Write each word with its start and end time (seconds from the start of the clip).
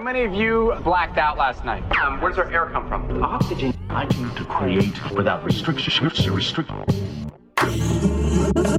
How 0.00 0.04
many 0.04 0.24
of 0.24 0.32
you 0.32 0.74
blacked 0.82 1.18
out 1.18 1.36
last 1.36 1.62
night? 1.62 1.82
Um, 1.98 2.22
where 2.22 2.30
does 2.30 2.38
our 2.38 2.50
air 2.50 2.70
come 2.72 2.88
from? 2.88 3.22
Oxygen. 3.22 3.74
I 3.90 4.06
came 4.06 4.34
to 4.34 4.44
create 4.46 5.12
without 5.12 5.44
restriction. 5.44 6.06
Restrict. 6.06 6.70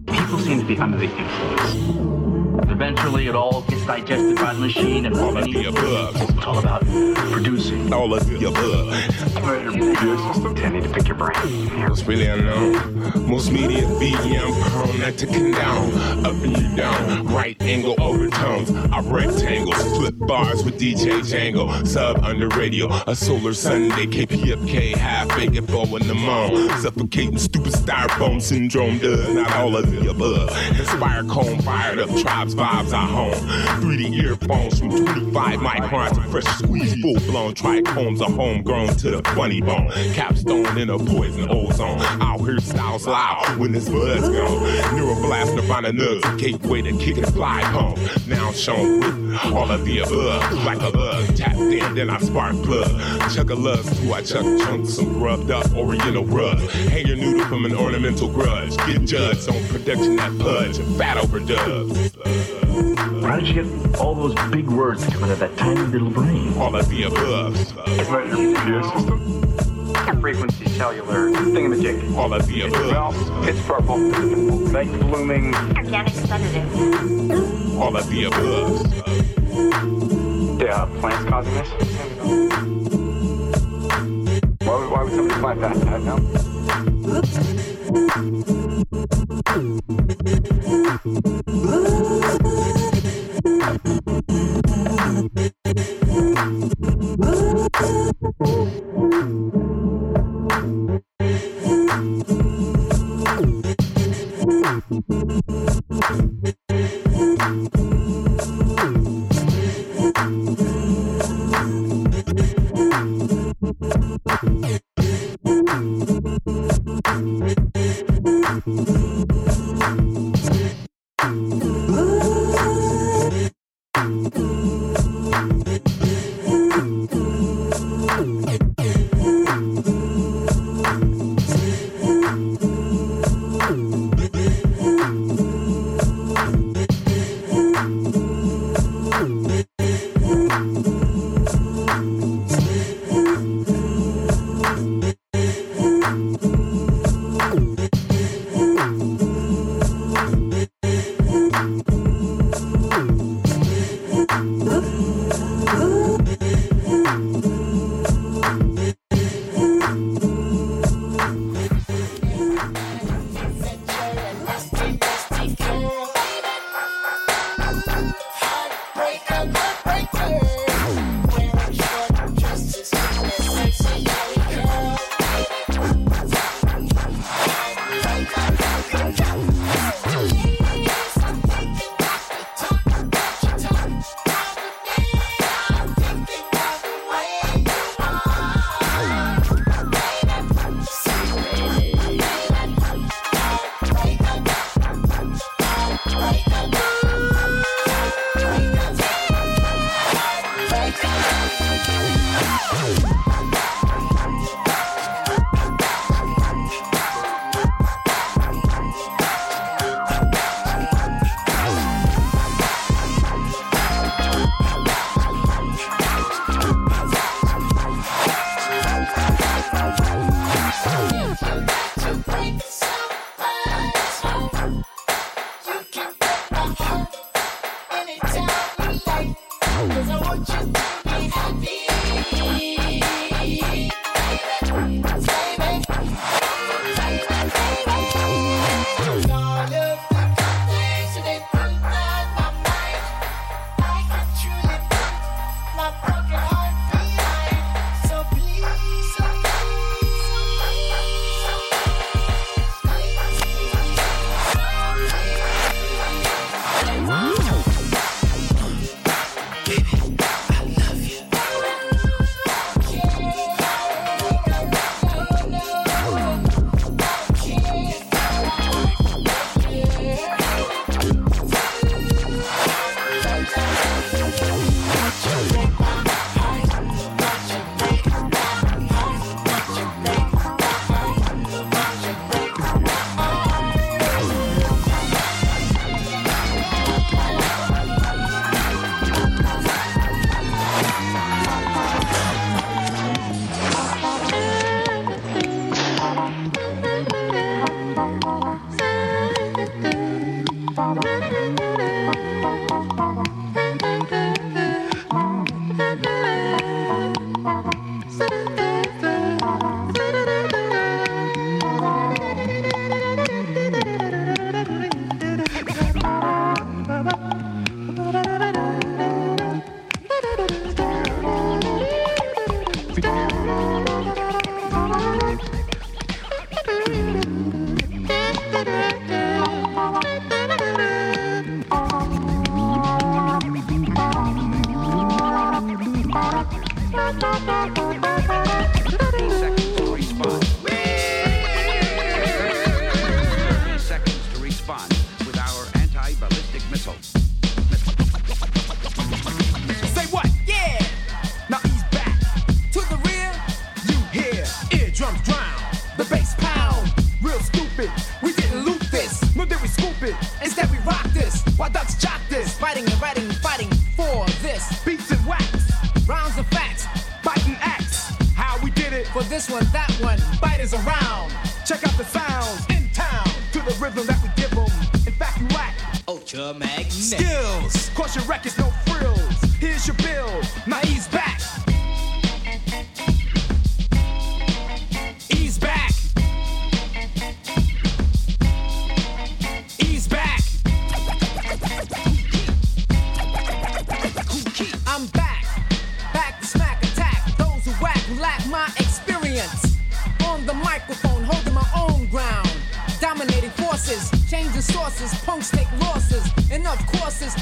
People 0.07 0.39
seem 0.39 0.59
to 0.59 0.65
be 0.65 0.79
under 0.79 0.97
the 0.97 1.15
influence. 1.15 2.20
Eventually, 2.71 3.27
it 3.27 3.35
all 3.35 3.61
gets 3.63 3.85
digested 3.85 4.35
by 4.37 4.53
the 4.53 4.59
machine, 4.59 5.05
and 5.05 5.15
all 5.17 5.37
of 5.37 5.43
the 5.45 5.65
above. 5.65 6.15
It's 6.21 6.45
all 6.45 6.57
about 6.57 6.83
producing. 7.31 7.93
All 7.93 8.13
of 8.13 8.25
the 8.27 8.47
above. 8.47 8.87
Need 10.71 10.83
to 10.83 10.89
pick 10.89 11.07
your 11.07 11.17
brain. 11.17 11.35
It's 11.91 12.03
really 12.05 12.27
unknown. 12.27 13.27
Most 13.27 13.51
media 13.51 13.81
BM 13.81 14.53
prone 14.69 14.99
not 14.99 15.17
to 15.17 15.27
condone. 15.27 16.25
Up 16.25 16.33
and 16.43 16.57
you 16.57 16.75
down. 16.77 17.27
Right 17.27 17.61
angle 17.61 17.95
overtones. 17.99 18.71
I 18.71 19.01
rectangles. 19.01 19.97
Flip 19.97 20.15
bars 20.19 20.63
with 20.63 20.79
DJ 20.79 21.19
Django. 21.19 21.85
Sub 21.85 22.23
under 22.23 22.47
radio. 22.49 22.87
A 23.07 23.15
solar 23.15 23.53
Sunday. 23.53 24.05
KPFK. 24.05 24.95
Half 24.95 25.27
baked 25.35 25.67
bow 25.67 25.83
in 25.97 26.07
the 26.07 26.15
moan. 26.15 26.69
Suffocating 26.79 27.37
stupid 27.37 27.73
styrofoam 27.73 28.41
syndrome 28.41 28.97
does 28.99 29.27
not 29.33 29.51
all 29.55 29.75
of 29.75 29.91
the 29.91 30.09
above. 30.09 30.49
Inspire 30.79 31.25
cone 31.25 31.59
fired 31.63 31.99
up. 31.99 32.09
Tribes 32.21 32.55
vibes 32.61 32.93
I 32.93 33.05
home. 33.05 33.33
3D 33.81 34.21
earphones 34.21 34.77
from 34.77 34.89
25 34.91 35.59
microns 35.59 36.17
of 36.17 36.31
fresh 36.31 36.43
squeeze. 36.57 36.93
Full 37.01 37.19
blown 37.31 37.55
trichomes 37.55 38.21
are 38.21 38.29
homegrown 38.29 38.95
to 38.97 39.11
the 39.11 39.29
funny 39.29 39.61
bone. 39.61 39.89
Capstone 40.13 40.77
in 40.77 40.91
a 40.91 40.99
poison 40.99 41.49
ozone. 41.49 41.97
I'll 42.21 42.43
hear 42.43 42.59
styles 42.59 43.07
loud 43.07 43.57
when 43.57 43.71
this 43.71 43.89
buzz 43.89 44.29
gone. 44.29 44.59
Neuroblast 44.95 45.55
Nirvana 45.55 45.89
nugs, 45.89 46.39
gateway 46.39 46.83
to 46.83 46.95
kick 46.97 47.17
and 47.17 47.33
fly 47.33 47.63
home. 47.63 47.97
Now 48.27 48.51
shown 48.51 48.99
with 48.99 49.39
all 49.45 49.71
of 49.71 49.83
the 49.83 49.99
above. 49.99 50.53
Like 50.63 50.81
a 50.81 50.91
bug, 50.91 51.35
tapped 51.35 51.57
in, 51.57 51.95
then 51.95 52.11
I 52.11 52.19
spark 52.19 52.55
plug. 52.63 52.91
Chuck 53.31 53.49
a 53.49 53.55
love 53.55 53.83
to 53.83 54.13
I 54.13 54.21
chuck 54.21 54.43
chunks, 54.43 54.93
some 54.93 55.13
grubbed 55.13 55.49
up 55.49 55.73
oriental 55.75 56.25
rug. 56.25 56.59
Hang 56.59 57.07
your 57.07 57.17
noodle 57.17 57.45
from 57.47 57.65
an 57.65 57.73
ornamental 57.73 58.29
grudge. 58.29 58.77
Get 58.77 59.03
judged 59.05 59.49
on 59.49 59.63
production 59.69 60.17
that 60.17 60.37
pudge. 60.37 60.77
Fat 60.97 61.17
overdubs. 61.17 62.40
How 63.23 63.39
did 63.39 63.47
you 63.47 63.63
get 63.63 63.99
all 63.99 64.13
those 64.15 64.35
big 64.51 64.67
words 64.67 65.05
to 65.05 65.11
come 65.11 65.23
out 65.23 65.31
of 65.31 65.39
that 65.39 65.55
tiny 65.57 65.81
little 65.81 66.09
brain? 66.09 66.53
All 66.57 66.75
of 66.75 66.89
the 66.89 67.03
above. 67.03 67.55
Is 67.55 67.73
that 67.73 68.27
your 68.27 68.55
computer 68.55 68.83
system? 68.83 70.21
Frequency 70.21 70.67
cellular 70.69 71.31
thingamajig. 71.31 72.15
All 72.15 72.33
of 72.33 72.45
the 72.47 72.61
above. 72.61 72.91
Well, 72.91 73.47
it's 73.47 73.61
purple. 73.65 73.97
Night 73.97 74.91
blooming. 74.99 75.55
Organic 75.55 76.13
sedative. 76.13 77.77
All 77.79 77.95
of 77.95 78.09
the 78.09 78.23
above. 78.25 78.85
Yeah, 80.61 80.85
plants 80.99 81.25
causing 81.29 81.53
this? 81.53 81.69
Why 84.61 84.75
would, 84.77 84.89
why 84.91 85.03
would 85.03 85.13
somebody 85.13 85.39
plant 85.39 85.61
that? 85.61 85.75
I 85.87 85.89
don't 85.91 86.05
know. 86.05 86.50
Baby, 86.71 87.01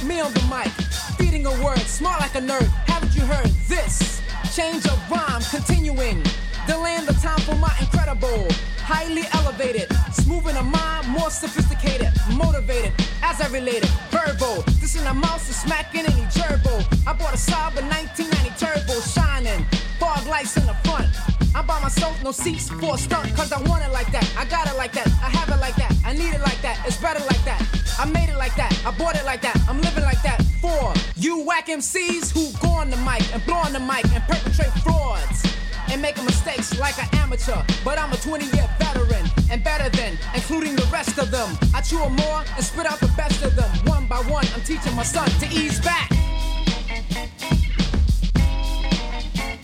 Me 0.06 0.20
on 0.22 0.32
the 0.34 0.42
mic. 0.50 0.72
Feeding 1.18 1.46
a 1.46 1.64
word, 1.64 1.80
smart 1.80 2.20
like 2.22 2.36
a 2.36 2.40
nerd. 2.40 2.68
Haven't 2.88 3.16
you 3.16 3.22
heard 3.22 3.50
this? 3.68 4.22
Change 4.56 4.86
of 4.86 5.00
rhyme, 5.10 5.42
continuing. 5.50 6.24
Delaying 6.68 7.06
the 7.06 7.14
time 7.22 7.40
for 7.40 7.56
my 7.56 7.74
incredible. 7.80 8.48
Highly 8.78 9.24
elevated, 9.34 9.88
smooth 10.14 10.48
in 10.48 10.56
a 10.58 10.64
mind, 10.64 11.08
more 11.10 11.30
sophisticated, 11.30 12.12
motivated, 12.36 12.94
as 13.24 13.42
I 13.42 13.48
related. 13.50 13.90
Verbal, 14.12 14.64
this 14.80 14.96
in 14.96 15.06
a 15.08 15.14
mouse 15.14 15.50
is 15.50 15.56
smacking 15.56 16.06
any 16.06 16.26
gerbil. 16.34 16.80
I 17.08 17.14
bought 17.14 17.34
a 17.34 17.38
Saab 17.38 17.78
in 17.78 17.88
1990 17.90 18.50
turbo, 18.62 19.00
shining. 19.02 19.66
Fog 20.00 20.26
lights 20.28 20.56
in 20.58 20.66
the 20.66 20.76
front. 20.86 21.08
I'm 21.56 21.66
by 21.66 21.82
myself, 21.82 22.24
no 22.24 22.32
seats 22.32 22.70
for 22.70 22.96
a 22.96 22.98
stunt, 22.98 23.36
cause 23.36 23.52
I 23.52 23.62
want 23.64 23.84
it 23.84 23.92
like 23.92 24.12
that. 24.12 24.26
I 24.38 24.46
got 24.46 24.68
it 24.68 24.78
like 24.78 24.94
that. 24.94 25.08
I 25.08 25.30
have 25.30 25.50
it 25.50 25.60
like 25.60 25.76
that. 25.76 25.94
I 26.06 26.14
need 26.14 26.34
it 26.34 26.42
like 26.42 26.62
that. 26.62 26.80
It's 26.86 26.98
better 26.98 27.20
like 27.26 27.44
that. 27.46 27.79
I 28.00 28.06
made 28.06 28.30
it 28.30 28.38
like 28.38 28.56
that. 28.56 28.72
I 28.86 28.92
bought 28.92 29.18
it 29.18 29.26
like 29.26 29.42
that. 29.42 29.60
I'm 29.68 29.82
living 29.82 30.06
like 30.06 30.22
that. 30.22 30.42
For 30.62 30.94
you 31.18 31.44
whack 31.44 31.68
MCs 31.68 32.32
who 32.32 32.58
go 32.66 32.70
on 32.70 32.90
the 32.90 32.96
mic 32.98 33.22
and 33.34 33.46
blow 33.46 33.58
on 33.58 33.74
the 33.74 33.80
mic 33.80 34.06
and 34.14 34.24
perpetrate 34.24 34.72
frauds 34.84 35.44
and 35.92 36.02
making 36.02 36.24
mistakes 36.24 36.80
like 36.80 36.98
an 36.98 37.10
amateur. 37.20 37.62
But 37.84 38.00
I'm 38.00 38.14
a 38.14 38.16
20 38.16 38.46
year 38.56 38.70
veteran 38.80 39.26
and 39.52 39.62
better 39.66 39.90
than, 39.90 40.18
including 40.34 40.78
the 40.78 40.86
rest 40.86 41.18
of 41.18 41.30
them. 41.30 41.58
I 41.76 41.82
chew 41.82 42.02
'em 42.02 42.16
more 42.16 42.44
and 42.56 42.64
spit 42.64 42.86
out 42.86 43.02
the 43.02 43.12
best 43.18 43.44
of 43.44 43.58
them. 43.58 43.70
One 43.86 44.06
by 44.08 44.22
one, 44.22 44.48
I'm 44.56 44.62
teaching 44.62 44.96
my 44.96 45.04
son 45.04 45.30
to 45.42 45.48
ease 45.48 45.82
back. 45.82 46.10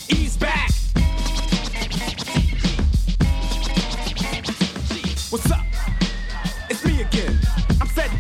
Ease 0.10 0.36
back. 0.36 0.72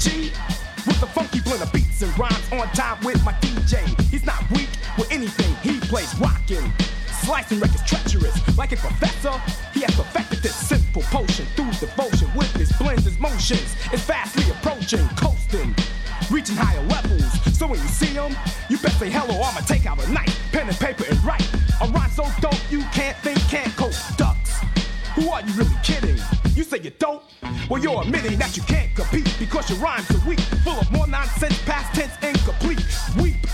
With 0.05 0.99
the 0.99 1.07
funky 1.07 1.39
blend 1.39 1.63
of 1.63 1.73
beats 1.73 2.03
and 2.03 2.19
rhymes 2.19 2.51
on 2.51 2.67
time 2.73 3.03
with 3.03 3.23
my 3.25 3.31
DJ. 3.41 3.81
He's 4.11 4.23
not 4.23 4.39
weak 4.51 4.69
with 4.99 5.11
anything 5.11 5.55
he 5.63 5.79
plays 5.79 6.13
rockin'. 6.19 6.71
Slicing 7.23 7.59
records 7.59 7.83
treacherous 7.85 8.37
like 8.55 8.71
a 8.71 8.75
professor. 8.75 9.31
He 9.73 9.81
has 9.81 9.95
perfected 9.95 10.43
this 10.43 10.55
simple 10.55 11.01
potion 11.03 11.47
through 11.55 11.71
devotion 11.71 12.29
with 12.35 12.53
his 12.53 12.71
blends, 12.73 13.05
his 13.05 13.19
motions. 13.19 13.75
It's 13.91 14.03
fastly 14.03 14.47
approaching, 14.51 15.07
coasting, 15.17 15.73
reaching 16.29 16.55
higher 16.55 16.83
levels. 16.83 17.25
So 17.57 17.65
when 17.65 17.79
you 17.79 17.87
see 17.87 18.13
him, 18.13 18.35
you 18.69 18.77
best 18.77 18.99
say 18.99 19.09
hello. 19.09 19.41
I'ma 19.41 19.61
take 19.61 19.87
out 19.87 19.97
a 20.05 20.11
knife, 20.11 20.39
pen 20.51 20.67
and 20.67 20.77
paper 20.77 21.05
and 21.09 21.17
write. 21.23 21.49
A 21.81 21.87
rhyme 21.87 22.11
so 22.11 22.29
dope 22.41 22.53
you 22.69 22.81
can't 22.93 23.17
think, 23.17 23.39
can't 23.49 23.75
cope. 23.75 23.95
Ducks. 24.17 24.59
Who 25.15 25.31
are 25.31 25.41
you 25.41 25.53
really 25.53 25.77
kidding? 25.81 26.14
You 26.75 26.81
say 26.81 26.89
you're 26.89 26.97
dope? 26.99 27.23
Well, 27.69 27.81
you're 27.81 28.01
admitting 28.01 28.37
that 28.37 28.57
you 28.57 28.63
can't 28.63 28.93
compete 28.95 29.33
because 29.39 29.69
your 29.69 29.79
rhymes 29.79 30.09
are 30.11 30.27
weak, 30.27 30.39
full 30.39 30.73
of 30.73 30.91
more 30.91 31.07
nonsense, 31.07 31.57
past 31.63 31.95
tense, 31.95 32.11
incomplete. 32.21 32.83
Weep 33.21 33.47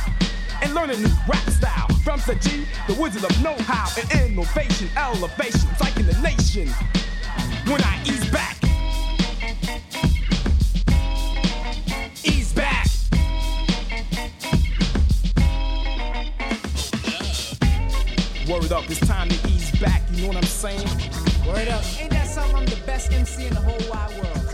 and 0.64 0.74
learn 0.74 0.90
a 0.90 0.98
new 0.98 1.10
rap 1.28 1.48
style 1.50 1.88
from 2.04 2.20
Saji, 2.20 2.66
the 2.88 3.00
wizard 3.00 3.24
of 3.24 3.44
know-how 3.44 3.90
and 4.00 4.32
innovation, 4.32 4.90
elevation, 4.98 5.70
like 5.80 5.96
in 5.98 6.08
the 6.08 6.18
nation. 6.22 6.68
When 7.68 7.82
I 7.84 8.02
ease 8.06 8.28
back, 8.32 8.58
ease 12.24 12.54
back. 12.54 12.88
Word 18.50 18.72
up, 18.72 18.90
it's 18.90 19.00
time 19.02 19.30
to 19.30 19.48
ease 19.48 19.72
back. 19.80 20.02
You 20.12 20.24
know 20.24 20.28
what 20.30 20.38
I'm 20.38 20.44
saying? 20.44 20.88
Word 21.46 21.68
up. 21.68 21.84
That 22.42 22.50
something? 22.50 22.70
I'm 22.70 22.80
the 22.80 22.86
best 22.88 23.14
MC 23.14 23.46
in 23.46 23.54
the 23.54 23.60
whole 23.60 23.92
wide 23.92 24.18
world. 24.18 24.51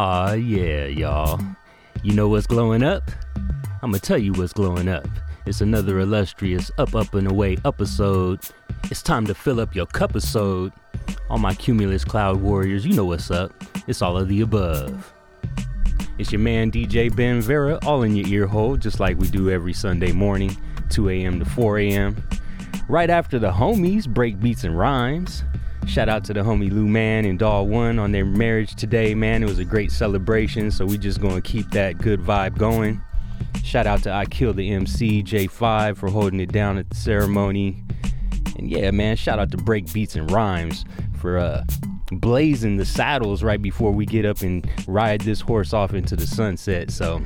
Aw, 0.00 0.32
yeah, 0.32 0.86
y'all. 0.86 1.38
You 2.02 2.14
know 2.14 2.26
what's 2.26 2.46
glowing 2.46 2.82
up? 2.82 3.10
I'ma 3.82 3.98
tell 3.98 4.16
you 4.16 4.32
what's 4.32 4.54
glowing 4.54 4.88
up. 4.88 5.06
It's 5.44 5.60
another 5.60 5.98
illustrious 5.98 6.70
Up, 6.78 6.94
Up, 6.94 7.12
and 7.12 7.30
Away 7.30 7.58
episode. 7.66 8.40
It's 8.84 9.02
time 9.02 9.26
to 9.26 9.34
fill 9.34 9.60
up 9.60 9.74
your 9.74 9.84
cup 9.84 10.12
episode. 10.12 10.72
All 11.28 11.36
my 11.36 11.52
cumulus 11.52 12.02
cloud 12.02 12.40
warriors, 12.40 12.86
you 12.86 12.94
know 12.94 13.04
what's 13.04 13.30
up. 13.30 13.52
It's 13.86 14.00
all 14.00 14.16
of 14.16 14.28
the 14.28 14.40
above. 14.40 15.12
It's 16.16 16.32
your 16.32 16.38
man 16.38 16.70
DJ 16.70 17.14
Ben 17.14 17.42
Vera, 17.42 17.78
all 17.84 18.02
in 18.02 18.16
your 18.16 18.26
ear 18.26 18.46
hole, 18.46 18.78
just 18.78 19.00
like 19.00 19.18
we 19.18 19.28
do 19.28 19.50
every 19.50 19.74
Sunday 19.74 20.12
morning, 20.12 20.56
2 20.88 21.10
a.m. 21.10 21.40
to 21.40 21.44
4 21.44 21.78
a.m. 21.78 22.16
Right 22.88 23.10
after 23.10 23.38
the 23.38 23.52
homies 23.52 24.08
break 24.08 24.40
beats 24.40 24.64
and 24.64 24.78
rhymes. 24.78 25.44
Shout 25.86 26.08
out 26.08 26.24
to 26.24 26.32
the 26.32 26.40
homie 26.40 26.70
Lou 26.70 26.86
Man 26.86 27.24
and 27.24 27.38
Doll 27.38 27.66
One 27.66 27.98
on 27.98 28.12
their 28.12 28.24
marriage 28.24 28.74
today, 28.74 29.14
man. 29.14 29.42
It 29.42 29.46
was 29.46 29.58
a 29.58 29.64
great 29.64 29.90
celebration, 29.90 30.70
so 30.70 30.86
we 30.86 30.98
just 30.98 31.20
gonna 31.20 31.40
keep 31.40 31.70
that 31.70 31.98
good 31.98 32.20
vibe 32.20 32.56
going. 32.58 33.02
Shout 33.64 33.86
out 33.86 34.02
to 34.04 34.20
Akil 34.20 34.52
the 34.52 34.70
MC 34.70 35.22
J5 35.22 35.96
for 35.96 36.08
holding 36.08 36.40
it 36.40 36.52
down 36.52 36.78
at 36.78 36.88
the 36.90 36.96
ceremony. 36.96 37.82
And 38.56 38.70
yeah, 38.70 38.90
man, 38.90 39.16
shout 39.16 39.38
out 39.38 39.50
to 39.52 39.56
Break 39.56 39.92
Beats 39.92 40.16
and 40.16 40.30
Rhymes 40.30 40.84
for 41.18 41.38
uh 41.38 41.64
blazing 42.12 42.76
the 42.76 42.84
saddles 42.84 43.42
right 43.42 43.62
before 43.62 43.92
we 43.92 44.04
get 44.04 44.24
up 44.24 44.40
and 44.40 44.68
ride 44.86 45.20
this 45.20 45.40
horse 45.40 45.72
off 45.72 45.94
into 45.94 46.16
the 46.16 46.26
sunset. 46.26 46.90
So 46.90 47.22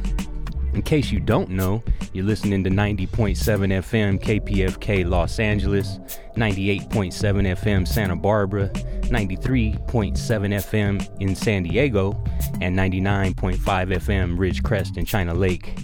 in 0.74 0.82
case 0.82 1.12
you 1.12 1.20
don't 1.20 1.50
know, 1.50 1.82
you're 2.12 2.24
listening 2.24 2.64
to 2.64 2.70
90.7 2.70 3.08
FM 3.08 4.20
KPFK 4.20 5.08
Los 5.08 5.38
Angeles, 5.38 5.98
98.7 6.36 7.12
FM 7.12 7.86
Santa 7.86 8.16
Barbara, 8.16 8.68
93.7 8.68 10.14
FM 10.16 11.20
in 11.20 11.36
San 11.36 11.62
Diego, 11.62 12.12
and 12.60 12.76
99.5 12.76 13.56
FM 13.58 14.36
Ridgecrest 14.36 14.96
in 14.96 15.04
China 15.04 15.32
Lake. 15.32 15.78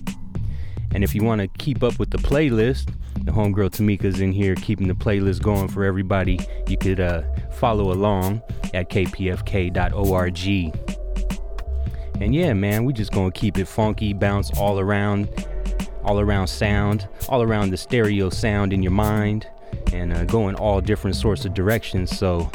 And 0.92 1.04
if 1.04 1.14
you 1.14 1.22
want 1.22 1.40
to 1.40 1.48
keep 1.58 1.82
up 1.82 1.98
with 1.98 2.10
the 2.10 2.18
playlist, 2.18 2.92
The 3.24 3.32
homegirl 3.32 3.70
Tamika's 3.70 4.20
in 4.20 4.32
here 4.32 4.54
keeping 4.54 4.88
the 4.88 4.94
playlist 4.94 5.42
going 5.42 5.68
for 5.68 5.84
everybody. 5.84 6.40
You 6.66 6.78
could 6.78 7.00
uh, 7.00 7.22
follow 7.52 7.92
along 7.92 8.40
at 8.72 8.88
kpfk.org. 8.88 10.36
And 12.20 12.34
yeah, 12.34 12.52
man, 12.52 12.84
we 12.84 12.92
just 12.92 13.12
gonna 13.12 13.30
keep 13.30 13.58
it 13.58 13.66
funky, 13.66 14.12
bounce 14.12 14.50
all 14.58 14.78
around, 14.78 15.28
all 16.04 16.20
around 16.20 16.48
sound, 16.48 17.08
all 17.28 17.42
around 17.42 17.70
the 17.70 17.76
stereo 17.76 18.28
sound 18.28 18.72
in 18.72 18.82
your 18.82 18.92
mind, 18.92 19.46
and 19.92 20.12
uh, 20.12 20.24
go 20.24 20.48
in 20.48 20.54
all 20.54 20.80
different 20.80 21.16
sorts 21.16 21.44
of 21.44 21.54
directions. 21.54 22.16
So, 22.16 22.50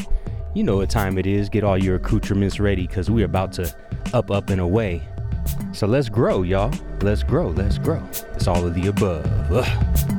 you 0.54 0.64
know 0.64 0.78
what 0.78 0.90
time 0.90 1.18
it 1.18 1.26
is. 1.26 1.50
Get 1.50 1.64
all 1.64 1.78
your 1.78 1.96
accoutrements 1.96 2.60
ready, 2.60 2.86
cause 2.86 3.10
we're 3.10 3.26
about 3.26 3.52
to 3.54 3.76
up, 4.14 4.30
up, 4.30 4.50
and 4.50 4.62
away. 4.62 5.02
So 5.74 5.88
let's 5.88 6.10
grow, 6.10 6.44
y'all. 6.44 6.74
Let's 7.02 7.24
grow, 7.24 7.50
let's 7.50 7.78
grow. 7.78 8.02
It's 8.34 8.48
all 8.48 8.66
of 8.66 8.76
the 8.76 8.88
above. 8.88 9.26
Ugh. 9.52 10.15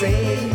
say. 0.00 0.47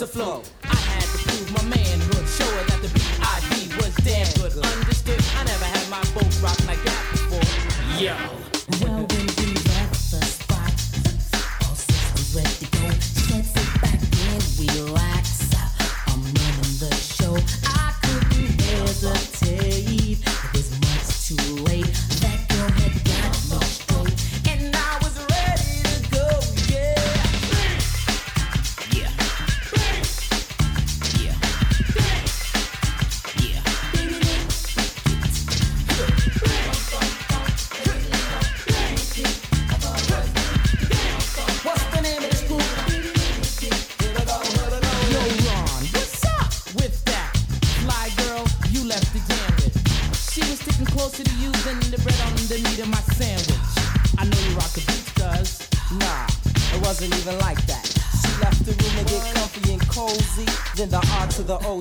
the 0.00 0.06
floor. 0.06 0.29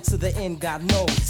God 0.01 0.83
knows. 0.83 1.29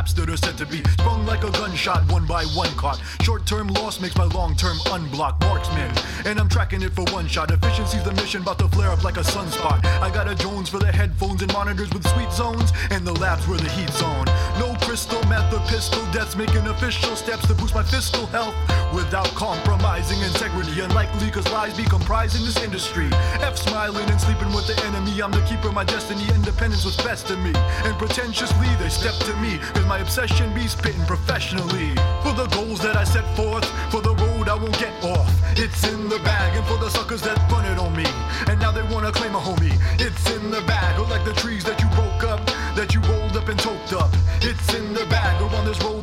That 0.00 0.30
are 0.30 0.36
said 0.36 0.56
to 0.56 0.64
be 0.64 0.82
sprung 0.92 1.26
like 1.26 1.44
a 1.44 1.50
gunshot, 1.50 2.10
one 2.10 2.26
by 2.26 2.44
one 2.56 2.70
caught. 2.70 3.02
Short 3.20 3.44
term 3.44 3.68
loss 3.68 4.00
makes 4.00 4.16
my 4.16 4.24
long 4.24 4.56
term 4.56 4.78
unblock 4.88 5.38
marksman. 5.40 5.92
And 6.24 6.40
I'm 6.40 6.48
tracking 6.48 6.80
it 6.80 6.92
for 6.94 7.04
one 7.12 7.28
shot. 7.28 7.50
Efficiency's 7.50 8.02
the 8.02 8.12
mission, 8.14 8.40
about 8.40 8.58
to 8.60 8.68
flare 8.68 8.88
up 8.88 9.04
like 9.04 9.18
a 9.18 9.20
sunspot. 9.20 9.84
I 9.84 10.10
got 10.10 10.26
a 10.26 10.34
Jones 10.34 10.70
for 10.70 10.78
the 10.78 10.90
headphones 10.90 11.42
and 11.42 11.52
monitors 11.52 11.90
with 11.92 12.06
sweet 12.08 12.32
zones, 12.32 12.72
and 12.90 13.06
the 13.06 13.12
labs 13.12 13.46
where 13.46 13.58
the 13.58 13.68
heat's 13.68 14.02
on. 14.02 14.24
No 14.58 14.74
crystal 14.80 15.22
meth 15.28 15.52
or 15.52 15.60
pistol 15.68 16.02
deaths, 16.12 16.34
making 16.34 16.66
official 16.66 17.14
steps 17.14 17.46
to 17.48 17.54
boost 17.54 17.74
my 17.74 17.82
fiscal 17.82 18.24
health 18.26 18.54
without 18.92 19.28
compromising 19.34 20.20
integrity. 20.20 20.80
Unlikely, 20.80 21.30
cause 21.30 21.50
lies 21.52 21.76
be 21.76 21.84
comprising 21.84 22.44
this 22.44 22.62
industry. 22.62 23.08
F 23.40 23.56
smiling 23.56 24.08
and 24.10 24.20
sleeping 24.20 24.52
with 24.52 24.66
the 24.66 24.76
enemy. 24.86 25.22
I'm 25.22 25.30
the 25.30 25.42
keeper 25.42 25.68
of 25.68 25.74
my 25.74 25.84
destiny. 25.84 26.24
Independence 26.34 26.84
was 26.84 26.96
best 26.98 27.26
to 27.28 27.36
me. 27.36 27.52
And 27.84 27.96
pretentiously 27.98 28.68
they 28.78 28.88
step 28.88 29.14
to 29.26 29.36
me. 29.36 29.58
Cause 29.74 29.86
my 29.86 29.98
obsession 29.98 30.52
be 30.54 30.66
spitting 30.66 31.04
professionally. 31.06 31.94
For 32.22 32.32
the 32.32 32.48
goals 32.52 32.80
that 32.80 32.96
I 32.96 33.04
set 33.04 33.24
forth, 33.36 33.64
for 33.90 34.00
the 34.00 34.14
road 34.14 34.48
I 34.48 34.54
won't 34.54 34.78
get 34.78 34.92
off. 35.04 35.30
It's 35.56 35.86
in 35.88 36.08
the 36.08 36.18
bag, 36.20 36.56
and 36.56 36.66
for 36.66 36.78
the 36.78 36.90
suckers 36.90 37.22
that 37.22 37.38
run 37.50 37.64
it 37.66 37.78
on 37.78 37.94
me. 37.96 38.06
And 38.48 38.58
now 38.60 38.72
they 38.72 38.82
wanna 38.82 39.12
claim 39.12 39.34
a 39.34 39.40
homie. 39.40 39.76
It's 40.00 40.30
in 40.30 40.50
the 40.50 40.62
bag, 40.62 40.98
or 40.98 41.06
like 41.06 41.24
the 41.24 41.34
trees 41.34 41.64
that 41.64 41.80
you 41.80 41.88
broke 41.90 42.24
up, 42.24 42.44
that 42.76 42.94
you 42.94 43.00
rolled 43.02 43.36
up 43.36 43.48
and 43.48 43.58
toked 43.58 43.92
up. 43.92 44.10
It's 44.40 44.74
in 44.74 44.94
the 44.94 45.04
bag, 45.06 45.42
or 45.42 45.54
on 45.56 45.64
this 45.64 45.80
road 45.82 45.99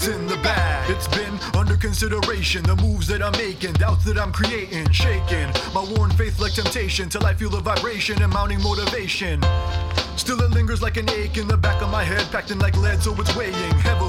It's 0.00 0.08
in 0.08 0.26
the 0.26 0.36
bag. 0.36 0.88
It's 0.88 1.06
been 1.08 1.38
under 1.54 1.76
consideration. 1.76 2.62
The 2.62 2.74
moves 2.76 3.06
that 3.08 3.20
I'm 3.20 3.32
making, 3.32 3.74
doubts 3.74 4.02
that 4.04 4.16
I'm 4.16 4.32
creating, 4.32 4.90
shaking. 4.92 5.52
My 5.74 5.84
worn 5.92 6.10
faith 6.12 6.40
like 6.40 6.54
temptation, 6.54 7.10
till 7.10 7.26
I 7.26 7.34
feel 7.34 7.50
the 7.50 7.60
vibration 7.60 8.22
and 8.22 8.32
mounting 8.32 8.62
motivation. 8.62 9.42
Still 10.16 10.40
it 10.40 10.52
lingers 10.52 10.80
like 10.80 10.96
an 10.96 11.10
ache 11.10 11.36
in 11.36 11.46
the 11.46 11.56
back 11.58 11.82
of 11.82 11.90
my 11.90 12.02
head, 12.02 12.26
packed 12.32 12.50
in 12.50 12.58
like 12.58 12.78
lead, 12.78 13.02
so 13.02 13.14
it's 13.20 13.36
weighing 13.36 13.52
heavily. 13.52 13.99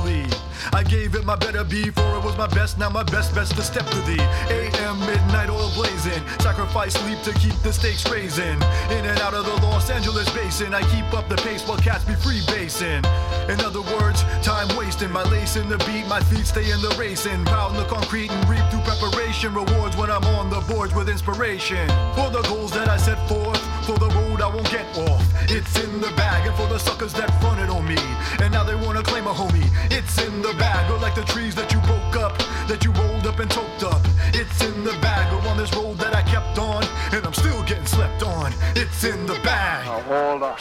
I 0.73 0.83
gave 0.83 1.15
it 1.15 1.25
my 1.25 1.35
better 1.35 1.63
be, 1.63 1.89
for 1.89 2.15
it 2.15 2.23
was 2.23 2.37
my 2.37 2.47
best, 2.47 2.77
now 2.77 2.89
my 2.89 3.03
best 3.03 3.35
best 3.35 3.55
to 3.55 3.61
step 3.61 3.85
to 3.87 4.01
thee. 4.01 4.21
AM, 4.49 4.99
midnight 5.01 5.49
oil 5.49 5.71
blazing, 5.75 6.21
sacrifice 6.39 6.93
sleep 6.93 7.21
to 7.23 7.33
keep 7.33 7.55
the 7.61 7.73
stakes 7.73 8.09
raising. 8.09 8.55
In 8.95 9.05
and 9.05 9.19
out 9.19 9.33
of 9.33 9.45
the 9.45 9.55
Los 9.65 9.89
Angeles 9.89 10.29
basin, 10.33 10.73
I 10.73 10.81
keep 10.93 11.13
up 11.13 11.27
the 11.27 11.35
pace 11.37 11.67
while 11.67 11.77
cats 11.77 12.05
be 12.05 12.15
free 12.15 12.41
basing. 12.47 13.03
In 13.49 13.59
other 13.61 13.81
words, 13.81 14.23
time 14.41 14.69
wasting, 14.77 15.11
my 15.11 15.23
lace 15.23 15.55
in 15.55 15.67
the 15.67 15.77
beat, 15.79 16.07
my 16.07 16.21
feet 16.21 16.45
stay 16.45 16.71
in 16.71 16.81
the 16.81 16.95
racing. 16.97 17.43
Pound 17.45 17.75
the 17.77 17.85
concrete 17.85 18.31
and 18.31 18.49
reap 18.49 18.63
through 18.71 18.81
preparation, 18.81 19.53
rewards 19.53 19.97
when 19.97 20.09
I'm 20.09 20.23
on 20.35 20.49
the 20.49 20.61
boards 20.71 20.93
with 20.95 21.09
inspiration. 21.09 21.87
For 22.15 22.29
the 22.29 22.41
goals 22.47 22.71
that 22.71 22.87
I 22.87 22.97
set 22.97 23.19
forth, 23.27 23.61
for 23.85 23.97
the 23.97 24.07
road 24.07 24.41
I 24.41 24.47
won't 24.47 24.69
get 24.71 24.85
off. 24.97 25.30
It's 25.53 25.83
in 25.83 25.99
the 25.99 26.07
bag, 26.15 26.47
and 26.47 26.55
for 26.55 26.65
the 26.67 26.79
suckers 26.79 27.11
that 27.13 27.29
fronted 27.41 27.69
on 27.69 27.85
me, 27.85 27.97
and 28.41 28.53
now 28.53 28.63
they 28.63 28.73
wanna 28.73 29.03
claim 29.03 29.27
a 29.27 29.33
homie. 29.33 29.67
It's 29.91 30.17
in 30.23 30.41
the 30.41 30.53
bag, 30.53 30.89
or 30.89 30.97
like 30.97 31.13
the 31.13 31.25
trees 31.25 31.55
that 31.55 31.73
you 31.73 31.79
broke 31.81 32.15
up, 32.15 32.37
that 32.69 32.85
you 32.85 32.91
rolled 32.93 33.27
up 33.27 33.37
and 33.37 33.51
toked 33.51 33.83
up. 33.83 33.99
It's 34.33 34.63
in 34.63 34.85
the 34.85 34.93
bag, 35.01 35.27
or 35.33 35.45
on 35.49 35.57
this 35.57 35.73
road 35.75 35.97
that 35.97 36.15
I 36.15 36.21
kept 36.21 36.57
on, 36.57 36.85
and 37.11 37.25
I'm 37.25 37.33
still 37.33 37.61
getting 37.63 37.85
slept 37.85 38.23
on. 38.23 38.53
It's 38.77 39.03
in 39.03 39.25
the 39.25 39.35
bag. 39.43 39.85
Now 39.87 39.99
hold 40.07 40.43
on. 40.43 40.57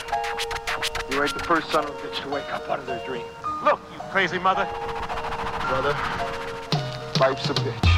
You 1.09 1.23
ain't 1.23 1.35
the 1.35 1.45
first 1.45 1.71
son 1.71 1.85
of 1.85 1.91
a 1.91 1.93
bitch 1.93 2.23
to 2.23 2.29
wake 2.29 2.53
up 2.53 2.69
out 2.69 2.81
of 2.81 2.87
their 2.87 3.01
dream. 3.07 3.27
Look, 3.63 3.79
you 3.95 4.01
crazy 4.11 4.41
mother. 4.41 4.67
Brother, 5.69 5.95
life's 7.21 7.49
a 7.49 7.55
bitch. 7.55 7.90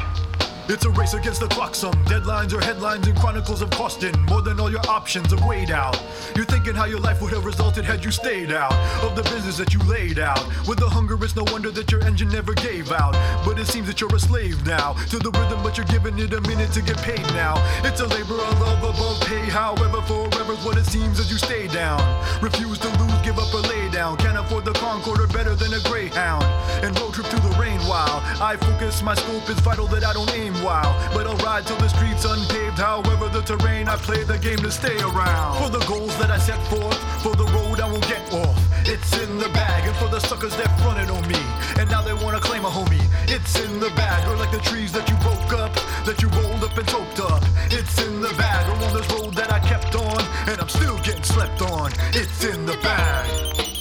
It's 0.72 0.86
a 0.86 0.90
race 0.90 1.12
against 1.12 1.40
the 1.40 1.48
clock, 1.48 1.74
some 1.74 1.92
deadlines 2.06 2.54
or 2.54 2.64
headlines 2.64 3.06
and 3.06 3.14
chronicles 3.14 3.60
of 3.60 3.68
costing 3.68 4.18
more 4.22 4.40
than 4.40 4.58
all 4.58 4.70
your 4.70 4.80
options 4.88 5.30
have 5.30 5.44
weighed 5.44 5.70
out. 5.70 6.02
You're 6.34 6.46
thinking 6.46 6.74
how 6.74 6.86
your 6.86 6.98
life 6.98 7.20
would 7.20 7.30
have 7.34 7.44
resulted 7.44 7.84
had 7.84 8.02
you 8.02 8.10
stayed 8.10 8.50
out 8.52 8.72
of 9.04 9.14
the 9.14 9.22
business 9.24 9.58
that 9.58 9.74
you 9.74 9.80
laid 9.80 10.18
out. 10.18 10.42
With 10.66 10.78
the 10.78 10.88
hunger, 10.88 11.22
it's 11.22 11.36
no 11.36 11.44
wonder 11.52 11.70
that 11.72 11.92
your 11.92 12.02
engine 12.04 12.30
never 12.30 12.54
gave 12.54 12.90
out. 12.90 13.12
But 13.44 13.58
it 13.58 13.66
seems 13.66 13.86
that 13.88 14.00
you're 14.00 14.14
a 14.14 14.18
slave 14.18 14.64
now 14.64 14.94
to 15.10 15.18
the 15.18 15.30
rhythm, 15.30 15.62
but 15.62 15.76
you're 15.76 15.92
giving 15.92 16.18
it 16.18 16.32
a 16.32 16.40
minute 16.40 16.72
to 16.72 16.80
get 16.80 16.96
paid 17.02 17.26
now. 17.34 17.60
It's 17.84 18.00
a 18.00 18.06
labor 18.06 18.40
of 18.40 18.60
love 18.60 18.82
above 18.82 19.20
pay, 19.26 19.44
however, 19.50 20.00
forever's 20.08 20.64
what 20.64 20.78
it 20.78 20.86
seems 20.86 21.20
as 21.20 21.30
you 21.30 21.36
stay 21.36 21.68
down. 21.68 22.00
Refuse 22.40 22.78
to 22.78 22.88
lose, 22.96 23.20
give 23.20 23.38
up 23.38 23.52
or 23.52 23.60
lay 23.60 23.90
down. 23.90 24.16
Can't 24.16 24.38
afford 24.38 24.64
the 24.64 24.72
Concorde 24.72 25.20
or 25.20 25.26
better 25.26 25.54
than 25.54 25.74
a 25.74 25.80
Greyhound. 25.90 26.44
And 26.82 26.98
road 26.98 27.12
trip 27.12 27.26
through 27.26 27.44
the 27.46 27.56
rain 27.60 27.78
while 27.80 28.22
I 28.40 28.56
focus, 28.56 29.02
my 29.02 29.14
scope 29.14 29.50
is 29.50 29.60
vital 29.60 29.86
that 29.88 30.02
I 30.02 30.14
don't 30.14 30.32
aim 30.32 30.61
But 30.62 31.26
I'll 31.26 31.36
ride 31.38 31.66
till 31.66 31.76
the 31.76 31.88
streets 31.88 32.24
unpaved. 32.24 32.78
However, 32.78 33.28
the 33.28 33.42
terrain, 33.42 33.88
I 33.88 33.96
play 33.96 34.22
the 34.22 34.38
game 34.38 34.58
to 34.58 34.70
stay 34.70 34.96
around. 34.98 35.58
For 35.58 35.68
the 35.68 35.84
goals 35.86 36.16
that 36.18 36.30
I 36.30 36.38
set 36.38 36.60
forth, 36.68 36.96
for 37.22 37.34
the 37.34 37.44
road 37.46 37.80
I 37.80 37.90
won't 37.90 38.06
get 38.06 38.22
off. 38.32 38.56
It's 38.86 39.12
in 39.18 39.38
the 39.38 39.48
bag, 39.48 39.86
and 39.88 39.96
for 39.96 40.08
the 40.08 40.20
suckers 40.20 40.54
that 40.56 40.70
fronted 40.80 41.10
on 41.10 41.26
me. 41.26 41.40
And 41.78 41.90
now 41.90 42.02
they 42.02 42.14
wanna 42.14 42.40
claim 42.40 42.64
a 42.64 42.70
homie. 42.70 43.02
It's 43.28 43.58
in 43.58 43.80
the 43.80 43.90
bag, 43.90 44.28
or 44.28 44.36
like 44.36 44.52
the 44.52 44.60
trees 44.60 44.92
that 44.92 45.08
you 45.08 45.16
broke 45.16 45.52
up, 45.52 45.74
that 46.06 46.22
you 46.22 46.28
rolled 46.28 46.62
up 46.62 46.76
and 46.78 46.86
toked 46.86 47.20
up. 47.20 47.42
It's 47.70 48.00
in 48.00 48.20
the 48.20 48.32
bag, 48.34 48.68
or 48.68 48.86
on 48.86 48.94
this 48.94 49.08
road 49.10 49.34
that 49.34 49.52
I 49.52 49.58
kept 49.58 49.94
on, 49.96 50.20
and 50.48 50.60
I'm 50.60 50.68
still 50.68 50.98
getting 50.98 51.24
slept 51.24 51.60
on. 51.62 51.90
It's 52.14 52.44
in 52.44 52.66
the 52.66 52.76
bag. 52.78 53.71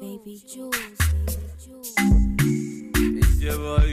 Baby, 0.00 0.40
Jules, 0.46 0.74
baby, 1.26 1.48
Jules. 1.62 1.94
It's 1.96 3.40
your 3.40 3.56
boy, 3.58 3.86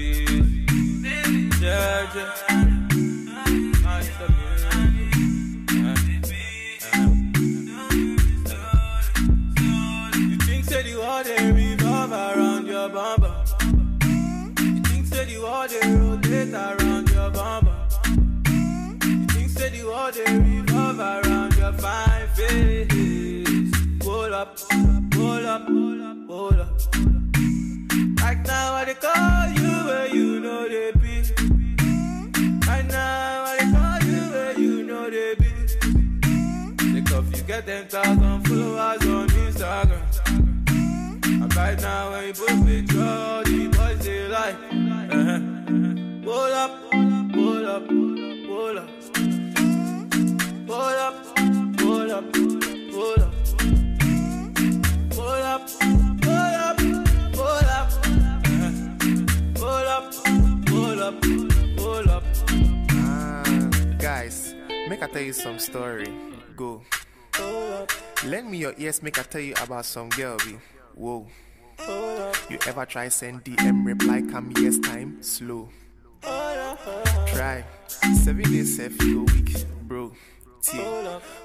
music. 0.97 2.29
You 10.15 10.37
think 10.45 10.65
say 10.65 10.83
the 10.83 10.95
world 10.97 11.25
they 11.25 11.51
revolve 11.51 12.11
around 12.11 12.67
your 12.67 12.89
bumper? 12.89 13.33
You 13.63 14.81
think 14.83 15.05
say 15.07 15.25
the 15.25 15.39
world 15.41 15.69
they 15.69 15.87
rotate 15.89 16.53
around 16.53 17.09
your 17.09 17.29
bumper? 17.31 17.75
You 19.05 19.27
think 19.27 19.49
say 19.49 19.69
the 19.69 19.83
world 19.85 20.13
they 20.13 20.37
revolve 20.37 20.99
around 20.99 21.55
your 21.55 21.73
fine 21.73 22.27
face? 22.29 23.71
Hold 24.03 24.33
up, 24.33 24.57
10,000 37.91 38.47
followers 38.47 39.05
on 39.05 39.27
Instagram. 39.27 40.01
And 41.25 41.55
right 41.57 41.81
now, 41.81 42.11
when 42.11 42.27
you 42.27 42.33
put 42.33 42.65
picture, 42.65 43.03
all 43.03 43.43
the 43.43 43.67
boys 43.67 44.05
they 44.05 44.27
like. 44.29 44.55
Uh-huh. 45.11 45.39
Up, 46.53 46.71
hold 47.35 47.65
up, 47.65 47.89
hold 47.89 48.77
up. 48.77 48.89
Hold 50.69 50.95
up, 50.95 51.15
hold 51.81 52.11
up, 52.11 52.23
hold 52.93 53.19
up. 53.19 53.33
Hold 55.11 55.43
up, 55.43 55.69
hold 56.23 56.45
up, 56.55 56.79
hold 57.43 57.67
up. 57.67 57.89
Hold 59.59 59.87
up, 59.87 60.13
hold 60.69 61.01
up, 61.01 61.15
hold 61.77 62.07
up. 62.07 62.23
Guys, 63.99 64.55
make 64.87 65.03
I 65.03 65.07
tell 65.07 65.21
you 65.21 65.33
some 65.33 65.59
story. 65.59 66.07
Go. 66.55 66.81
Lend 68.25 68.51
me 68.51 68.57
your 68.59 68.73
ears, 68.77 69.01
make 69.01 69.17
I 69.19 69.23
tell 69.23 69.41
you 69.41 69.53
about 69.61 69.85
some 69.85 70.09
girl. 70.09 70.37
Be. 70.37 70.57
Whoa. 70.95 71.27
You 72.49 72.59
ever 72.67 72.85
try 72.85 73.07
send 73.09 73.43
DM 73.43 73.85
reply 73.85 74.21
come 74.31 74.53
yes 74.57 74.77
time 74.77 75.21
slow. 75.23 75.69
Try 76.21 77.63
seven 78.23 78.43
days 78.43 78.77
self 78.77 78.97
go 78.99 79.23
week, 79.33 79.55
bro. 79.83 80.11
T. 80.61 80.77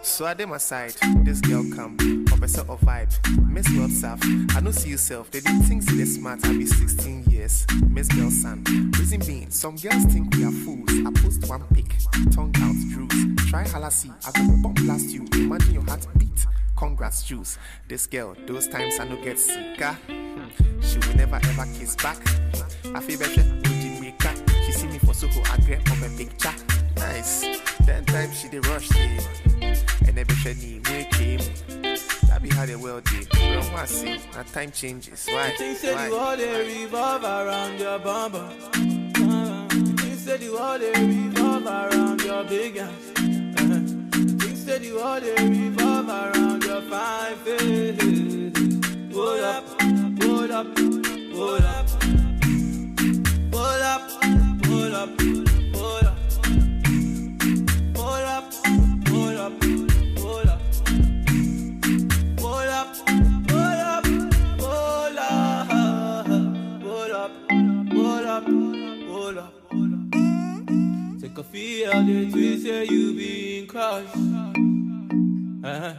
So 0.02 0.26
I 0.26 0.34
dem 0.34 0.52
aside, 0.52 0.94
this 1.24 1.40
girl 1.40 1.64
come, 1.74 1.96
a 2.43 2.72
of 2.72 2.80
vibe. 2.80 3.49
Miss 3.49 3.66
WhatsApp, 3.68 4.57
I 4.57 4.61
don't 4.61 4.72
see 4.72 4.91
yourself. 4.91 5.30
They 5.30 5.41
didn't 5.41 5.62
think 5.62 5.84
they 5.84 6.05
smart, 6.05 6.45
I 6.45 6.53
be 6.53 6.66
16 6.66 7.24
years. 7.24 7.66
Miss 7.89 8.09
Bell 8.09 8.30
son. 8.30 8.64
Reason 8.99 9.20
being, 9.20 9.51
some 9.51 9.76
girls 9.76 10.05
think 10.05 10.34
we 10.34 10.45
are 10.45 10.51
fools. 10.51 10.91
I 11.07 11.11
post 11.20 11.49
one 11.49 11.64
pic, 11.74 11.87
tongue 12.32 12.55
out, 12.59 12.76
Drews. 12.91 13.51
Try 13.51 13.64
halassi, 13.64 14.12
I 14.26 14.47
go 14.47 14.62
bomb 14.62 14.74
blast 14.74 15.11
you. 15.11 15.24
Imagine 15.34 15.74
your 15.74 15.84
heart 15.84 16.07
beat. 16.18 16.47
Congrats, 16.76 17.22
Juice. 17.22 17.59
This 17.89 18.07
girl, 18.07 18.37
those 18.47 18.68
times 18.68 19.01
I 19.01 19.09
no 19.09 19.16
get 19.22 19.39
sika. 19.39 19.97
She 20.82 20.99
will 20.99 21.16
never 21.16 21.37
ever 21.37 21.66
kiss 21.78 21.97
back. 21.97 22.18
I 22.95 23.01
feel 23.01 23.18
better 23.18 23.43
with 23.43 23.64
Jamaica. 23.64 24.34
She 24.64 24.72
see 24.72 24.87
me 24.89 24.99
for 24.99 25.14
Soho, 25.14 25.41
I 25.53 25.57
grab 25.64 25.80
up 25.89 25.99
a 26.03 26.16
picture. 26.16 26.53
Nice. 26.97 27.47
Ten 27.84 28.05
times 28.05 28.41
she 28.41 28.49
did 28.49 28.66
rush 28.66 28.91
me. 28.91 29.18
And 30.07 30.18
every 30.18 30.55
me 30.55 31.09
came. 31.12 31.95
That 32.37 32.43
be 32.43 32.51
how 32.51 32.66
the 32.66 32.76
world 32.76 33.03
did. 33.05 33.26
From 33.30 33.72
what 33.72 33.82
I 33.82 33.87
see, 33.87 34.20
now 34.34 34.43
time 34.43 34.70
changes. 34.70 35.26
Why? 35.26 35.53
You 35.53 35.57
think 35.57 35.78
say 35.78 36.07
the 36.07 36.14
world 36.14 36.39
they 36.39 36.82
revolve 36.82 37.24
around 37.24 37.80
your 37.80 37.99
bumper? 37.99 38.51
You 38.76 39.97
think 39.97 40.18
say 40.20 40.37
the 40.37 40.51
world 40.51 40.82
they 40.82 40.93
revolve 41.01 41.64
around 41.64 42.20
your 42.20 42.45
big 42.45 42.76
ass? 42.76 42.91
You 43.16 43.55
think 44.37 44.55
say 44.55 44.78
the 44.80 44.93
world 44.93 45.22
they 45.22 45.49
revolve 45.49 46.09
around 46.11 46.62
your 46.62 46.82
fine 46.82 47.37
face? 47.37 47.97
Hold 49.14 49.41
up, 49.41 49.64
hold 50.22 50.51
up, 50.51 50.66
hold 51.32 51.62
up, 51.62 51.89
hold 53.51 53.80
up, 53.80 54.11
hold 54.66 54.93
up, 54.93 54.93
hold 54.93 54.93
up, 54.93 55.55
Take 71.37 71.45
a 71.45 71.49
feel 71.51 71.91
the 71.91 72.30
twist, 72.30 72.64
say 72.64 72.84
you 72.87 73.12
being 73.12 73.66
crushed. 73.66 74.16
Uh-huh. 75.62 75.95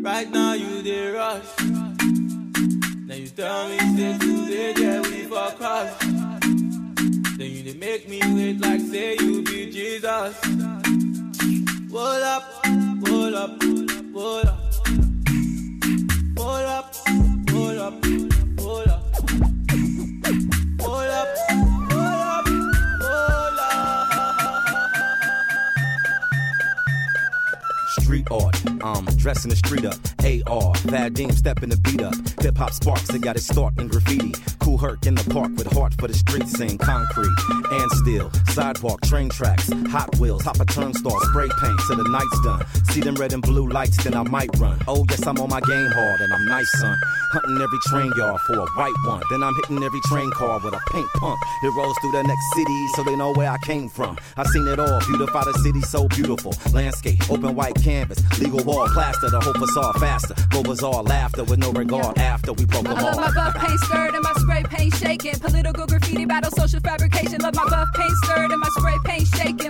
Right 0.00 0.30
now 0.30 0.52
you 0.52 0.80
dey 0.80 1.10
rush. 1.10 1.56
Then 1.56 3.18
you 3.18 3.26
tell 3.30 3.68
me 3.68 3.78
say 3.96 4.16
today, 4.18 4.74
yeah, 4.76 5.00
we 5.00 5.24
for 5.24 5.50
cross. 5.58 5.90
Then 7.36 7.50
you 7.50 7.74
make 7.80 8.08
me 8.08 8.20
wait 8.32 8.60
like 8.60 8.80
say 8.80 9.16
you 9.18 9.42
be 9.42 9.72
Jesus. 9.72 10.36
Hold 11.90 12.22
up, 12.22 12.44
hold 13.08 13.34
up, 13.34 13.60
hold 14.14 14.46
up. 14.46 14.60
Hold 16.38 16.64
up, 16.64 16.94
hold 17.50 17.78
up, 17.78 18.04
hold 18.60 18.86
up. 18.86 18.86
Hold 18.86 18.86
up, 18.88 19.02
hold 20.80 21.10
up, 21.10 21.77
Street 28.28 28.44
art, 28.44 28.82
um, 28.82 29.04
dressing 29.16 29.50
the 29.50 29.56
street 29.56 29.84
up. 29.84 29.94
AR, 30.20 30.74
Vadim 30.84 31.32
stepping 31.32 31.70
the 31.70 31.76
beat 31.78 32.02
up. 32.02 32.14
Hip 32.40 32.56
hop 32.56 32.72
sparks, 32.72 33.08
it 33.10 33.22
got 33.22 33.36
its 33.36 33.46
start 33.46 33.78
in 33.78 33.88
graffiti. 33.88 34.34
Kool 34.58 34.78
Herc 34.78 35.06
in 35.06 35.14
the 35.14 35.24
park 35.30 35.50
with 35.56 35.70
heart 35.72 35.94
for 35.98 36.08
the 36.08 36.14
streets, 36.14 36.52
saying 36.52 36.78
concrete 36.78 37.32
and 37.70 37.90
steel. 37.92 38.30
Sidewalk, 38.48 39.00
train 39.02 39.28
tracks, 39.30 39.70
Hot 39.90 40.14
Wheels, 40.18 40.42
hop 40.42 40.60
a 40.60 40.64
turnstile, 40.66 41.18
spray 41.30 41.48
paint 41.60 41.80
till 41.86 41.96
the 41.96 42.08
night's 42.10 42.40
done. 42.42 42.64
See 42.92 43.00
them 43.00 43.14
red 43.14 43.32
and 43.32 43.42
blue 43.42 43.68
lights, 43.68 44.02
then 44.04 44.14
I 44.14 44.22
might 44.24 44.50
run. 44.58 44.78
Oh, 44.86 45.04
yes, 45.08 45.26
I'm 45.26 45.38
on 45.38 45.48
my 45.48 45.60
game 45.60 45.90
hard 45.90 46.20
and 46.20 46.32
I'm 46.32 46.46
nice, 46.46 46.70
son. 46.80 46.96
Hunting 47.32 47.60
every 47.60 47.78
train 47.86 48.12
yard 48.16 48.40
for 48.46 48.54
a 48.54 48.66
white 48.76 48.94
one. 49.04 49.22
Then 49.30 49.42
I'm 49.42 49.54
hitting 49.54 49.82
every 49.82 50.00
train 50.04 50.30
car 50.32 50.60
with 50.62 50.74
a 50.74 50.80
paint 50.90 51.08
pump. 51.14 51.38
It 51.62 51.72
rolls 51.76 51.96
through 52.00 52.12
the 52.12 52.22
next 52.22 52.46
city 52.54 52.88
so 52.94 53.02
they 53.04 53.16
know 53.16 53.32
where 53.32 53.50
I 53.50 53.58
came 53.58 53.88
from. 53.88 54.18
I 54.36 54.44
seen 54.44 54.66
it 54.68 54.78
all, 54.78 55.00
beautify 55.00 55.44
the 55.44 55.52
city 55.62 55.80
so 55.82 56.08
beautiful. 56.08 56.54
Landscape, 56.72 57.30
open 57.30 57.54
white 57.54 57.74
canvas, 57.76 58.17
legal 58.40 58.62
wall, 58.64 58.88
plaster, 58.88 59.30
the 59.30 59.40
whole 59.40 59.54
facade 59.54 59.96
faster. 59.96 60.34
Go 60.50 60.62
bizarre, 60.62 61.02
laughter 61.02 61.44
with 61.44 61.58
no 61.58 61.72
regard 61.72 62.18
after 62.18 62.52
we 62.52 62.64
broke 62.64 62.84
them 62.84 62.96
I 62.96 63.02
love 63.02 63.16
my 63.16 63.32
buff 63.32 63.54
paint 63.54 63.80
skirt 63.80 64.14
and 64.14 64.22
my 64.22 64.32
spray 64.36 64.62
paint 64.64 64.94
shaking. 64.94 65.38
Political 65.38 65.86
graffiti 65.86 66.24
battle, 66.24 66.50
social 66.52 66.80
fabrication. 66.80 67.40
Love 67.40 67.54
my 67.54 67.68
buff 67.68 67.88
paint 67.94 68.16
skirt 68.22 68.47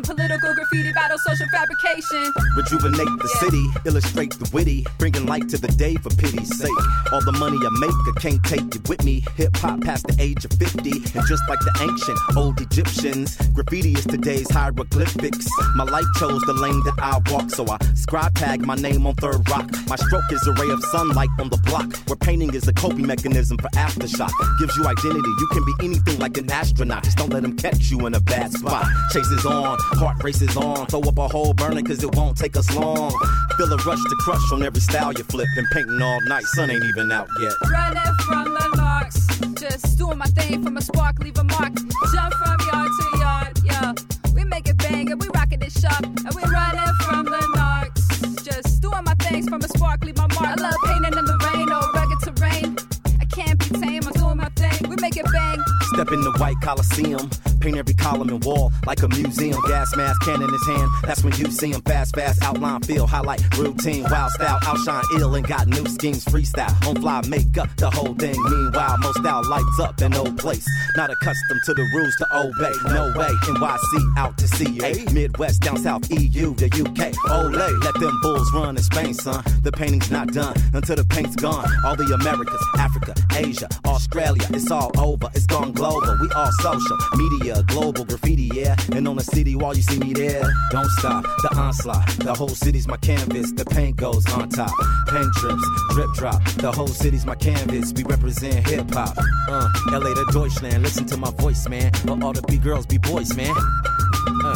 Political 0.09 0.55
graffiti 0.55 0.91
battle, 0.93 1.19
social 1.19 1.47
fabrication. 1.53 2.33
Rejuvenate 2.57 3.19
the 3.21 3.29
city, 3.41 3.67
illustrate 3.85 4.31
the 4.39 4.49
witty, 4.55 4.87
bringing 4.97 5.27
light 5.27 5.51
to 5.51 5.59
the 5.59 5.69
day 5.69 5.97
for 5.97 6.09
pity's 6.09 6.49
sake. 6.59 6.71
All 7.13 7.21
the 7.21 7.33
money 7.33 7.59
I 7.59 7.69
make, 7.79 7.91
I 7.91 8.19
can't 8.19 8.43
take 8.45 8.75
it 8.75 8.89
with 8.89 9.05
me. 9.05 9.23
Hip 9.37 9.55
hop 9.59 9.83
past 9.83 10.07
the 10.07 10.17
age 10.19 10.47
of 10.47 10.53
50, 10.55 10.91
and 10.91 11.27
just 11.29 11.43
like 11.47 11.61
the 11.61 11.77
ancient 11.83 12.19
old 12.39 12.59
Egyptians, 12.59 13.37
graffiti 13.53 13.93
is 13.93 14.07
today's 14.07 14.51
hieroglyphics. 14.51 15.47
My 15.77 15.85
life 15.85 16.09
chose 16.17 16.41
the 16.47 16.55
lane 16.55 16.83
that 16.85 16.95
I 16.97 17.21
walk, 17.31 17.51
so 17.51 17.67
I 17.69 17.77
scribe 17.93 18.35
tag 18.35 18.63
my 18.63 18.77
name 18.77 19.07
on 19.07 19.15
third 19.17 19.47
rock. 19.51 19.69
My 19.89 19.97
stroke 19.97 20.33
is 20.33 20.47
a 20.47 20.53
ray 20.55 20.71
of 20.71 20.83
sunlight 20.85 21.29
on 21.39 21.51
the 21.51 21.59
block, 21.69 21.95
where 22.09 22.17
painting 22.17 22.55
is 22.55 22.67
a 22.67 22.73
coping 22.73 23.07
mechanism 23.07 23.59
for 23.59 23.69
aftershock. 23.77 24.33
Gives 24.59 24.75
you 24.75 24.87
identity, 24.87 25.33
you 25.39 25.49
can 25.53 25.65
be 25.67 25.75
anything 25.85 26.19
like 26.19 26.39
an 26.39 26.51
astronaut. 26.51 27.05
Just 27.05 27.19
don't 27.19 27.31
let 27.31 27.43
them 27.43 27.59
catch 27.59 27.91
you 27.91 28.07
in 28.07 28.15
a 28.15 28.21
bad 28.21 28.53
spot. 28.53 28.87
Chases 29.13 29.45
on, 29.45 29.77
heart 29.99 30.23
races 30.23 30.57
on, 30.57 30.87
throw 30.87 31.01
up 31.01 31.19
a 31.19 31.29
whole 31.29 31.53
burner 31.53 31.83
cause 31.83 32.03
it 32.03 32.15
won't 32.15 32.37
take 32.37 32.57
us 32.57 32.73
long. 32.75 33.11
Feel 33.57 33.73
a 33.73 33.77
rush 33.79 33.99
to 33.99 34.17
crush 34.21 34.53
on 34.53 34.63
every 34.63 34.81
style 34.81 35.13
you 35.13 35.25
flip, 35.25 35.49
and 35.57 35.67
painting 35.73 36.01
all 36.01 36.21
night, 36.29 36.45
sun 36.55 36.71
ain't 36.71 36.85
even 36.85 37.11
out 37.11 37.29
yet. 37.41 37.53
Running 37.71 38.15
from 38.27 38.45
the 38.45 38.75
larks. 38.77 39.27
Just 39.61 39.99
doing 39.99 40.19
my 40.19 40.27
thing 40.27 40.63
from 40.63 40.77
a 40.77 40.81
spark, 40.81 41.19
leave 41.19 41.37
a 41.39 41.45
mark. 41.45 41.75
Jump 42.15 42.33
from 42.35 42.57
yard 42.73 42.89
to 42.99 43.19
yard, 43.19 43.59
yeah. 43.65 43.93
We 44.35 44.45
make 44.45 44.69
it 44.69 44.77
bang 44.77 45.11
and 45.11 45.21
we 45.21 45.29
rockin' 45.35 45.63
it 45.63 45.73
sharp. 45.73 46.05
And 46.05 46.33
we 46.35 46.43
running 46.43 46.95
from 47.03 47.25
the 47.25 47.43
narcs. 47.57 48.45
Just 48.45 48.81
doing 48.81 49.03
my 49.05 49.15
things 49.15 49.49
from 49.49 49.61
a 49.63 49.69
spark, 49.69 50.05
leave 50.05 50.17
my 50.17 50.29
mark. 50.29 50.59
I 50.59 50.63
love 50.63 50.75
painting 50.87 51.19
in 51.19 51.25
the 51.25 51.39
rain 51.53 51.69
or 51.73 51.83
rugged 51.93 52.21
terrain. 52.23 52.77
I 53.21 53.25
can't 53.25 53.59
be 53.59 53.81
tame, 53.81 54.03
I'm 54.07 54.13
doing 54.13 54.37
my 54.37 54.49
thing. 54.51 54.89
We 54.89 54.97
make 55.01 55.17
it 55.17 55.27
bang. 55.33 55.59
Step 55.95 56.13
in 56.13 56.21
the 56.21 56.33
white 56.39 56.61
coliseum, 56.63 57.29
paint 57.59 57.77
every 57.77 57.95
column 57.95 58.29
and 58.29 58.45
wall 58.45 58.73
like 58.87 59.03
a 59.03 59.09
museum. 59.09 59.61
Gas 59.69 59.95
mask, 59.97 60.21
can 60.23 60.43
in 60.43 60.51
his 60.51 60.67
hand. 60.67 60.91
That's 61.03 61.23
when 61.25 61.35
you 61.35 61.51
see 61.51 61.71
him 61.73 61.83
fast, 61.83 62.15
fast 62.15 62.43
outline, 62.43 62.81
feel 62.83 63.07
highlight 63.07 63.43
routine, 63.57 64.05
wild 64.05 64.31
style, 64.33 64.59
outshine 64.67 65.05
ill 65.19 65.35
and 65.35 65.47
got 65.47 65.67
new 65.67 65.87
schemes, 65.87 66.25
freestyle 66.25 66.75
on 66.87 66.97
fly, 67.01 67.23
make 67.29 67.57
up 67.59 67.69
the 67.77 67.91
whole 67.91 68.15
thing. 68.15 68.37
Meanwhile, 68.43 68.99
most 68.99 69.19
style 69.19 69.43
lights 69.49 69.81
up 69.81 70.01
in 70.01 70.15
old 70.15 70.39
place. 70.39 70.67
Not 70.97 71.11
accustomed 71.11 71.61
to 71.67 71.75
the 71.75 71.87
rules 71.95 72.15
to 72.17 72.27
obey. 72.37 72.75
No 72.95 73.13
way, 73.17 73.33
NYC 73.53 74.17
out 74.17 74.37
to 74.39 74.49
CA, 74.49 74.93
eh? 74.93 75.13
Midwest 75.13 75.61
down 75.63 75.79
south, 75.79 76.11
EU, 76.11 76.55
the 76.55 76.67
UK. 76.67 77.13
Olay, 77.31 77.85
let 77.85 77.95
them 78.01 78.19
bulls 78.23 78.51
run 78.53 78.77
in 78.77 78.83
Spain, 78.83 79.15
son. 79.15 79.43
The 79.63 79.73
painting's 79.73 80.11
not 80.11 80.29
done 80.33 80.55
until 80.75 80.97
the 80.97 81.05
paint's 81.05 81.37
gone. 81.37 81.67
All 81.85 81.97
the 81.97 82.13
Americas, 82.15 82.65
Africa, 82.79 83.15
Asia, 83.35 83.69
Australia, 83.87 84.47
it's 84.51 84.71
all 84.71 84.91
over. 84.99 85.29
It's 85.35 85.47
gone 85.47 85.73
global. 85.73 86.17
We 86.21 86.29
all 86.35 86.51
social 86.63 86.99
media, 87.17 87.48
global 87.67 88.05
graffiti, 88.05 88.51
yeah. 88.55 88.77
And 88.93 89.07
on 89.09 89.17
the 89.17 89.25
city 89.25 89.55
wall, 89.55 89.75
you 89.75 89.83
see 89.83 89.99
me 89.99 90.13
there. 90.13 90.43
Don't 90.71 90.91
stop 90.99 91.25
the 91.43 91.57
onslaught. 91.57 92.07
The 92.19 92.35
whole 92.35 92.49
city's 92.49 92.87
my 92.87 92.97
canvas. 92.97 93.53
The 93.53 93.65
paint 93.65 93.97
goes 93.97 94.27
on 94.33 94.49
top. 94.49 94.73
Pen 95.09 95.31
trips, 95.35 95.63
drip 95.91 96.13
drop. 96.15 96.43
The 96.57 96.73
whole 96.73 96.89
city's 96.89 97.27
my 97.27 97.35
canvas. 97.35 97.93
We 97.93 98.05
represent 98.05 98.67
hip 98.67 98.91
hop. 98.91 99.17
Uh, 99.49 99.69
LA 99.91 100.15
to 100.15 100.27
Deutschland. 100.33 100.83
Listen 100.83 101.07
to 101.07 101.17
my 101.17 101.31
voice, 101.33 101.69
man. 101.69 101.93
But 102.05 102.23
all 102.23 102.33
the 102.33 102.43
B 102.43 102.59
girls 102.59 102.87
be 102.87 102.99
boys, 102.99 103.35
man. 103.37 103.55
Uh, 103.57 104.55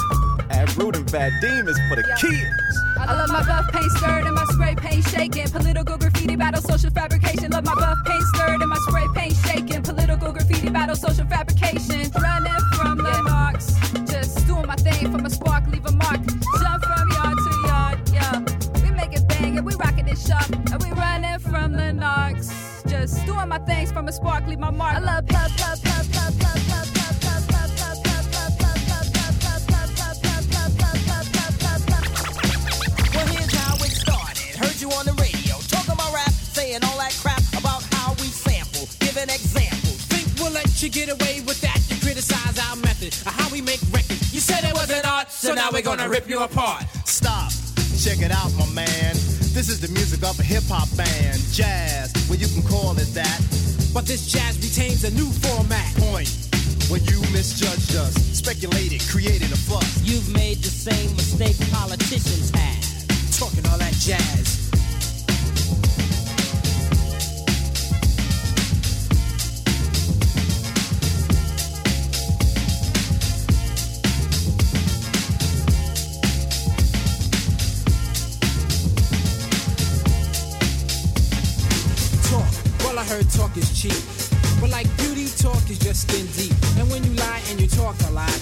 Ad 0.50 0.76
Root 0.76 0.96
and 0.96 1.10
Bad 1.10 1.32
Demons 1.40 1.78
for 1.88 1.96
the 1.96 2.04
kids. 2.20 2.71
I 3.08 3.14
love 3.14 3.30
my 3.30 3.44
buff 3.44 3.72
paint 3.72 3.90
skirt 3.92 4.24
and 4.26 4.34
my 4.34 4.44
spray 4.44 4.74
paint 4.76 5.04
shaking. 5.08 5.48
Political 5.48 5.98
graffiti 5.98 6.36
battle, 6.36 6.62
social 6.62 6.90
fabrication. 6.90 7.50
Love 7.50 7.64
my 7.64 7.74
buff 7.74 7.98
paint 8.06 8.22
skirt 8.34 8.60
and 8.60 8.68
my 8.68 8.76
spray 8.86 9.06
paint 9.14 9.36
shaking. 9.44 9.82
Political 9.82 10.32
graffiti 10.32 10.70
battle, 10.70 10.94
social 10.94 11.26
fabrication. 11.26 12.10
Running 12.20 12.60
from 12.76 12.98
the 12.98 13.22
marks. 13.24 13.74
Just 14.10 14.46
doing 14.46 14.66
my 14.66 14.76
thing 14.76 15.10
from 15.10 15.26
a 15.26 15.30
spark, 15.30 15.66
leave 15.66 15.84
a 15.84 15.92
mark. 15.92 16.20
Jump 16.60 16.84
from 16.84 17.10
yard 17.10 17.38
to 17.38 17.52
yard, 17.66 18.10
yeah. 18.12 18.38
We 18.82 18.90
make 18.92 19.12
it 19.12 19.26
bang 19.28 19.58
and 19.58 19.66
we 19.66 19.74
rockin' 19.74 20.06
it 20.06 20.18
sharp. 20.18 20.48
And 20.70 20.82
we 20.82 20.90
running 20.92 21.40
from 21.40 21.72
the 21.72 21.90
narcs. 21.92 22.86
Just 22.88 23.26
doing 23.26 23.48
my 23.48 23.58
things 23.58 23.90
from 23.90 24.06
a 24.06 24.12
spark, 24.12 24.46
leave 24.46 24.60
my 24.60 24.70
mark. 24.70 24.94
I 24.94 25.00
love, 25.00 25.28
love, 25.30 25.50
love, 25.58 25.84
love, 25.84 26.14
love, 26.14 26.42
love, 26.42 26.71
giving 39.22 39.34
examples. 39.34 40.00
Think 40.06 40.28
we'll 40.38 40.52
let 40.52 40.82
you 40.82 40.88
get 40.88 41.08
away 41.08 41.40
with 41.46 41.60
that? 41.60 41.78
You 41.88 41.96
criticize 42.00 42.58
our 42.58 42.76
method 42.76 43.12
of 43.26 43.32
how 43.32 43.48
we 43.50 43.60
make 43.60 43.80
records. 43.92 44.32
You 44.32 44.40
said 44.40 44.64
it 44.64 44.74
wasn't 44.74 45.06
art, 45.06 45.30
so 45.30 45.54
now 45.54 45.68
we're 45.72 45.82
gonna 45.82 46.08
rip 46.08 46.28
you 46.28 46.40
apart. 46.40 46.84
Stop. 47.04 47.50
Check 47.98 48.20
it 48.20 48.32
out, 48.32 48.50
my 48.58 48.66
man. 48.72 49.14
This 49.54 49.68
is 49.68 49.80
the 49.80 49.88
music 49.88 50.22
of 50.24 50.38
a 50.40 50.42
hip 50.42 50.64
hop 50.68 50.88
band. 50.96 51.38
Jazz, 51.52 52.12
well, 52.28 52.38
you 52.38 52.48
can 52.48 52.62
call 52.62 52.98
it 52.98 53.12
that. 53.14 53.40
But 53.94 54.06
this 54.06 54.26
jazz 54.26 54.56
retains 54.58 55.04
a 55.04 55.10
new 55.10 55.30
format. 55.44 55.94
Point. 55.96 56.30
When 56.90 57.04
you 57.04 57.20
misjudged 57.32 57.94
us, 57.96 58.14
speculated, 58.36 59.00
created 59.08 59.52
a 59.52 59.56
fuss. 59.56 60.02
You've 60.02 60.28
made 60.32 60.58
the 60.58 60.70
same 60.70 61.14
mistake 61.16 61.56
politicians 61.70 62.50
have. 62.50 63.38
Talking 63.38 63.66
all 63.70 63.78
that 63.78 63.94
jazz. 63.94 64.61
Heard 83.12 83.28
talk 83.30 83.56
is 83.56 83.68
cheap. 83.76 84.00
But 84.60 84.70
like 84.70 84.88
beauty, 84.96 85.26
talk 85.36 85.68
is 85.68 85.78
just 85.78 86.08
skin 86.08 86.26
deep. 86.32 86.56
And 86.78 86.90
when 86.90 87.04
you 87.04 87.12
lie 87.20 87.42
and 87.50 87.60
you 87.60 87.68
talk 87.68 87.96
a 88.08 88.12
lot, 88.12 88.40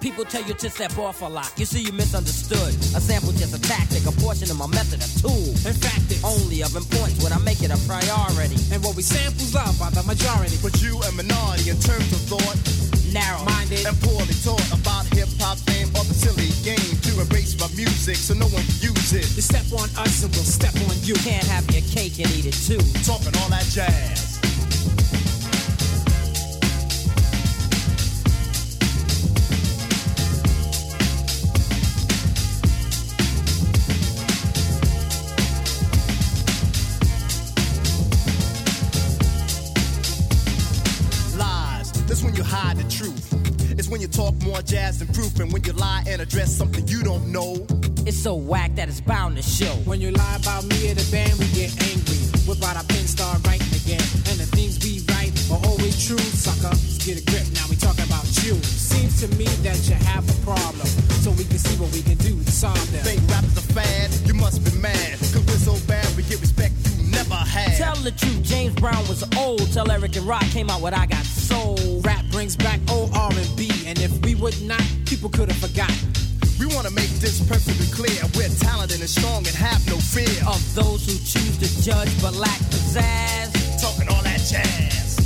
People 0.00 0.24
tell 0.24 0.42
you 0.44 0.54
to 0.54 0.70
step 0.70 0.96
off 0.96 1.20
a 1.20 1.26
lot. 1.26 1.52
You 1.58 1.66
see, 1.66 1.82
you 1.82 1.92
misunderstood. 1.92 2.72
A 2.96 3.00
sample 3.04 3.32
just 3.32 3.54
a 3.54 3.60
tactic, 3.60 4.06
a 4.06 4.12
portion 4.12 4.50
of 4.50 4.56
my 4.56 4.66
method, 4.66 5.04
a 5.04 5.08
tool. 5.20 5.52
In 5.68 5.76
fact, 5.76 6.08
it's 6.08 6.24
only 6.24 6.62
of 6.62 6.74
importance 6.74 7.22
when 7.22 7.34
I 7.34 7.38
make 7.40 7.62
it 7.62 7.70
a 7.70 7.76
priority. 7.84 8.56
And 8.72 8.82
what 8.82 8.96
we 8.96 9.02
samples 9.02 9.54
love 9.54 9.78
by 9.78 9.90
the 9.90 10.02
majority. 10.04 10.56
But 10.62 10.80
you 10.80 10.96
a 11.02 11.12
minority 11.12 11.68
in 11.68 11.76
terms 11.76 12.08
of 12.16 12.20
thought. 12.32 12.89
On 19.72 19.88
us 19.96 20.22
and 20.22 20.32
we'll 20.34 20.44
step 20.44 20.74
on 20.88 20.96
you. 21.02 21.14
Can't 21.14 21.46
have 21.46 21.64
your 21.70 21.82
cake 21.82 22.18
and 22.18 22.30
eat 22.32 22.46
it 22.46 22.54
too. 22.54 22.78
Talking 23.04 23.36
all 23.40 23.48
that 23.50 23.64
jazz. 23.70 24.30
It's 42.10 42.24
when 42.24 42.34
you 42.34 42.42
hide 42.42 42.76
the 42.76 42.90
truth. 42.90 43.78
It's 43.78 43.88
when 43.88 44.00
you 44.00 44.08
talk 44.08 44.34
more 44.42 44.60
jazz 44.62 44.98
than 44.98 45.08
proof, 45.08 45.38
and 45.38 45.50
when 45.52 45.62
you 45.64 45.72
lie 45.72 46.02
and 46.08 46.20
address 46.20 46.54
something 46.54 46.86
you 46.88 47.02
don't 47.02 47.28
know. 47.28 47.66
It's 48.06 48.16
so 48.16 48.34
whack 48.34 48.74
that 48.76 48.88
it's 48.88 49.00
bound 49.00 49.36
to 49.36 49.42
show. 49.42 49.72
When 49.84 50.00
you 50.00 50.10
lie 50.10 50.36
about 50.40 50.64
me 50.64 50.90
or 50.90 50.94
the 50.94 51.06
band, 51.12 51.38
we 51.38 51.46
get 51.52 51.68
angry. 51.92 52.16
Whip 52.48 52.62
out 52.64 52.76
our 52.76 52.84
pen, 52.84 53.04
start 53.04 53.44
writing 53.46 53.68
again. 53.76 54.00
And 54.24 54.40
the 54.40 54.48
things 54.56 54.80
we 54.80 55.04
write 55.12 55.36
are 55.52 55.60
always 55.68 55.94
true, 56.00 56.18
sucker. 56.18 56.72
Just 56.80 57.04
get 57.04 57.20
a 57.20 57.24
grip, 57.28 57.44
now 57.52 57.68
we 57.68 57.76
talking 57.76 58.04
about 58.08 58.24
you. 58.40 58.56
Seems 58.64 59.20
to 59.20 59.28
me 59.36 59.44
that 59.68 59.76
you 59.84 59.94
have 60.08 60.24
a 60.24 60.36
problem. 60.44 60.86
So 61.20 61.30
we 61.32 61.44
can 61.44 61.58
see 61.58 61.76
what 61.76 61.92
we 61.92 62.00
can 62.00 62.16
do 62.24 62.40
to 62.40 62.50
solve 62.50 62.80
them. 62.90 63.04
Fake 63.04 63.20
rap 63.28 63.44
is 63.44 63.56
a 63.58 63.66
fad? 63.76 64.08
You 64.24 64.34
must 64.34 64.64
be 64.64 64.72
mad. 64.80 65.18
Cause 65.20 65.44
we're 65.44 65.60
so 65.60 65.76
bad, 65.86 66.08
we 66.16 66.22
get 66.24 66.40
respect 66.40 66.72
you 66.96 67.04
never 67.12 67.36
had. 67.36 67.76
Tell 67.76 67.96
the 67.96 68.12
truth, 68.12 68.42
James 68.42 68.74
Brown 68.80 69.06
was 69.08 69.28
old. 69.36 69.70
Tell 69.72 69.90
Eric 69.90 70.16
and 70.16 70.26
Rock 70.26 70.48
came 70.56 70.70
out 70.70 70.80
with 70.80 70.94
I 70.94 71.04
Got 71.04 71.24
Soul. 71.24 72.00
Rap 72.00 72.24
brings 72.32 72.56
back 72.56 72.80
old 72.88 73.12
R&B. 73.14 73.70
And 73.84 74.00
if 74.00 74.10
we 74.24 74.34
would 74.36 74.60
not, 74.62 74.82
people 75.04 75.28
could 75.28 75.52
have 75.52 75.60
forgotten. 75.60 76.19
We 76.60 76.66
want 76.66 76.86
to 76.86 76.92
make 76.92 77.08
this 77.24 77.40
perfectly 77.48 77.86
clear. 77.86 78.20
We're 78.36 78.54
talented 78.58 79.00
and 79.00 79.08
strong 79.08 79.38
and 79.38 79.56
have 79.56 79.80
no 79.88 79.96
fear 79.96 80.28
of 80.46 80.60
those 80.74 81.06
who 81.06 81.12
choose 81.12 81.56
to 81.56 81.82
judge 81.82 82.10
but 82.20 82.34
lack 82.34 82.60
pizzazz. 82.68 83.80
Talking 83.80 84.08
all 84.10 84.22
that 84.22 84.40
jazz. 84.40 85.16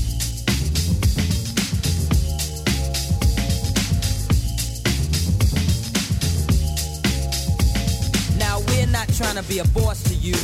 Now 8.39 8.61
we're 8.68 8.87
not 8.87 9.09
trying 9.14 9.35
to 9.35 9.43
be 9.49 9.59
a 9.59 9.66
boss 9.74 10.05
to 10.05 10.14
you. 10.14 10.37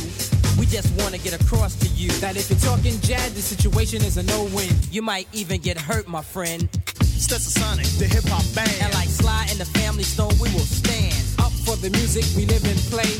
We 0.59 0.65
just 0.65 0.93
want 1.01 1.15
to 1.15 1.21
get 1.21 1.39
across 1.41 1.73
to 1.75 1.87
you 1.87 2.09
that 2.19 2.35
if 2.35 2.49
you're 2.49 2.59
talking 2.59 2.99
jazz, 2.99 3.33
the 3.33 3.41
situation 3.41 4.03
is 4.03 4.17
a 4.17 4.23
no-win. 4.23 4.75
You 4.91 5.01
might 5.01 5.29
even 5.31 5.61
get 5.61 5.79
hurt, 5.79 6.09
my 6.09 6.21
friend. 6.21 6.67
Stetsasonic, 7.21 7.85
the 7.85 7.85
sonic 7.85 7.87
the 8.01 8.07
hip 8.09 8.25
hop 8.27 8.43
band. 8.55 8.73
And 8.81 8.93
like 8.95 9.07
Sly 9.07 9.45
and 9.51 9.59
the 9.59 9.69
Family 9.77 10.03
Stone, 10.03 10.33
we 10.41 10.49
will 10.57 10.65
stand 10.65 11.13
up 11.37 11.53
for 11.63 11.77
the 11.77 11.91
music 11.91 12.25
we 12.35 12.45
live 12.49 12.65
and 12.65 12.79
play, 12.89 13.13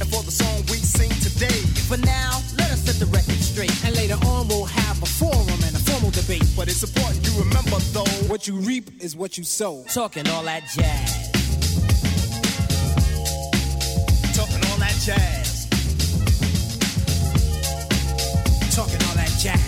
and 0.00 0.06
for 0.12 0.22
the 0.22 0.30
song 0.30 0.60
we 0.68 0.76
sing 0.84 1.08
today. 1.24 1.64
For 1.88 1.96
now, 1.96 2.44
let 2.60 2.70
us 2.70 2.84
set 2.84 3.00
the 3.00 3.06
record 3.06 3.40
straight, 3.40 3.72
and 3.84 3.96
later 3.96 4.20
on 4.28 4.48
we'll 4.48 4.66
have 4.66 5.02
a 5.02 5.06
forum 5.06 5.48
and 5.64 5.74
a 5.74 5.82
formal 5.88 6.10
debate. 6.10 6.44
But 6.54 6.68
it's 6.68 6.82
important 6.84 7.24
you 7.24 7.32
remember 7.40 7.80
though, 7.96 8.12
what 8.28 8.46
you 8.46 8.56
reap 8.60 8.90
is 9.00 9.16
what 9.16 9.38
you 9.38 9.44
sow. 9.44 9.82
Talking 9.88 10.28
all 10.28 10.44
that 10.44 10.68
jazz. 10.68 11.32
Talking 14.36 14.62
all 14.68 14.78
that 14.78 14.96
jazz. 15.00 15.66
Talking 18.76 19.02
all 19.08 19.16
that 19.16 19.32
jazz. 19.40 19.67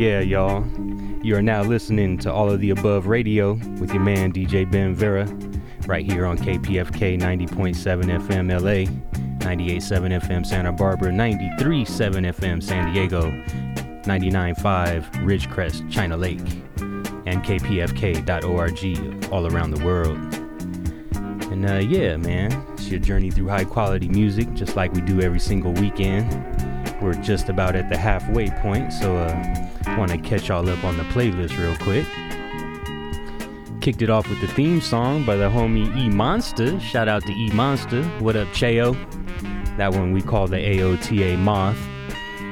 Yeah, 0.00 0.20
y'all. 0.20 0.64
You 1.22 1.36
are 1.36 1.42
now 1.42 1.62
listening 1.62 2.16
to 2.20 2.32
All 2.32 2.50
of 2.50 2.60
the 2.60 2.70
Above 2.70 3.06
Radio 3.06 3.52
with 3.52 3.92
your 3.92 4.02
man 4.02 4.32
DJ 4.32 4.68
Ben 4.68 4.94
Vera, 4.94 5.26
right 5.86 6.10
here 6.10 6.24
on 6.24 6.38
KPFK 6.38 7.20
90.7 7.20 8.04
FM 8.26 8.48
LA, 8.50 8.90
98.7 9.40 10.22
FM 10.22 10.46
Santa 10.46 10.72
Barbara, 10.72 11.10
93.7 11.12 11.86
FM 12.34 12.62
San 12.62 12.94
Diego, 12.94 13.30
99.5 14.04 15.04
Ridgecrest, 15.16 15.92
China 15.92 16.16
Lake, 16.16 16.38
and 17.26 17.44
kpfk.org 17.44 19.30
all 19.30 19.46
around 19.52 19.70
the 19.72 19.84
world. 19.84 20.16
And 21.52 21.68
uh, 21.68 21.74
yeah, 21.74 22.16
man, 22.16 22.52
it's 22.72 22.88
your 22.88 23.00
journey 23.00 23.30
through 23.30 23.48
high 23.48 23.64
quality 23.64 24.08
music, 24.08 24.50
just 24.54 24.76
like 24.76 24.94
we 24.94 25.02
do 25.02 25.20
every 25.20 25.40
single 25.40 25.74
weekend. 25.74 26.32
We're 27.02 27.12
just 27.12 27.50
about 27.50 27.76
at 27.76 27.90
the 27.90 27.98
halfway 27.98 28.48
point, 28.48 28.94
so 28.94 29.16
uh, 29.16 29.66
want 29.98 30.10
to 30.10 30.18
catch 30.18 30.48
y'all 30.48 30.68
up 30.68 30.84
on 30.84 30.96
the 30.96 31.02
playlist 31.04 31.58
real 31.58 31.76
quick. 31.76 32.06
Kicked 33.80 34.02
it 34.02 34.10
off 34.10 34.28
with 34.28 34.40
the 34.40 34.46
theme 34.48 34.80
song 34.80 35.24
by 35.24 35.36
the 35.36 35.48
homie 35.48 35.96
E 35.96 36.08
Monster. 36.08 36.78
Shout 36.80 37.08
out 37.08 37.22
to 37.26 37.32
E 37.32 37.50
Monster. 37.52 38.02
What 38.20 38.36
up, 38.36 38.48
Cheo? 38.48 38.94
That 39.76 39.92
one 39.92 40.12
we 40.12 40.22
call 40.22 40.46
the 40.46 40.56
AOTA 40.56 41.38
Moth. 41.38 41.78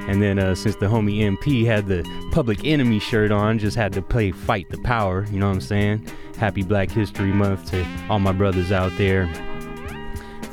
And 0.08 0.22
then 0.22 0.38
uh, 0.38 0.54
since 0.54 0.76
the 0.76 0.86
homie 0.86 1.18
MP 1.18 1.66
had 1.66 1.86
the 1.86 2.02
Public 2.32 2.64
Enemy 2.64 2.98
shirt 2.98 3.30
on, 3.30 3.58
just 3.58 3.76
had 3.76 3.92
to 3.92 4.00
play 4.00 4.30
Fight 4.30 4.70
the 4.70 4.78
Power. 4.78 5.26
You 5.30 5.38
know 5.38 5.48
what 5.48 5.56
I'm 5.56 5.60
saying? 5.60 6.06
Happy 6.38 6.62
Black 6.62 6.90
History 6.90 7.32
Month 7.32 7.70
to 7.72 7.86
all 8.08 8.18
my 8.18 8.32
brothers 8.32 8.72
out 8.72 8.96
there. 8.96 9.28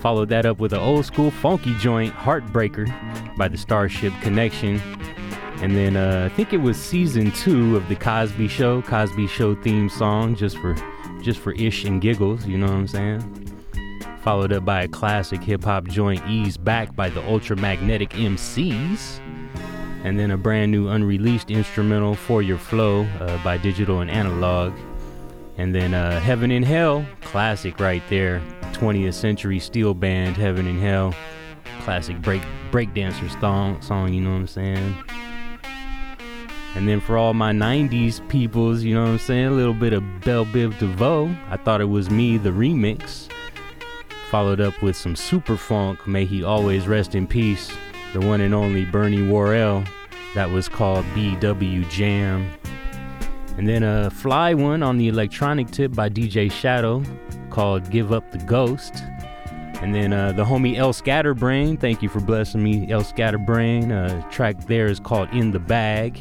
Followed 0.01 0.29
that 0.29 0.45
up 0.45 0.59
with 0.59 0.73
an 0.73 0.79
old 0.79 1.05
school 1.05 1.31
funky 1.31 1.73
joint, 1.75 2.13
Heartbreaker, 2.13 2.85
by 3.37 3.47
the 3.47 3.57
Starship 3.57 4.13
Connection. 4.21 4.81
And 5.61 5.75
then 5.75 5.95
uh, 5.95 6.29
I 6.31 6.35
think 6.35 6.53
it 6.53 6.57
was 6.57 6.77
season 6.77 7.31
two 7.31 7.75
of 7.75 7.87
the 7.87 7.95
Cosby 7.95 8.47
Show, 8.47 8.81
Cosby 8.81 9.27
Show 9.27 9.55
theme 9.55 9.89
song, 9.89 10.35
just 10.35 10.57
for 10.57 10.75
just 11.21 11.39
for 11.39 11.53
ish 11.53 11.85
and 11.85 12.01
giggles. 12.01 12.45
You 12.45 12.57
know 12.57 12.67
what 12.67 12.75
I'm 12.75 12.87
saying? 12.87 13.45
Followed 14.21 14.53
up 14.53 14.65
by 14.65 14.83
a 14.83 14.87
classic 14.87 15.41
hip 15.41 15.63
hop 15.63 15.87
joint, 15.87 16.21
Ease 16.27 16.57
Back 16.57 16.95
by 16.95 17.09
the 17.09 17.21
Ultramagnetic 17.21 18.09
MCs. 18.09 19.19
And 20.03 20.19
then 20.19 20.29
a 20.31 20.37
brand 20.37 20.71
new 20.71 20.87
unreleased 20.87 21.49
instrumental, 21.49 22.13
For 22.13 22.41
Your 22.41 22.59
Flow, 22.59 23.05
uh, 23.19 23.43
by 23.43 23.57
Digital 23.57 24.01
and 24.01 24.11
Analog. 24.11 24.73
And 25.57 25.73
then 25.73 25.93
uh, 25.93 26.19
Heaven 26.19 26.51
and 26.51 26.65
Hell, 26.65 27.05
classic 27.21 27.79
right 27.79 28.03
there. 28.09 28.41
20th 28.73 29.13
Century 29.13 29.59
Steel 29.59 29.93
Band, 29.93 30.37
Heaven 30.37 30.67
and 30.67 30.79
Hell. 30.79 31.15
Classic 31.81 32.19
break 32.21 32.41
breakdancers 32.71 33.39
song, 33.39 33.81
song, 33.81 34.13
you 34.13 34.21
know 34.21 34.31
what 34.31 34.37
I'm 34.37 34.47
saying? 34.47 34.95
And 36.75 36.89
then 36.89 36.99
for 36.99 37.17
all 37.17 37.33
my 37.33 37.53
90s 37.53 38.27
peoples, 38.27 38.83
you 38.83 38.93
know 38.93 39.03
what 39.03 39.09
I'm 39.11 39.17
saying? 39.19 39.45
A 39.45 39.51
little 39.51 39.73
bit 39.73 39.93
of 39.93 40.03
Belle 40.21 40.45
Biv 40.45 40.77
DeVoe. 40.77 41.33
I 41.49 41.55
thought 41.55 41.79
it 41.79 41.85
was 41.85 42.09
me, 42.09 42.37
the 42.37 42.49
remix. 42.49 43.29
Followed 44.29 44.59
up 44.59 44.81
with 44.81 44.97
some 44.97 45.15
super 45.15 45.55
funk, 45.55 46.05
May 46.05 46.25
He 46.25 46.43
Always 46.43 46.85
Rest 46.85 47.15
in 47.15 47.27
Peace. 47.27 47.71
The 48.13 48.19
one 48.19 48.41
and 48.41 48.53
only 48.53 48.83
Bernie 48.83 49.25
Worrell. 49.25 49.85
That 50.33 50.49
was 50.49 50.67
called 50.67 51.05
BW 51.15 51.89
Jam. 51.89 52.51
And 53.57 53.69
then 53.69 53.83
a 53.83 54.09
fly 54.09 54.53
one 54.53 54.83
on 54.83 54.97
the 54.97 55.07
electronic 55.07 55.71
tip 55.71 55.93
by 55.93 56.09
DJ 56.09 56.51
Shadow 56.51 57.03
called 57.49 57.89
Give 57.89 58.11
Up 58.11 58.29
the 58.31 58.37
Ghost. 58.39 59.01
And 59.81 59.95
then 59.95 60.11
uh, 60.11 60.33
the 60.33 60.43
homie 60.43 60.75
El 60.75 60.91
Scatterbrain, 60.91 61.77
thank 61.77 62.01
you 62.01 62.09
for 62.09 62.19
blessing 62.19 62.61
me, 62.61 62.91
El 62.91 63.03
Scatterbrain. 63.03 63.93
Uh, 63.93 64.29
track 64.29 64.65
there 64.65 64.87
is 64.87 64.99
called 64.99 65.29
In 65.29 65.51
the 65.51 65.59
Bag. 65.59 66.19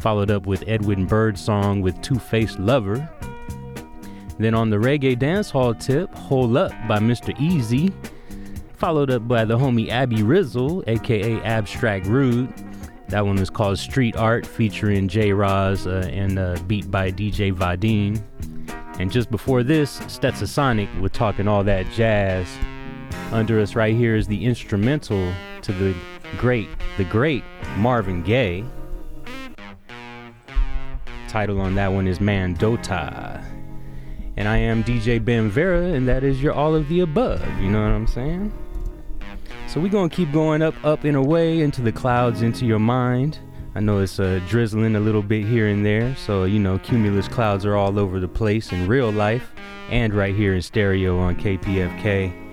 Followed 0.00 0.30
up 0.30 0.46
with 0.46 0.64
Edwin 0.66 1.04
Birdsong 1.04 1.82
with 1.82 2.00
Two 2.00 2.18
Faced 2.18 2.58
Lover. 2.58 3.08
Then 4.38 4.54
on 4.54 4.70
the 4.70 4.78
reggae 4.78 5.18
dancehall 5.18 5.78
tip, 5.78 6.14
Hole 6.14 6.56
Up 6.56 6.72
by 6.88 6.98
Mr. 6.98 7.38
Easy. 7.38 7.92
Followed 8.78 9.10
up 9.10 9.28
by 9.28 9.44
the 9.44 9.58
homie 9.58 9.90
Abby 9.90 10.22
Rizzle, 10.22 10.82
aka 10.86 11.42
Abstract 11.42 12.06
Rude. 12.06 12.50
That 13.08 13.26
one 13.26 13.36
was 13.36 13.50
called 13.50 13.78
Street 13.78 14.16
Art, 14.16 14.46
featuring 14.46 15.06
J. 15.06 15.34
Roz 15.34 15.86
uh, 15.86 16.08
and 16.10 16.38
uh, 16.38 16.56
beat 16.66 16.90
by 16.90 17.10
DJ 17.10 17.52
Vadim. 17.52 18.22
And 18.98 19.12
just 19.12 19.30
before 19.30 19.62
this, 19.62 19.98
Stetsasonic 20.00 21.00
with 21.00 21.12
talking 21.12 21.46
all 21.46 21.62
that 21.64 21.84
jazz. 21.90 22.48
Under 23.32 23.60
us 23.60 23.74
right 23.74 23.94
here 23.94 24.16
is 24.16 24.26
the 24.26 24.46
instrumental 24.46 25.30
to 25.60 25.72
the 25.72 25.94
great, 26.38 26.68
the 26.96 27.04
great 27.04 27.44
Marvin 27.76 28.22
Gaye. 28.22 28.64
Title 31.30 31.60
on 31.60 31.76
that 31.76 31.92
one 31.92 32.08
is 32.08 32.18
Mandota. 32.18 33.44
And 34.36 34.48
I 34.48 34.56
am 34.56 34.82
DJ 34.82 35.24
Ben 35.24 35.48
Vera, 35.48 35.80
and 35.80 36.08
that 36.08 36.24
is 36.24 36.42
your 36.42 36.52
all 36.52 36.74
of 36.74 36.88
the 36.88 37.00
above. 37.00 37.40
You 37.60 37.70
know 37.70 37.80
what 37.80 37.92
I'm 37.92 38.08
saying? 38.08 38.52
So 39.68 39.80
we're 39.80 39.92
gonna 39.92 40.08
keep 40.08 40.32
going 40.32 40.60
up, 40.60 40.74
up 40.84 41.04
and 41.04 41.16
away 41.16 41.60
into 41.60 41.82
the 41.82 41.92
clouds, 41.92 42.42
into 42.42 42.66
your 42.66 42.80
mind. 42.80 43.38
I 43.76 43.80
know 43.80 44.00
it's 44.00 44.18
uh, 44.18 44.40
drizzling 44.48 44.96
a 44.96 45.00
little 45.00 45.22
bit 45.22 45.44
here 45.44 45.68
and 45.68 45.86
there, 45.86 46.16
so 46.16 46.44
you 46.44 46.58
know 46.58 46.78
cumulus 46.78 47.28
clouds 47.28 47.64
are 47.64 47.76
all 47.76 47.96
over 47.96 48.18
the 48.18 48.26
place 48.26 48.72
in 48.72 48.88
real 48.88 49.12
life 49.12 49.52
and 49.88 50.12
right 50.12 50.34
here 50.34 50.54
in 50.54 50.62
stereo 50.62 51.16
on 51.20 51.36
KPFK. 51.36 52.49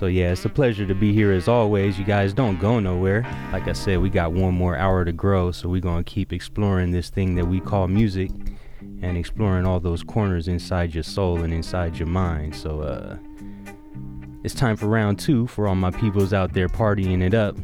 So 0.00 0.06
yeah, 0.06 0.32
it's 0.32 0.46
a 0.46 0.48
pleasure 0.48 0.86
to 0.86 0.94
be 0.94 1.12
here 1.12 1.30
as 1.30 1.46
always. 1.46 1.98
You 1.98 2.06
guys 2.06 2.32
don't 2.32 2.58
go 2.58 2.80
nowhere. 2.80 3.20
Like 3.52 3.68
I 3.68 3.74
said, 3.74 4.00
we 4.00 4.08
got 4.08 4.32
one 4.32 4.54
more 4.54 4.74
hour 4.74 5.04
to 5.04 5.12
grow, 5.12 5.52
so 5.52 5.68
we're 5.68 5.82
gonna 5.82 6.02
keep 6.02 6.32
exploring 6.32 6.90
this 6.90 7.10
thing 7.10 7.34
that 7.34 7.44
we 7.44 7.60
call 7.60 7.86
music 7.86 8.30
and 9.02 9.18
exploring 9.18 9.66
all 9.66 9.78
those 9.78 10.02
corners 10.02 10.48
inside 10.48 10.94
your 10.94 11.02
soul 11.02 11.42
and 11.42 11.52
inside 11.52 11.98
your 11.98 12.08
mind. 12.08 12.56
So 12.56 12.80
uh 12.80 13.18
it's 14.42 14.54
time 14.54 14.78
for 14.78 14.86
round 14.86 15.18
two 15.18 15.46
for 15.46 15.68
all 15.68 15.74
my 15.74 15.90
peoples 15.90 16.32
out 16.32 16.54
there 16.54 16.68
partying 16.68 17.22
it 17.22 17.34
up. 17.34 17.58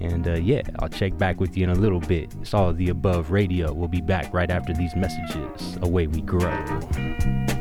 And 0.00 0.26
uh, 0.26 0.36
yeah, 0.36 0.62
I'll 0.78 0.88
check 0.88 1.18
back 1.18 1.38
with 1.38 1.54
you 1.54 1.64
in 1.64 1.70
a 1.70 1.74
little 1.74 2.00
bit. 2.00 2.34
It's 2.40 2.54
all 2.54 2.72
the 2.72 2.88
above 2.88 3.30
radio. 3.30 3.74
We'll 3.74 3.88
be 3.88 4.00
back 4.00 4.32
right 4.32 4.50
after 4.50 4.72
these 4.72 4.96
messages. 4.96 5.76
Away 5.82 6.06
we 6.06 6.22
grow. 6.22 7.57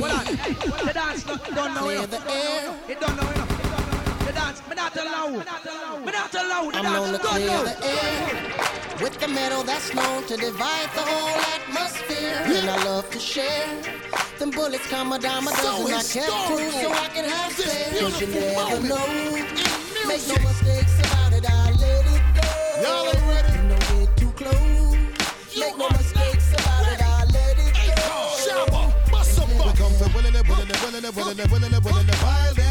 Hold 0.00 0.12
on. 0.12 0.24
The 0.86 0.92
dance 0.92 1.26
no, 1.26 1.36
don't 1.54 1.74
Clear 1.76 2.06
the 2.06 2.20
air. 2.30 2.74
It 2.88 3.00
know 3.00 3.08
enough. 3.08 4.26
The 4.26 4.32
dance, 4.32 4.62
me 4.68 4.74
not 4.74 4.96
allow. 4.96 5.28
Me 5.28 5.44
not 5.44 6.34
allow. 6.34 6.70
The 6.70 6.76
I'm 6.78 6.84
dance 6.84 7.10
to 7.10 7.28
clear 7.28 7.62
the 7.64 7.86
air 7.86 8.64
with 9.02 9.18
the 9.18 9.28
metal 9.28 9.62
that's 9.62 9.92
known 9.94 10.24
to 10.24 10.36
divide 10.36 10.88
the 10.94 11.02
whole 11.02 11.40
atmosphere. 11.56 12.42
And 12.44 12.70
I 12.70 12.84
love 12.84 13.10
to 13.10 13.18
share. 13.18 13.82
Them 14.38 14.50
bullets 14.50 14.86
come 14.88 15.12
a 15.12 15.18
dime 15.18 15.46
a 15.46 15.50
dozen. 15.50 15.94
I 15.94 16.02
kept 16.02 16.48
two 16.48 16.70
so 16.70 16.92
I 16.92 17.08
can 17.08 17.24
have 17.24 17.52
spare. 17.52 18.00
Cause 18.00 18.20
you 18.20 18.26
never 18.28 18.80
know. 18.86 19.06
Make 20.06 20.26
no 20.28 20.53
it, 31.04 31.16
willing 31.16 31.38
it, 31.38 31.50
willing 31.50 31.72
it, 31.72 31.84
willing 31.84 32.63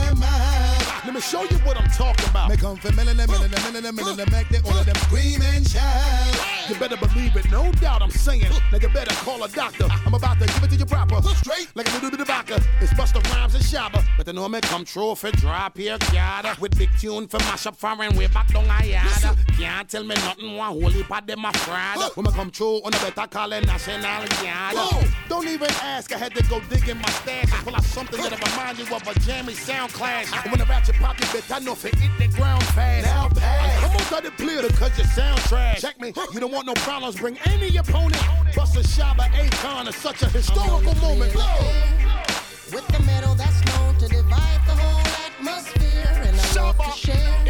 Let 1.06 1.14
me 1.14 1.20
show 1.20 1.44
you 1.44 1.58
what 1.66 1.78
I'm 1.78 1.90
talking 1.90 2.30
about. 2.30 2.50
Me 2.50 2.56
come 2.56 2.78
for 2.78 2.92
milling 2.94 3.20
it, 3.20 3.30
milling 3.30 3.52
it, 3.52 3.64
milling 3.64 3.86
it, 3.86 3.94
milling 3.94 4.20
it, 4.20 4.32
make 4.32 4.48
the 4.48 4.62
all 4.64 4.78
of 4.78 4.86
them 4.86 4.96
scream 4.96 5.42
and 5.42 5.68
shout. 5.68 6.70
You 6.70 6.76
better 6.76 6.96
believe 6.96 7.36
it, 7.36 7.52
no 7.52 7.72
doubt 7.74 8.02
I'm 8.02 8.10
saying. 8.10 8.50
Now 8.72 8.78
you 8.78 8.88
better 8.88 9.14
call 9.16 9.44
a 9.44 9.50
doctor. 9.50 9.86
I'm 10.06 10.14
about 10.14 10.40
to 10.40 10.46
give 10.46 10.64
it 10.64 10.70
to 10.70 10.76
you 10.78 10.86
proper. 10.86 11.22
Straight 11.36 11.68
like 11.76 11.90
a 11.90 11.94
little 11.96 12.10
bit 12.10 12.22
of 12.22 12.28
vodka. 12.28 12.62
It's 12.80 12.94
Busta 12.94 13.22
Rhymes 13.34 13.54
and 13.54 13.64
Shabba. 13.64 14.02
But 14.16 14.28
the 14.28 14.34
know 14.34 14.48
me 14.48 14.62
come 14.62 14.86
true 14.86 15.14
for 15.16 15.30
drop 15.32 15.78
here, 15.78 15.98
yada. 16.14 16.56
With 16.62 16.78
big 16.78 16.90
tune 16.98 17.28
for 17.28 17.38
mash 17.40 17.66
up 17.66 17.76
foreign 17.76 18.16
way 18.16 18.28
back 18.28 18.48
down 18.54 18.70
I 18.70 18.84
yada. 18.86 19.36
Can't 19.58 19.90
tell 19.90 20.06
me 20.06 20.16
nothing, 20.16 20.56
one 20.56 20.72
holy 20.82 21.04
pot 21.04 21.28
them 21.28 21.44
a 21.44 21.52
fraud. 21.52 22.12
When 22.16 22.26
me 22.26 22.32
come 22.32 22.50
true, 22.50 22.78
on 22.78 22.92
the 22.92 23.12
better 23.14 23.28
call 23.28 23.52
it 23.52 23.66
national 23.66 24.26
yada. 24.42 25.06
Don't 25.28 25.50
even 25.50 25.70
ask, 25.82 26.14
I 26.14 26.18
had 26.18 26.34
to 26.36 26.44
go 26.44 26.62
dig 26.70 26.88
in 26.88 26.98
my 26.98 27.10
stash 27.10 27.52
and 27.52 27.66
pull 27.66 27.76
out 27.76 27.84
something 27.84 28.22
that'll 28.22 28.38
remind 28.38 28.80
you 28.80 28.96
of 28.96 29.06
a 29.06 29.20
jammy 29.20 29.54
sound 29.54 29.92
clash. 29.92 30.28
Ah. 30.32 30.44
And 30.44 30.52
when 30.52 30.60
the 30.60 30.66
ratchet 30.66 30.93
pop 31.00 31.20
your 31.20 31.28
bitch, 31.30 31.56
I 31.56 31.60
know 31.60 31.74
if 31.74 31.86
it 31.86 31.96
hit 31.96 32.12
the 32.20 32.28
ground 32.36 32.64
fast. 32.76 33.06
Now 33.06 33.30
pass. 33.30 33.80
Come 33.82 33.92
on, 33.92 34.00
cut 34.00 34.26
it 34.26 34.38
clear 34.38 34.62
because 34.62 34.98
your 34.98 35.08
sound 35.08 35.40
trash. 35.42 35.82
Check 35.82 36.00
me, 36.00 36.14
you 36.34 36.40
don't 36.40 36.52
want 36.52 36.68
no 36.68 36.74
problems, 36.76 37.18
bring 37.18 37.38
any 37.46 37.76
opponent. 37.78 38.22
Busta 38.54 38.84
Shabba 38.84 39.26
Akon 39.32 39.88
is 39.88 39.96
such 39.96 40.22
a 40.22 40.30
historical 40.30 40.96
moment. 40.96 41.34
With 42.74 42.88
the 42.88 43.04
metal 43.06 43.36
that's 43.36 43.64
known 43.66 43.96
to 43.98 44.08
divide 44.08 44.62
the 44.66 44.74
whole 44.74 45.02
atmosphere. 45.26 46.10
And 46.28 46.40
I 46.40 46.62
love 46.62 46.78
to 46.78 46.92
share. 46.98 47.44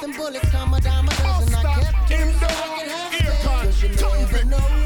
Them 0.00 0.12
bullets 0.16 0.50
come 0.50 0.74
a 0.74 0.80
dime 0.80 1.08
a 1.08 1.10
dozen. 1.10 1.54
I 1.54 1.62
kept 1.80 2.08
two 2.08 2.32
so 2.40 2.46
I 2.46 2.78
can 2.78 2.88
have 2.88 3.14
spare. 3.14 3.64
Cause 3.64 3.82
you 3.82 3.88
never 3.90 4.44
know. 4.44 4.84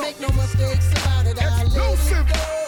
Make 0.00 0.20
no 0.20 0.28
mistakes 0.28 0.90
about 0.92 1.26
it. 1.26 1.42
I 1.42 1.64
let 1.64 1.66
it 1.66 1.74
go. 1.74 2.65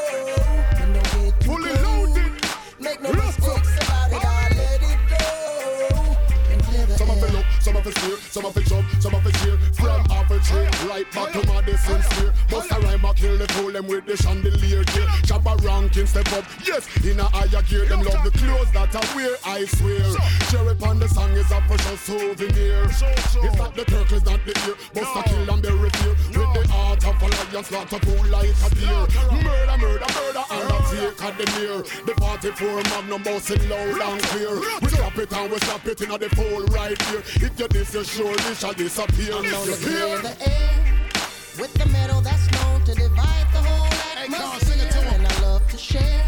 Of 7.78 7.86
it 7.86 7.96
steer, 7.98 8.16
some 8.16 8.44
of 8.44 8.56
it 8.56 8.66
jump, 8.66 8.86
some 9.00 9.14
of 9.14 9.26
it 9.26 9.34
cheer. 9.36 9.56
From 9.74 10.07
half 10.28 10.84
a 10.84 10.88
right 10.88 11.12
back 11.12 11.32
to 11.32 11.46
Madison 11.46 12.02
Square. 12.02 12.32
Bust 12.50 12.70
a 12.70 12.80
rhyme, 12.80 13.04
I 13.04 13.12
kill 13.14 13.38
the 13.38 13.48
fool 13.48 13.72
them 13.72 13.86
with 13.86 14.06
the 14.06 14.16
chandelier 14.16 14.84
gear. 14.84 15.06
Shabba 15.24 15.62
ranking 15.64 16.06
step 16.06 16.30
up, 16.32 16.44
yes, 16.64 16.84
in 17.04 17.20
a 17.20 17.24
higher 17.24 17.62
gear. 17.62 17.86
Them 17.86 18.02
love 18.02 18.24
the 18.24 18.30
clothes 18.38 18.70
that 18.72 18.94
I 18.94 19.16
wear, 19.16 19.36
I 19.44 19.64
swear. 19.64 20.04
Cherry 20.50 20.76
on 20.82 20.98
the 20.98 21.08
song 21.08 21.32
is 21.32 21.50
a 21.50 21.60
precious 21.66 22.00
souvenir. 22.00 22.84
It's 22.84 23.58
not 23.58 23.74
the 23.74 23.84
turtles, 23.84 24.24
not 24.24 24.40
the 24.44 24.54
ear. 24.66 24.76
Bust 24.94 25.16
a 25.16 25.22
kill 25.28 25.50
and 25.50 25.62
bury 25.62 25.90
fear. 25.90 26.14
With 26.28 26.52
the 26.54 26.68
heart 26.68 27.04
of 27.06 27.22
a 27.22 27.26
lion, 27.26 27.64
slaughter 27.64 27.98
pool 28.00 28.24
like 28.26 28.50
a 28.50 28.68
deer. 28.74 29.06
Murder, 29.32 29.78
murder, 29.78 30.10
murder, 30.12 30.44
and 30.50 30.72
I 30.72 30.78
take 30.90 31.22
at 31.24 31.38
the 31.38 31.46
near. 31.58 31.78
The 32.04 32.14
44 32.18 32.82
magnum 32.82 33.22
bossing 33.22 33.68
loud 33.68 34.00
and 34.00 34.22
clear. 34.22 34.54
We 34.82 34.88
stop 34.88 35.16
it 35.18 35.32
and 35.32 35.50
we 35.50 35.58
stop 35.58 35.86
it 35.86 36.00
in 36.00 36.08
the 36.08 36.28
pole 36.34 36.64
right 36.66 37.00
here. 37.08 37.22
If 37.40 37.58
you 37.58 37.68
this, 37.68 37.94
you 37.94 38.04
surely 38.04 38.54
shall 38.54 38.72
disappear. 38.72 39.34
I'm 39.34 39.44
known 40.22 40.32
to 40.32 40.38
Disappear. 40.38 40.46
the 40.46 40.50
air 40.50 41.60
with 41.60 41.74
the 41.74 41.86
metal 41.86 42.20
that's 42.20 42.50
known 42.52 42.84
to 42.84 42.94
divide 42.94 43.46
the 43.52 43.58
whole 43.58 43.86
atmosphere. 44.18 45.14
And 45.14 45.26
I 45.26 45.40
love 45.42 45.68
to 45.70 45.78
share. 45.78 46.24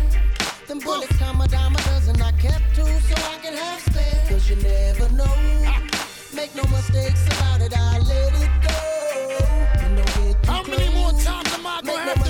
Them 0.67 0.79
bullets 0.81 1.17
come 1.19 1.41
a 1.41 1.49
dime 1.49 1.75
a 1.75 1.83
dozen. 1.83 2.21
I 2.23 2.33
kept 2.33 2.75
two 2.75 2.85
so 2.85 3.15
I 3.17 3.39
can 3.43 3.55
have 3.55 3.81
spare. 3.81 4.25
Cause 4.29 4.51
you 4.51 4.57
never 4.57 5.09
know. 5.15 5.35
Make 6.35 6.55
no 6.55 6.65
mistakes 6.71 7.27
about 7.27 7.61
it. 7.61 7.73
I 7.77 7.99
let 7.99 8.35
it 8.35 8.51
go. 8.69 8.79
And 9.85 10.47
How 10.47 10.63
many 10.63 10.95
more 10.95 11.13
times 11.13 11.53
am 11.55 11.67
I 11.67 11.81
gonna 11.85 12.01
have 12.01 12.25
to 12.25 12.30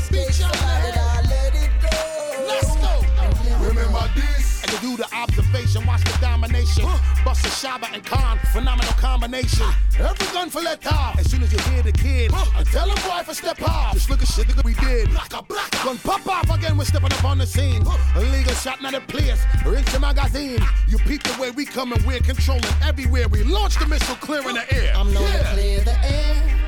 to 4.71 4.81
do 4.81 4.97
the 4.97 5.07
observation, 5.15 5.85
watch 5.87 6.05
the 6.05 6.17
domination. 6.21 6.85
Busta 7.25 7.51
Shabba 7.51 7.93
and 7.93 8.05
Khan, 8.05 8.39
phenomenal 8.53 8.93
combination. 8.95 9.67
Every 9.99 10.27
gun 10.33 10.49
for 10.49 10.61
let 10.61 10.87
off. 10.87 11.19
As 11.19 11.31
soon 11.31 11.43
as 11.43 11.53
you 11.53 11.59
hear 11.71 11.83
the 11.83 11.93
kid, 11.93 12.33
I 12.33 12.63
tell 12.65 12.89
him 12.89 12.97
boy 13.09 13.23
for 13.25 13.35
step 13.35 13.61
off. 13.63 13.95
Just 13.95 14.09
look 14.11 14.23
at 14.23 14.29
shit 14.29 14.49
that 14.49 14.65
we 14.65 14.75
did. 14.75 15.09
Blacka, 15.09 15.47
blacka. 15.47 15.85
Gun 15.85 15.99
pop 15.99 16.27
off 16.27 16.57
again, 16.57 16.77
we're 16.79 16.85
stepping 16.85 17.13
up 17.13 17.25
on 17.25 17.39
the 17.39 17.47
scene. 17.47 17.85
Illegal 18.17 18.55
shot, 18.55 18.81
not 18.81 18.95
a 18.95 19.01
place. 19.01 19.41
Rinse 19.67 19.91
your 19.93 20.01
magazine. 20.01 20.61
You 20.89 20.99
peep 20.99 21.23
the 21.23 21.41
way 21.41 21.51
we 21.51 21.65
come 21.65 21.93
and 21.93 22.05
we're 22.07 22.21
controlling 22.21 22.65
everywhere. 22.83 23.29
We 23.29 23.43
launch 23.43 23.79
the 23.79 23.87
missile 23.87 24.17
clear 24.17 24.49
in 24.49 24.55
the 24.55 24.73
air. 24.75 24.93
I'm 24.95 25.13
known 25.13 25.31
to 25.31 25.45
clear 25.53 25.81
the 25.81 25.97
air 26.05 26.61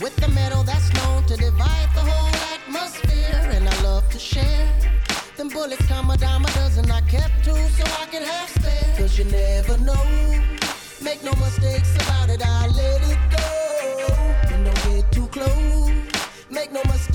with 0.00 0.14
the 0.16 0.28
metal 0.28 0.62
that's 0.62 0.92
known 0.94 1.24
to 1.24 1.36
divide 1.36 1.88
the 1.94 2.00
whole 2.00 2.34
atmosphere. 2.54 3.50
And 3.52 3.68
I 3.68 3.82
love 3.82 4.08
to 4.10 4.18
share. 4.18 4.99
Them 5.40 5.48
bullets 5.48 5.86
come 5.86 6.10
a 6.10 6.18
dime 6.18 6.44
a 6.44 6.50
dozen. 6.52 6.90
I 6.90 7.00
kept 7.00 7.32
two 7.42 7.56
so 7.78 7.84
I 7.98 8.04
can 8.10 8.22
have 8.22 8.50
spare. 8.50 8.94
Cause 8.98 9.16
you 9.18 9.24
never 9.24 9.78
know. 9.78 10.04
Make 11.00 11.24
no 11.24 11.32
mistakes 11.40 11.96
about 11.96 12.28
it. 12.28 12.42
I 12.44 12.66
let 12.66 13.00
it 13.10 13.18
go. 13.34 14.52
And 14.52 14.66
don't 14.66 14.82
get 14.84 15.10
too 15.10 15.28
close. 15.28 15.92
Make 16.50 16.72
no 16.72 16.82
mistakes 16.84 17.09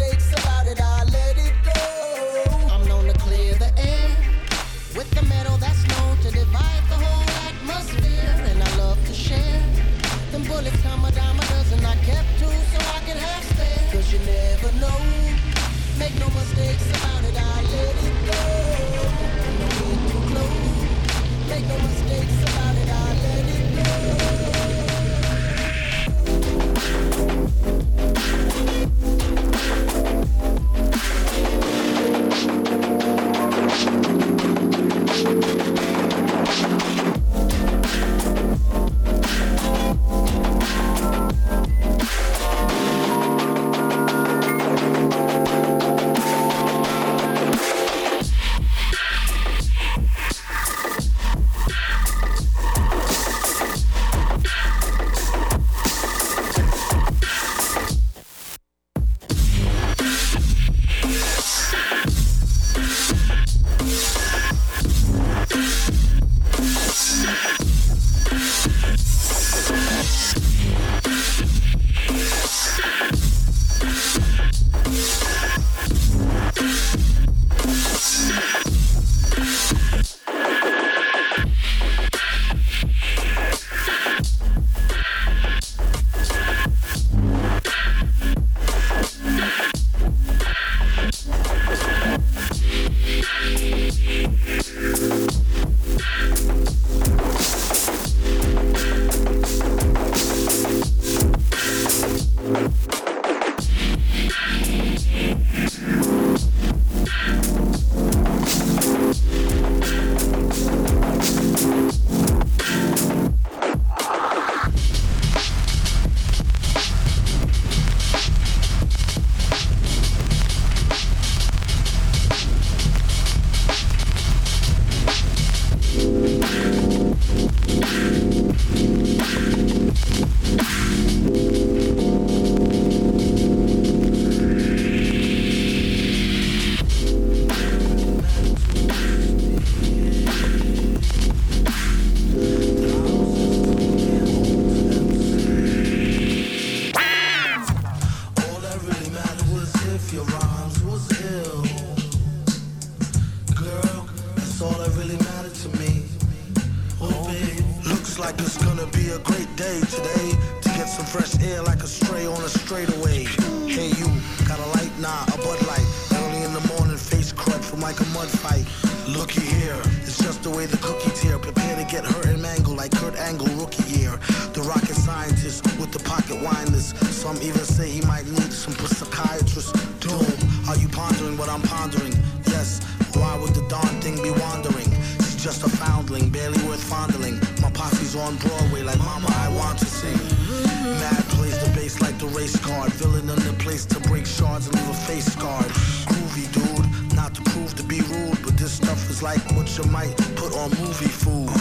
race 192.45 192.59
card. 192.59 192.91
Villain 192.93 193.27
in 193.29 193.39
the 193.47 193.55
place 193.57 193.85
to 193.85 193.99
break 194.01 194.25
shards 194.25 194.67
and 194.67 194.75
leave 194.75 194.89
a 194.89 194.93
face 194.93 195.25
scarred. 195.25 195.71
Groovy 196.09 196.45
dude, 196.53 197.15
not 197.15 197.33
to 197.33 197.41
prove 197.41 197.73
to 197.75 197.83
be 197.83 198.01
rude, 198.01 198.37
but 198.43 198.55
this 198.57 198.73
stuff 198.73 199.09
is 199.09 199.23
like 199.23 199.43
what 199.55 199.67
you 199.77 199.83
might 199.85 200.15
put 200.35 200.55
on 200.55 200.69
movie 200.81 201.13
food. 201.23 201.54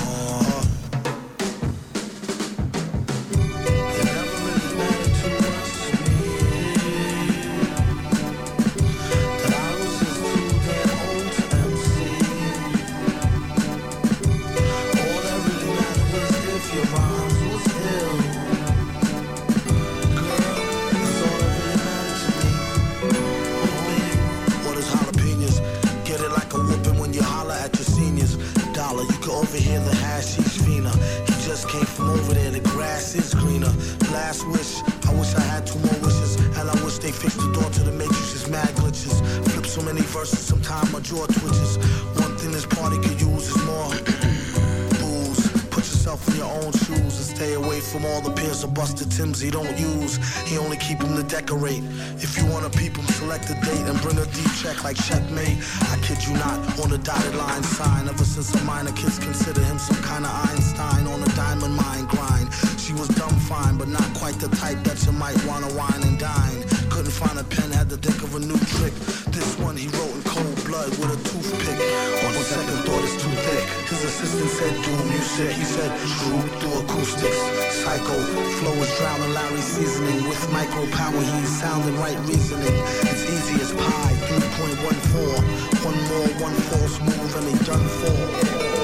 The 37.25 37.53
door 37.55 37.71
to 37.71 37.83
the 37.83 37.93
matrix's 37.93 38.49
mad 38.51 38.69
glitches. 38.77 39.17
Flip 39.49 39.65
so 39.65 39.81
many 39.81 40.03
verses, 40.03 40.41
sometimes 40.41 40.93
my 40.93 41.01
jaw 41.01 41.25
twitches. 41.27 41.79
One 42.21 42.37
thing 42.37 42.53
this 42.53 42.67
party 42.67 42.99
could 42.99 43.19
use 43.19 43.49
is 43.49 43.57
more 43.65 43.89
booze. 45.01 45.49
Put 45.73 45.89
yourself 45.89 46.21
in 46.29 46.37
your 46.37 46.53
own 46.53 46.71
shoes 46.85 47.17
and 47.17 47.29
stay 47.33 47.55
away 47.55 47.81
from 47.81 48.05
all 48.05 48.21
the 48.21 48.31
pairs 48.31 48.63
of 48.63 48.75
busted 48.75 49.11
Tims 49.11 49.41
he 49.41 49.51
don't 49.51 49.73
use. 49.79 50.21
He 50.45 50.59
only 50.59 50.77
keep 50.77 50.99
them 50.99 51.17
to 51.17 51.23
decorate. 51.23 51.83
If 52.21 52.37
you 52.37 52.45
wanna 52.53 52.69
peep 52.69 52.95
him, 52.95 53.07
select 53.17 53.49
a 53.49 53.55
date 53.55 53.87
and 53.89 53.99
bring 54.03 54.19
a 54.19 54.27
deep 54.27 54.53
check 54.61 54.85
like 54.85 54.97
checkmate. 54.97 55.57
I 55.89 55.97
kid 56.03 56.21
you 56.29 56.35
not, 56.35 56.61
on 56.79 56.91
the 56.91 56.99
dotted 56.99 57.35
line 57.37 57.63
sign. 57.63 58.07
Ever 58.07 58.25
since 58.25 58.55
a 58.55 58.63
minor, 58.65 58.93
kids 58.93 59.19
consider 59.19 59.63
him 59.65 59.79
some 59.79 60.03
kind 60.05 60.27
of 60.27 60.33
Einstein 60.51 61.07
on 61.07 61.23
a 61.23 61.31
diamond 61.33 61.75
mine 61.75 62.05
grind. 62.05 62.53
She 62.77 62.93
was 62.93 63.09
dumb 63.17 63.35
fine, 63.49 63.79
but 63.79 63.89
not 63.89 64.13
quite 64.13 64.39
the 64.39 64.49
type 64.57 64.85
that 64.85 65.03
you 65.07 65.13
might 65.13 65.43
wanna 65.47 65.73
wine 65.73 66.03
and 66.03 66.19
dine. 66.19 66.74
Find 67.15 67.39
a 67.39 67.45
pen, 67.45 67.71
had 67.71 67.89
to 67.91 67.97
think 67.97 68.23
of 68.27 68.35
a 68.35 68.41
new 68.41 68.59
trick. 68.75 68.93
This 69.31 69.57
one 69.63 69.77
he 69.77 69.87
wrote 69.87 70.15
in 70.19 70.23
cold 70.27 70.59
blood 70.67 70.91
with 70.99 71.15
a 71.15 71.21
toothpick. 71.31 71.79
On 72.27 72.35
second 72.43 72.81
thought, 72.83 73.05
it's 73.07 73.23
too 73.23 73.31
thick. 73.47 73.65
His 73.87 74.03
assistant 74.03 74.51
said, 74.51 74.75
Doom, 74.83 75.07
you 75.15 75.23
sick. 75.23 75.53
He 75.55 75.63
said, 75.63 75.91
True, 75.95 76.43
through 76.59 76.83
acoustics. 76.83 77.39
Psycho, 77.87 78.19
flow 78.59 78.75
is 78.83 78.91
drowning 78.99 79.33
Larry 79.33 79.63
seasoning. 79.63 80.27
With 80.27 80.43
micro 80.51 80.87
power, 80.91 81.23
he's 81.23 81.55
sounding 81.61 81.97
right 81.99 82.19
reasoning. 82.27 82.75
It's 83.07 83.23
easy 83.31 83.63
as 83.63 83.71
pie, 83.73 84.15
3.14. 84.35 85.87
One 85.87 85.99
more, 86.11 86.29
one 86.43 86.57
false 86.67 86.99
move, 86.99 87.31
and 87.39 87.47
he 87.47 87.65
done 87.65 87.87
for. 88.03 88.84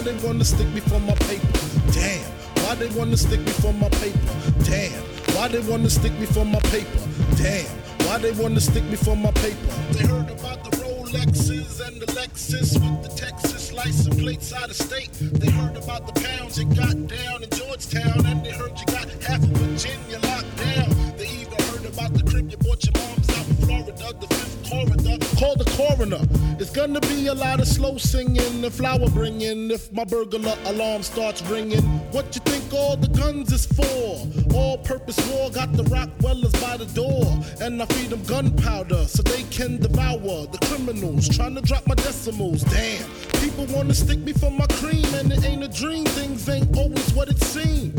Why 0.00 0.12
they 0.12 0.26
wanna 0.26 0.44
stick 0.44 0.66
me 0.68 0.80
for 0.80 0.98
my 1.00 1.14
paper? 1.14 1.46
Damn, 1.92 2.24
why 2.64 2.74
they 2.74 2.88
wanna 2.98 3.18
stick 3.18 3.40
me 3.40 3.52
for 3.60 3.74
my 3.74 3.88
paper? 4.00 4.18
Damn, 4.64 4.92
why 5.36 5.48
they 5.48 5.60
wanna 5.60 5.90
stick 5.90 6.12
me 6.18 6.24
for 6.24 6.46
my 6.46 6.58
paper? 6.72 7.00
Damn. 7.36 7.66
Why 8.06 8.16
they 8.16 8.32
wanna 8.32 8.60
stick 8.60 8.82
me 8.84 8.96
for 8.96 9.14
my 9.14 9.30
paper? 9.32 9.66
They 9.92 10.06
heard 10.06 10.30
about 10.30 10.64
the 10.64 10.70
Rolexes 10.78 11.86
and 11.86 12.00
the 12.00 12.06
Lexus 12.06 12.80
with 12.80 13.02
the 13.02 13.14
Texas 13.14 13.74
license 13.74 14.08
plates 14.18 14.54
out 14.54 14.70
of 14.70 14.76
state. 14.76 15.12
They 15.12 15.50
heard 15.50 15.76
about 15.76 16.06
the 16.06 16.18
pounds 16.18 16.58
you 16.58 16.64
got 16.64 16.96
down 17.06 17.42
in 17.42 17.50
Georgetown, 17.50 18.24
and 18.24 18.42
they 18.42 18.52
heard 18.52 18.72
you 18.80 18.86
got 18.86 19.06
half 19.22 19.42
of 19.42 19.50
Virginia 19.50 20.18
locked 20.24 20.56
down. 20.56 20.88
They 21.18 21.28
even 21.28 21.60
heard 21.68 21.84
about 21.84 22.14
the 22.14 22.22
crib 22.24 22.50
you 22.50 22.56
bought 22.56 22.82
your 22.82 22.96
mom's 22.96 23.28
out 23.36 23.46
in 23.46 23.56
Florida, 23.56 23.92
the 23.92 24.34
fifth 24.34 24.70
corridor. 24.70 25.18
Call 25.36 25.56
the 25.56 25.68
coroner. 25.76 26.39
It's 26.60 26.70
gonna 26.70 27.00
be 27.00 27.28
a 27.28 27.32
lot 27.32 27.58
of 27.58 27.66
slow 27.66 27.96
singing 27.96 28.62
and 28.62 28.70
flower 28.70 29.08
bringing 29.08 29.70
if 29.70 29.90
my 29.92 30.04
burglar 30.04 30.54
alarm 30.66 31.02
starts 31.02 31.40
ringing. 31.44 31.80
What 32.12 32.34
you 32.34 32.42
think 32.42 32.70
all 32.74 32.98
the 32.98 33.08
guns 33.08 33.50
is 33.50 33.64
for? 33.64 34.28
All 34.54 34.76
purpose 34.76 35.18
war 35.30 35.48
got 35.48 35.72
the 35.72 35.84
Rottweilers 35.84 36.52
by 36.60 36.76
the 36.76 36.84
door. 36.84 37.24
And 37.62 37.80
I 37.80 37.86
feed 37.86 38.10
them 38.10 38.22
gunpowder 38.24 39.06
so 39.06 39.22
they 39.22 39.44
can 39.44 39.78
devour 39.78 40.46
the 40.52 40.58
criminals 40.66 41.30
trying 41.30 41.54
to 41.54 41.62
drop 41.62 41.86
my 41.86 41.94
decimals. 41.94 42.62
Damn, 42.64 43.08
people 43.40 43.66
wanna 43.74 43.94
stick 43.94 44.18
me 44.18 44.32
for 44.32 44.50
my 44.50 44.66
cream, 44.80 45.06
and 45.14 45.32
it 45.32 45.44
ain't 45.44 45.64
a 45.64 45.68
dream. 45.68 46.04
Things 46.04 46.48
ain't 46.48 46.76
always 46.76 47.12
what 47.14 47.28
it 47.28 47.42
seems. 47.42 47.94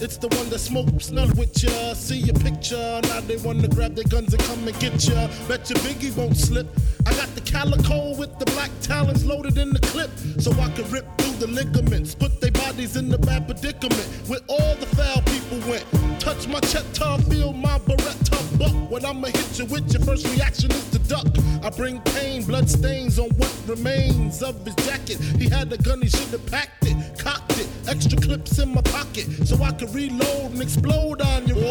It's 0.00 0.16
the 0.16 0.28
one 0.36 0.48
that 0.50 0.58
smokes 0.58 1.10
none 1.10 1.30
with 1.36 1.62
ya. 1.62 1.94
See 1.94 2.18
your 2.18 2.34
picture, 2.36 3.00
now 3.04 3.20
they 3.20 3.36
wanna 3.38 3.68
grab 3.68 3.94
their 3.94 4.04
guns 4.04 4.32
and 4.34 4.42
come 4.44 4.66
and 4.68 4.78
get 4.78 5.04
ya. 5.08 5.28
Bet 5.48 5.68
your 5.70 5.78
Biggie 5.80 6.14
won't 6.16 6.36
slip. 6.36 6.66
I 7.06 7.14
got 7.14 7.34
the 7.34 7.40
calico 7.40 8.16
with 8.16 8.38
the 8.38 8.46
black 8.46 8.70
talons 8.80 9.24
loaded 9.24 9.58
in 9.58 9.70
the 9.70 9.80
clip, 9.80 10.10
so 10.38 10.50
I 10.52 10.70
can 10.72 10.90
rip 10.90 11.06
through 11.18 11.46
the 11.46 11.48
ligaments. 11.48 12.14
Put 12.14 12.40
their 12.40 12.52
bodies 12.52 12.96
in 12.96 13.08
the 13.08 13.18
bad 13.18 13.46
predicament 13.46 14.06
where 14.28 14.40
all 14.48 14.74
the 14.76 14.86
foul 14.96 15.22
people 15.22 15.58
went. 15.68 15.84
Touch 16.20 16.46
my 16.48 16.60
cheddar, 16.60 17.22
feel 17.28 17.52
my 17.52 17.78
Beretta 17.80 18.58
buck. 18.58 18.90
When 18.90 19.04
I'ma 19.04 19.28
hit 19.28 19.58
you 19.58 19.64
with 19.66 19.92
your 19.92 20.02
first 20.02 20.26
reaction 20.34 20.70
is 20.70 20.90
to 20.90 20.98
duck. 21.00 21.26
I 21.62 21.70
bring 21.70 22.00
pain, 22.02 22.44
blood 22.44 22.68
stains 22.68 23.18
on 23.18 23.30
what 23.36 23.52
remains 23.66 24.42
of 24.42 24.64
his 24.64 24.74
jacket. 24.84 25.18
He 25.38 25.48
had 25.48 25.72
a 25.72 25.78
gun, 25.78 26.02
he 26.02 26.08
should 26.08 26.28
have 26.28 26.46
packed 26.46 26.86
it, 26.86 27.18
cocked 27.18 27.58
it. 27.58 27.68
Extra 27.88 28.18
clips 28.18 28.58
in 28.58 28.72
my 28.74 28.82
pocket 28.82 29.26
so 29.46 29.62
I 29.62 29.72
could 29.72 29.94
reload 29.94 30.52
and 30.52 30.62
explode 30.62 31.20
on 31.20 31.46
your. 31.46 31.64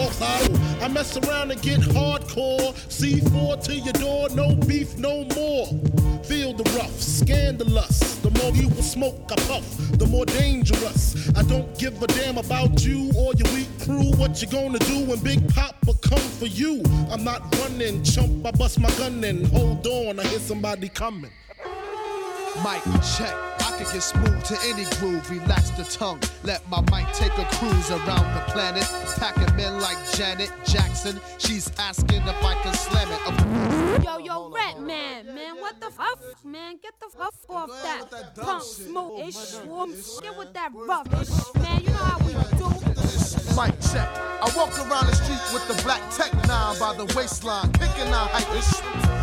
I 0.83 0.87
mess 0.89 1.17
around 1.17 1.51
and 1.51 1.61
get 1.61 1.79
hardcore. 1.79 2.73
C4 2.89 3.63
to 3.65 3.75
your 3.75 3.93
door, 3.93 4.29
no 4.29 4.55
beef, 4.67 4.97
no 4.97 5.25
more. 5.35 5.67
Feel 6.23 6.53
the 6.53 6.63
rough, 6.77 6.99
scandalous. 6.99 8.17
The 8.17 8.31
more 8.31 8.51
you 8.51 8.69
will 8.69 8.83
smoke, 8.83 9.31
I 9.31 9.35
puff, 9.47 9.77
the 9.97 10.05
more 10.05 10.25
dangerous. 10.25 11.29
I 11.35 11.43
don't 11.43 11.77
give 11.77 12.01
a 12.01 12.07
damn 12.07 12.37
about 12.37 12.83
you 12.85 13.11
or 13.17 13.33
your 13.33 13.51
weak 13.53 13.69
crew. 13.83 14.11
What 14.17 14.41
you 14.41 14.47
gonna 14.47 14.79
do 14.79 15.05
when 15.05 15.19
Big 15.19 15.47
Papa 15.53 15.93
come 16.01 16.19
for 16.39 16.45
you? 16.45 16.83
I'm 17.11 17.23
not 17.23 17.41
running, 17.59 18.03
chump. 18.03 18.45
I 18.45 18.51
bust 18.51 18.79
my 18.79 18.89
gun 18.97 19.23
and 19.23 19.47
Hold 19.47 19.85
on, 19.87 20.19
I 20.19 20.23
hear 20.23 20.39
somebody 20.39 20.89
coming. 20.89 21.31
Mic 22.63 22.81
check. 23.17 23.35
I 23.59 23.75
can 23.77 23.91
get 23.91 24.01
smooth 24.01 24.41
to 24.45 24.57
any 24.63 24.85
groove. 24.95 25.29
Relax 25.29 25.71
the 25.71 25.83
tongue. 25.83 26.21
Let 26.43 26.65
my 26.69 26.79
mic 26.91 27.11
take 27.13 27.37
a 27.37 27.43
cruise 27.55 27.91
around 27.91 28.33
the 28.33 28.43
planet. 28.53 28.85
Packing 29.17 29.53
men 29.57 29.81
like 29.81 29.97
Janet 30.13 30.49
Jackson. 30.65 31.19
She's 31.39 31.69
asking 31.77 32.21
if 32.21 32.43
I 32.43 32.53
can 32.63 32.73
slam 32.73 33.09
it. 33.11 34.03
Yo, 34.05 34.17
yo, 34.17 34.49
Rat 34.49 34.79
Man, 34.79 35.25
man, 35.35 35.59
what 35.59 35.81
the 35.81 35.89
fuck, 35.91 36.19
man? 36.45 36.77
Get 36.81 36.93
the 37.01 37.09
fuck 37.09 37.33
off 37.49 37.69
that 37.83 38.35
punk 38.35 38.63
smoke 38.63 39.19
ish 39.27 39.35
swarm. 39.35 39.91
Get 40.21 40.37
with 40.37 40.53
that 40.53 40.71
rough 40.73 41.07
ish, 41.21 41.61
man. 41.61 41.81
You 41.81 41.89
know 41.89 41.95
how 41.95 42.19
we 42.25 42.33
do. 42.57 42.92
Mic 43.53 43.77
check. 43.93 44.09
I 44.41 44.49
walk 44.57 44.73
around 44.81 45.05
the 45.05 45.15
street 45.15 45.39
with 45.53 45.61
the 45.69 45.77
black 45.83 46.01
tech 46.09 46.33
nine 46.49 46.73
by 46.79 46.97
the 46.97 47.05
waistline, 47.15 47.71
kicking 47.73 48.09
out 48.09 48.33
hype. 48.33 48.49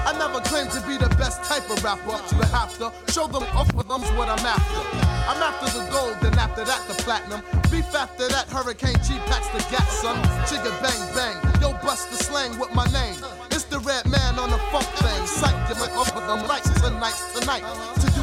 I 0.06 0.16
never 0.16 0.38
claimed 0.46 0.70
to 0.70 0.80
be 0.86 0.96
the 0.96 1.10
best 1.18 1.42
type 1.42 1.68
of 1.68 1.82
rapper, 1.82 2.14
but 2.14 2.48
have 2.54 2.70
to 2.78 2.94
show 3.10 3.26
them 3.26 3.42
off 3.58 3.74
with 3.74 3.88
them's 3.88 4.08
what 4.14 4.30
I'm 4.30 4.38
after. 4.46 4.80
I'm 5.26 5.42
after 5.42 5.66
the 5.76 5.84
gold, 5.90 6.16
then 6.22 6.38
after 6.38 6.64
that 6.64 6.78
the 6.86 6.94
platinum. 7.02 7.42
Beef 7.74 7.90
after 7.92 8.28
that, 8.28 8.46
Hurricane 8.48 9.02
G 9.02 9.18
packs 9.26 9.50
the 9.50 9.60
gat, 9.66 9.86
son. 9.90 10.16
Chigga 10.46 10.70
bang 10.78 11.02
bang, 11.12 11.36
yo 11.60 11.72
bust 11.82 12.08
the 12.10 12.16
slang 12.16 12.56
with 12.58 12.72
my 12.72 12.86
name. 12.94 13.18
It's 13.50 13.64
the 13.64 13.80
Redman 13.80 14.38
on 14.38 14.50
the 14.50 14.58
funk 14.70 14.86
thing. 15.02 15.26
Psych, 15.26 15.54
get 15.66 15.76
my 15.76 15.90
off 15.98 16.14
with 16.14 16.26
them 16.30 16.46
lights 16.46 16.70
tonight, 16.78 17.18
tonight. 17.34 17.66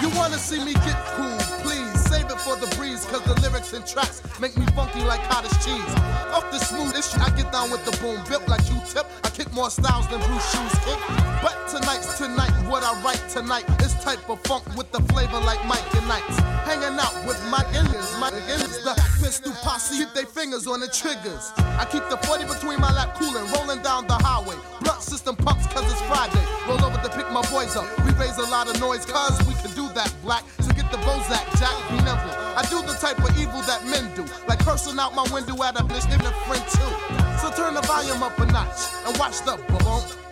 You 0.00 0.10
wanna 0.16 0.38
see 0.38 0.62
me 0.64 0.74
get 0.74 0.98
cool, 1.16 1.38
please. 1.62 1.88
Save 2.08 2.26
it 2.26 2.40
for 2.40 2.56
the 2.56 2.66
breeze, 2.76 3.04
cause 3.06 3.22
the 3.22 3.34
lyrics 3.40 3.72
and 3.72 3.86
tracks 3.86 4.20
make 4.40 4.56
me 4.56 4.66
funky 4.74 5.00
like 5.04 5.22
cottage 5.30 5.52
cheese. 5.64 5.94
Off 6.34 6.50
the 6.50 6.58
smoothest, 6.58 7.18
I 7.18 7.30
get 7.30 7.52
down 7.52 7.70
with 7.70 7.84
the 7.84 7.96
boom. 8.02 8.22
Built 8.28 8.46
like 8.48 8.64
Q-tip, 8.66 9.06
I 9.22 9.30
kick 9.30 9.52
more 9.52 9.70
styles 9.70 10.06
than 10.08 10.20
Bruce 10.20 10.50
Shoes 10.52 10.74
kick. 10.84 10.98
But 11.42 11.56
tonight's 11.68 12.18
tonight, 12.18 12.52
what 12.68 12.82
I 12.82 13.00
write 13.02 13.22
tonight 13.28 13.64
is 13.80 13.93
type 14.04 14.28
of 14.28 14.38
funk 14.44 14.62
with 14.76 14.92
the 14.92 15.00
flavor 15.14 15.40
like 15.48 15.64
Mike 15.64 15.88
and 15.96 16.06
Knights. 16.06 16.36
Hanging 16.68 17.00
out 17.00 17.16
with 17.24 17.40
my 17.48 17.64
Indians, 17.72 18.12
my 18.20 18.28
Indians, 18.28 18.84
the 18.84 18.92
pistol 19.16 19.52
posse, 19.64 19.96
keep 19.96 20.12
their 20.12 20.26
fingers 20.26 20.66
on 20.66 20.80
the 20.80 20.88
triggers. 20.88 21.52
I 21.80 21.88
keep 21.90 22.04
the 22.12 22.18
40 22.28 22.44
between 22.44 22.80
my 22.80 22.92
lap 22.92 23.16
cooling, 23.16 23.48
rolling 23.56 23.80
down 23.80 24.06
the 24.06 24.20
highway. 24.20 24.56
Blunt 24.84 25.00
system 25.00 25.36
pumps 25.36 25.66
cause 25.72 25.88
it's 25.90 26.02
Friday. 26.02 26.44
Roll 26.68 26.84
over 26.84 27.00
to 27.00 27.08
pick 27.16 27.32
my 27.32 27.40
boys 27.48 27.76
up. 27.76 27.88
We 28.04 28.12
raise 28.20 28.36
a 28.36 28.44
lot 28.52 28.68
of 28.68 28.78
noise 28.78 29.06
cause 29.06 29.40
we 29.48 29.54
can 29.64 29.72
do 29.72 29.88
that 29.96 30.12
black. 30.22 30.44
So 30.60 30.68
get 30.76 30.92
the 30.92 31.00
Bozak, 31.00 31.48
Jack, 31.56 31.72
be 31.88 31.96
nimble. 32.04 32.36
I 32.60 32.62
do 32.68 32.84
the 32.84 32.92
type 33.00 33.16
of 33.24 33.32
evil 33.40 33.64
that 33.64 33.88
men 33.88 34.04
do, 34.12 34.28
like 34.46 34.60
cursing 34.60 34.98
out 35.00 35.14
my 35.16 35.24
window 35.32 35.56
at 35.64 35.80
a 35.80 35.82
bitch, 35.82 36.04
even 36.12 36.28
a 36.28 36.36
friend 36.44 36.64
too. 36.76 36.92
So 37.40 37.48
turn 37.56 37.72
the 37.72 37.80
volume 37.88 38.22
up 38.22 38.38
a 38.38 38.44
notch 38.52 38.84
and 39.08 39.16
watch 39.16 39.40
the 39.48 39.56
boom. 39.72 40.23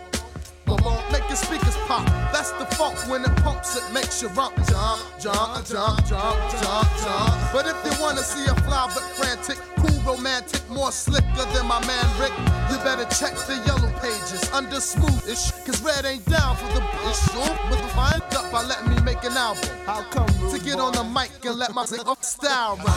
Make 1.13 1.29
your 1.29 1.37
speakers 1.37 1.77
pop. 1.87 2.05
That's 2.33 2.51
the 2.53 2.65
funk 2.75 2.97
when 3.09 3.25
it 3.25 3.37
pumps, 3.43 3.77
it 3.77 3.93
makes 3.93 4.23
you 4.23 4.29
rump, 4.29 4.57
jump, 4.67 5.01
jump, 5.21 5.67
jump, 5.67 6.05
jump, 6.07 6.39
jump, 6.51 6.89
jump. 7.05 7.53
But 7.53 7.67
if 7.67 7.77
you 7.85 8.03
wanna 8.03 8.23
see 8.23 8.45
a 8.47 8.55
fly 8.63 8.91
but 8.95 9.05
frantic, 9.15 9.59
cool, 9.77 10.15
romantic, 10.15 10.69
more 10.71 10.91
slicker 10.91 11.45
than 11.55 11.67
my 11.67 11.85
man 11.87 12.05
Rick, 12.19 12.33
you 12.71 12.79
better 12.79 13.05
check 13.15 13.35
the 13.47 13.63
yellow 13.67 13.93
pages 14.01 14.51
under 14.53 14.77
smoothish, 14.77 15.65
cause 15.65 15.81
red 15.83 16.05
ain't 16.05 16.25
down 16.27 16.57
for 16.57 16.67
the 16.75 16.81
bitch. 16.81 17.71
But 17.71 17.83
the 17.83 17.89
find 17.89 18.23
up 18.35 18.51
by 18.51 18.65
letting 18.65 18.91
me 18.91 19.01
make 19.03 19.23
an 19.23 19.37
album. 19.37 19.69
How 19.87 20.03
come 20.11 20.29
to 20.51 20.59
get 20.59 20.81
on 20.81 20.93
the 20.93 21.05
mic 21.05 21.31
and 21.45 21.59
let 21.59 21.75
my 21.75 21.85
style 21.85 22.77
run? 22.77 22.93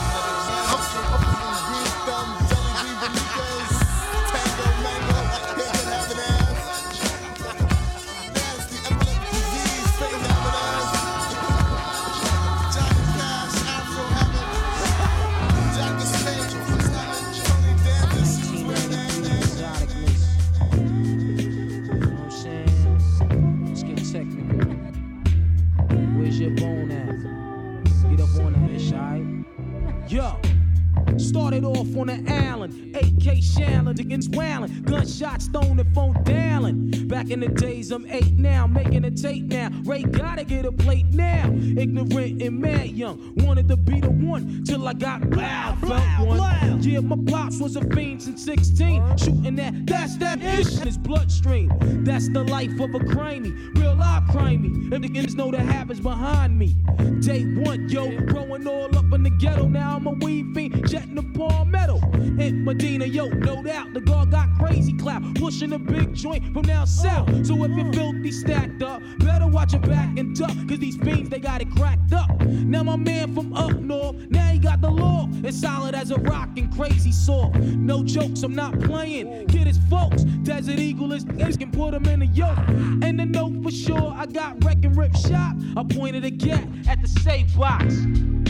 Started 31.56 31.80
off 31.80 31.95
on 31.95 32.10
an 32.10 32.27
island, 32.27 32.85
AK 32.95 33.41
Shallon 33.41 33.99
against 33.99 34.34
Wallin, 34.35 34.84
gunshots 34.84 35.47
thrown 35.47 35.80
and 35.80 35.93
phone 35.93 36.15
dialing. 36.23 37.07
Back 37.07 37.30
in 37.30 37.41
the 37.41 37.49
days, 37.49 37.91
I'm 37.91 38.05
eight 38.09 38.38
now, 38.38 38.67
making 38.67 39.03
a 39.03 39.11
tape 39.11 39.43
now. 39.43 39.69
Ray 39.84 40.03
gotta 40.03 40.45
get 40.45 40.65
a 40.65 40.72
plate 40.72 41.07
now. 41.07 41.51
Ignorant 41.51 42.41
and 42.41 42.59
mad 42.59 42.91
young, 42.91 43.34
wanted 43.35 43.67
to 43.67 43.76
be 43.76 43.99
the 43.99 44.09
one 44.09 44.63
till 44.63 44.88
I 44.88 44.93
got 44.93 45.30
loud, 45.30 45.80
felt 45.81 46.27
one. 46.27 46.81
Yeah, 46.81 47.01
my 47.01 47.17
pops 47.30 47.59
was 47.59 47.76
a 47.76 47.81
fiend 47.93 48.23
since 48.23 48.45
16, 48.45 49.17
shooting 49.17 49.55
that, 49.55 49.85
that's 49.85 50.15
that 50.17 50.41
ish 50.41 50.77
in 50.77 50.88
his 50.88 50.97
bloodstream. 50.97 51.72
That's 52.05 52.30
the 52.30 52.43
life 52.45 52.80
of 52.80 52.95
a 52.95 52.99
crimey, 52.99 53.76
real 53.77 53.95
life 53.95 54.23
crimey. 54.30 54.93
And 54.93 55.03
the 55.03 55.09
niggas 55.09 55.35
know 55.35 55.51
the 55.51 55.59
habits 55.59 55.99
behind 55.99 56.57
me. 56.57 56.76
Day 57.19 57.43
one, 57.43 57.89
yo, 57.89 58.09
growing 58.22 58.67
all 58.67 58.95
up 58.97 59.11
in 59.11 59.23
the 59.23 59.31
ghetto. 59.31 59.67
Now 59.67 59.95
I'm 59.97 60.07
a 60.07 60.11
weed 60.11 60.53
fiend, 60.53 60.88
jetting 60.88 61.15
the 61.15 61.23
palmetto. 61.38 61.99
In 62.39 62.63
Medina, 62.86 63.06
yo, 63.06 63.26
no 63.30 63.64
doubt, 63.64 63.94
the 63.95 63.99
guard 63.99 64.30
got 64.30 64.48
crazy 64.60 64.94
clap, 64.94 65.24
pushing 65.34 65.74
a 65.74 65.80
big 65.80 66.14
joint 66.14 66.53
from 66.53 66.62
down 66.62 66.86
south. 66.86 67.28
So 67.44 67.64
if 67.64 67.72
you're 67.72 67.91
filthy 67.91 68.32
stacked 68.32 68.84
up, 68.84 69.02
better 69.18 69.48
watch 69.48 69.74
your 69.74 69.82
back 69.82 70.20
and 70.20 70.36
duck, 70.36 70.56
cause 70.68 70.78
these 70.78 70.95
fiends, 70.98 71.32
they 71.32 71.40
got 71.40 71.62
it 71.62 71.72
cracked 71.76 72.14
up. 72.14 72.40
Now 72.41 72.84
my 72.84 72.95
man 72.95 73.34
from 73.34 73.56
up 73.56 73.74
north, 73.80 74.18
now 74.30 74.49
he 74.49 74.60
got 74.60 74.82
the 74.82 74.91
law. 74.91 75.28
It's 75.44 75.60
solid 75.60 75.95
as 75.95 76.12
a 76.12 76.18
rock 76.18 76.49
and 76.57 76.72
crazy 76.76 77.12
soft. 77.12 77.56
No 77.56 78.03
jokes, 78.03 78.44
I'm 78.44 78.53
not 78.53 78.80
playing. 78.80 79.48
Kid 79.48 79.68
is 79.68 79.80
folks, 79.90 80.22
Desert 80.44 80.78
Eagle 80.78 81.12
is 81.12 81.26
can 81.57 81.72
put 81.72 81.91
him 81.91 82.06
in 82.06 82.22
a 82.22 82.26
yoke. 82.26 82.68
And 82.68 83.20
the 83.20 83.26
note 83.26 83.64
for 83.64 83.72
sure, 83.72 84.14
I 84.16 84.28
got 84.28 84.64
wreck 84.64 84.78
and 84.84 84.95
rip 84.95 85.16
shot. 85.16 85.56
I 85.76 85.84
pointed 85.90 86.24
again 86.24 86.84
at 86.88 87.02
the 87.02 87.07
safe 87.07 87.57
box. 87.57 87.95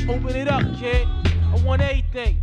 Open 0.10 0.36
it 0.36 0.50
up, 0.50 0.64
kid. 0.78 1.08
I 1.56 1.62
want 1.64 1.82
everything. 1.82 2.42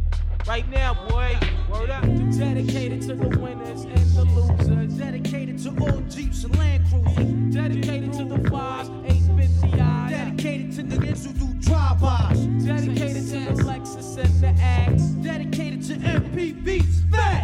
Right 0.49 0.67
now, 0.71 0.95
boy. 0.95 1.39
Word 1.71 1.91
up. 1.91 2.03
Dedicated 2.03 3.03
to 3.03 3.15
the 3.15 3.39
winners 3.39 3.85
and 3.85 4.17
the 4.17 4.25
losers. 4.25 4.95
Dedicated 4.95 5.59
to 5.65 5.69
all 5.81 6.01
Jeeps 6.09 6.45
and 6.45 6.57
Land 6.57 6.87
Cruisers. 6.89 7.55
Dedicated 7.55 8.15
to 8.15 8.25
the 8.25 8.49
fives, 8.49 8.89
850 9.05 9.81
eyes. 9.81 10.11
Dedicated 10.11 10.73
to 10.73 10.83
niggas 10.85 11.27
who 11.27 11.47
do 11.47 11.53
drive-bys. 11.61 12.41
Dedicated 12.65 13.29
to 13.29 13.55
the 13.55 13.63
Lexus 13.63 14.17
and 14.17 14.41
the 14.41 14.63
X. 14.63 15.03
Dedicated 15.03 15.83
to 15.83 15.95
MPVs. 15.95 17.11
Fat. 17.11 17.43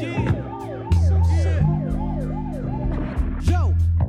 Yo, 0.00 0.55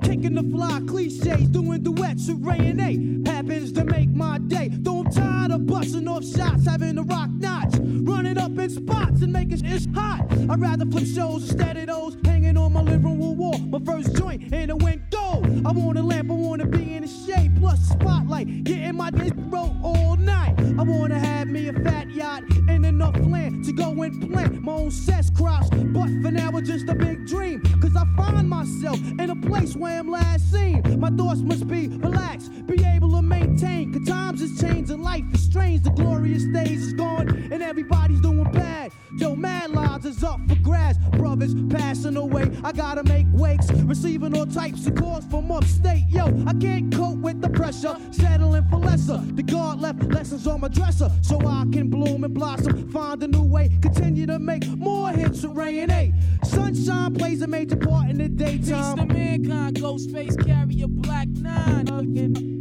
kicking 0.07 0.35
the 0.35 0.43
fly 0.43 0.79
cliches, 0.87 1.47
doing 1.49 1.83
duets 1.83 2.29
with 2.29 2.41
Ray 2.41 2.69
and 2.69 2.79
A. 2.79 3.29
Happens 3.29 3.73
to 3.73 3.83
make 3.83 4.09
my 4.09 4.37
day. 4.39 4.69
Though 4.71 4.99
I'm 4.99 5.11
tired 5.11 5.51
of 5.51 5.67
busting 5.67 6.07
off 6.07 6.23
shots, 6.25 6.65
having 6.65 6.95
the 6.95 7.03
rock 7.03 7.29
notch. 7.29 7.73
Running 7.81 8.37
up 8.37 8.57
in 8.57 8.69
spots 8.69 9.21
and 9.21 9.33
making 9.33 9.65
it 9.65 9.85
hot. 9.93 10.25
I'd 10.49 10.61
rather 10.61 10.85
flip 10.85 11.05
shows 11.05 11.49
instead 11.49 11.75
of 11.77 11.87
those 11.87 12.17
hanging 12.23 12.57
on 12.57 12.71
my 12.71 12.81
living 12.81 13.19
room 13.19 13.37
wall. 13.37 13.57
My 13.57 13.79
first 13.79 14.15
joint 14.15 14.53
and 14.53 14.71
it 14.71 14.81
went 14.81 15.09
gold. 15.11 15.45
I 15.65 15.71
want 15.71 15.97
a 15.97 16.01
lamp, 16.01 16.31
I 16.31 16.35
wanna 16.35 16.67
be 16.67 16.95
in 16.95 17.03
the 17.03 17.09
shade, 17.09 17.57
plus 17.59 17.79
spotlight. 17.81 18.63
Getting 18.63 18.95
my 18.95 19.11
dick 19.11 19.33
roll 19.37 19.75
all 19.83 20.15
night. 20.15 20.55
I 20.79 20.83
wanna 20.83 21.19
have 21.19 21.49
me 21.49 21.67
a 21.67 21.73
fat 21.73 22.09
yacht 22.11 22.43
enough 22.87 23.15
land 23.19 23.65
to 23.65 23.73
go 23.73 24.01
and 24.01 24.31
plant 24.31 24.63
my 24.63 24.73
own 24.73 24.91
cess 24.91 25.29
crops. 25.29 25.69
But 25.69 26.07
for 26.21 26.31
now, 26.31 26.49
it's 26.57 26.69
just 26.69 26.87
a 26.89 26.95
big 26.95 27.27
dream. 27.27 27.61
Cause 27.81 27.95
I 27.95 28.05
find 28.15 28.49
myself 28.49 28.97
in 28.97 29.29
a 29.29 29.35
place 29.35 29.75
where 29.75 29.99
I'm 29.99 30.09
last 30.09 30.51
seen. 30.51 30.99
My 30.99 31.09
thoughts 31.09 31.41
must 31.41 31.67
be 31.67 31.87
relaxed, 31.87 32.51
be 32.65 32.83
able 32.85 33.11
to 33.11 33.21
maintain. 33.21 33.93
Cause 33.93 34.07
times 34.07 34.41
is 34.41 34.59
changing, 34.59 35.01
life 35.01 35.25
is 35.33 35.43
strange. 35.43 35.83
The 35.83 35.91
glorious 35.91 36.45
days 36.45 36.81
is 36.81 36.93
gone, 36.93 37.29
and 37.51 37.61
everybody's 37.61 38.21
doing 38.21 38.49
bad. 38.51 38.91
Yo, 39.17 39.35
mad 39.35 39.71
lives 39.71 40.05
is 40.05 40.23
up 40.23 40.39
for 40.47 40.55
grabs. 40.55 40.97
Brothers 41.17 41.55
passing 41.69 42.17
away, 42.17 42.51
I 42.63 42.71
gotta 42.71 43.03
make 43.03 43.25
wakes. 43.31 43.71
Receiving 43.71 44.37
all 44.37 44.45
types 44.45 44.85
of 44.85 44.95
calls 44.95 45.25
from 45.25 45.51
upstate. 45.51 46.03
Yo, 46.09 46.25
I 46.45 46.53
can't 46.53 46.93
cope 46.93 47.17
with 47.17 47.41
the 47.41 47.49
pressure, 47.49 47.97
settling 48.11 48.67
for 48.69 48.77
lesser. 48.77 49.17
The 49.33 49.43
God 49.43 49.81
left 49.81 50.03
lessons 50.03 50.45
on 50.45 50.61
my 50.61 50.67
dresser, 50.67 51.09
so 51.21 51.39
I 51.39 51.65
can 51.71 51.89
bloom 51.89 52.23
and 52.23 52.33
blossom. 52.33 52.76
Find 52.85 53.21
a 53.23 53.27
new 53.27 53.43
way, 53.43 53.69
continue 53.81 54.25
to 54.27 54.39
make 54.39 54.65
more 54.67 55.09
hits 55.09 55.43
with 55.43 55.57
Ray 55.57 55.79
and 55.79 55.91
A. 55.91 56.13
Sunshine 56.43 57.13
plays 57.15 57.41
a 57.41 57.47
major 57.47 57.75
part 57.75 58.09
in 58.09 58.17
the 58.17 58.29
daytime. 58.29 58.97
Peace 58.97 59.07
to 59.07 59.13
mankind, 59.13 59.77
Ghostface, 59.77 60.45
carry 60.45 60.81
a 60.81 60.87
black 60.87 61.27
nine. 61.27 62.56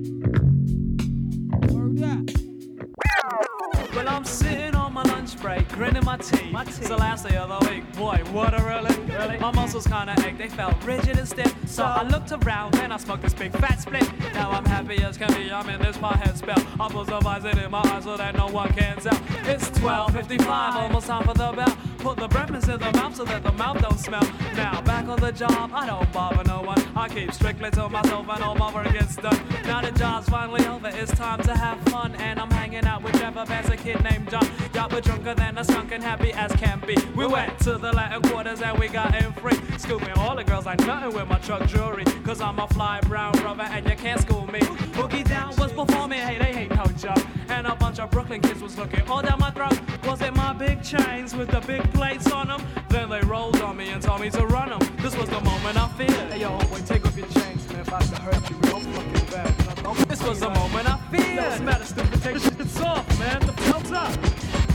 Lunch 5.79 5.93
break, 5.93 5.93
grinning 5.93 6.05
my 6.53 6.65
teeth. 6.65 6.79
It's 6.79 6.89
the 6.89 6.97
last 6.97 7.27
day 7.27 7.37
of 7.37 7.49
the 7.49 7.71
week. 7.71 7.85
Boy, 7.97 8.23
what 8.33 8.59
a 8.59 8.63
relief. 8.63 8.99
Really? 9.09 9.39
My 9.39 9.51
muscles 9.53 9.87
kinda 9.87 10.15
ache, 10.25 10.39
they 10.39 10.49
felt 10.49 10.83
rigid 10.85 11.19
and 11.19 11.29
stiff. 11.29 11.55
So 11.67 11.85
I 11.85 12.03
looked 12.03 12.33
around, 12.33 12.75
then 12.75 12.93
I 12.93 12.97
smoked 12.97 13.23
this 13.23 13.35
big 13.35 13.53
fat 13.53 13.81
split. 13.81 14.09
Now 14.35 14.51
I'm 14.51 14.65
happy 14.65 15.03
as 15.03 15.17
can 15.17 15.33
be, 15.35 15.51
I'm 15.53 15.69
in 15.69 15.81
this 15.81 16.01
my 16.01 16.17
head 16.17 16.37
spell. 16.37 16.63
I 16.81 16.89
put 16.89 17.09
some 17.09 17.23
Visine 17.23 17.65
in 17.65 17.71
my 17.71 17.83
eyes 17.85 18.05
so 18.05 18.17
that 18.17 18.37
no 18.37 18.47
one 18.47 18.73
can 18.73 18.97
tell. 18.99 19.19
It's 19.47 19.71
12.55, 19.71 20.75
almost 20.75 21.07
time 21.07 21.25
for 21.25 21.35
the 21.35 21.53
bell. 21.53 21.77
Put 22.07 22.19
the 22.19 22.29
breakfast 22.29 22.69
in 22.69 22.79
the 22.79 22.93
mouth 22.93 23.17
so 23.17 23.25
that 23.25 23.43
the 23.43 23.51
mouth 23.51 23.83
don't 23.83 23.99
smell. 23.99 24.23
Now 24.55 24.81
back 24.83 25.09
on 25.09 25.19
the 25.19 25.33
job, 25.33 25.73
I 25.75 25.87
don't 25.87 26.13
bother 26.13 26.45
no 26.45 26.63
one. 26.63 26.81
I 26.95 27.09
keep 27.09 27.33
strictly 27.33 27.69
to 27.73 27.89
myself 27.89 28.29
and 28.29 28.45
all 28.45 28.55
my 28.55 28.73
work 28.73 28.93
gets 28.93 29.17
done. 29.17 29.37
Now 29.65 29.81
the 29.81 29.91
job's 29.91 30.29
finally 30.29 30.65
over, 30.69 30.89
it's 30.95 31.11
time 31.11 31.43
to 31.43 31.57
have 31.57 31.81
fun. 31.91 32.15
And 32.15 32.39
I'm 32.39 32.49
hanging 32.49 32.87
out 32.87 33.03
with 33.03 33.19
Trevor 33.19 33.45
Vance, 33.47 33.71
a 33.71 33.77
kid 33.77 34.05
named 34.05 34.31
John. 34.31 34.49
Y'all 34.73 34.89
were 34.89 35.01
drunker 35.01 35.35
than 35.35 35.59
a 35.59 35.65
skunk 35.65 35.91
and 35.91 36.01
happy 36.01 36.33
as 36.33 36.53
can 36.53 36.81
be. 36.87 36.97
We 37.17 37.27
went 37.27 37.59
to 37.63 37.77
the 37.77 37.93
Latin 37.93 38.23
quarters 38.31 38.63
and 38.63 38.79
we 38.79 38.87
got 38.87 39.13
in 39.21 39.33
free. 39.33 39.59
Scooping 39.77 40.13
all 40.13 40.37
the 40.37 40.45
girls 40.45 40.65
like 40.65 40.79
nothing 40.87 41.13
with 41.13 41.27
my 41.27 41.39
truck 41.39 41.67
jewelry. 41.67 42.05
Cause 42.25 42.41
I'm 42.41 42.61
a 42.61 42.69
fly 42.69 43.01
brown 43.01 43.33
brother 43.33 43.65
and 43.65 43.85
you 43.85 43.97
can't 43.97 44.21
school 44.21 44.47
me. 44.47 44.61
Boogie 44.95 45.27
Down 45.29 45.57
was 45.57 45.73
performing, 45.73 46.21
hey, 46.21 46.39
they 46.39 46.61
ain't 46.61 46.75
no 46.77 46.85
joke. 46.97 47.27
And 47.49 47.67
a 47.67 47.75
bunch 47.75 47.99
of 47.99 48.11
Brooklyn 48.11 48.41
kids 48.43 48.63
was 48.63 48.79
looking 48.79 49.03
all 49.09 49.23
down 49.23 49.41
my 49.41 49.51
throat. 49.51 49.79
Was 50.07 50.21
it 50.21 50.35
my 50.35 50.53
big 50.53 50.83
chains 50.85 51.35
with 51.35 51.49
the 51.49 51.61
big 51.61 51.83
plates 51.97 52.31
on 52.31 52.49
them? 52.49 52.63
Then 52.89 53.09
they 53.09 53.21
rolled 53.21 53.61
on 53.63 53.77
me 53.77 53.89
and 53.89 54.03
told 54.03 54.21
me 54.21 54.31
to 54.31 54.47
run 54.47 54.69
them. 54.69 54.81
This 54.99 55.17
was 55.17 55.29
the 55.29 55.41
moment 55.41 55.77
I 55.77 55.89
feared. 55.99 56.33
Hey, 56.33 56.41
yo, 56.41 56.59
boy, 56.69 56.81
take 56.87 57.05
off 57.07 57.17
your 57.17 57.29
chains, 57.29 57.67
man. 57.69 57.81
If 57.81 57.93
I 57.93 58.03
have 58.03 58.15
to 58.15 58.21
hurt 58.21 58.51
you 58.51 58.57
real 58.65 58.81
fucking 58.81 59.31
bad. 59.31 60.09
This 60.09 60.23
was 60.23 60.41
the 60.41 60.51
moment 60.51 60.89
I 60.89 60.99
feared. 61.11 61.37
No, 61.37 61.49
it's 61.49 61.61
matter, 61.61 61.85
stupid. 61.85 62.23
Take 62.23 62.39
shit 62.39 62.83
off, 62.83 63.19
man. 63.19 63.41
The 63.41 63.53
hell's 63.63 63.93
up? 63.93 64.66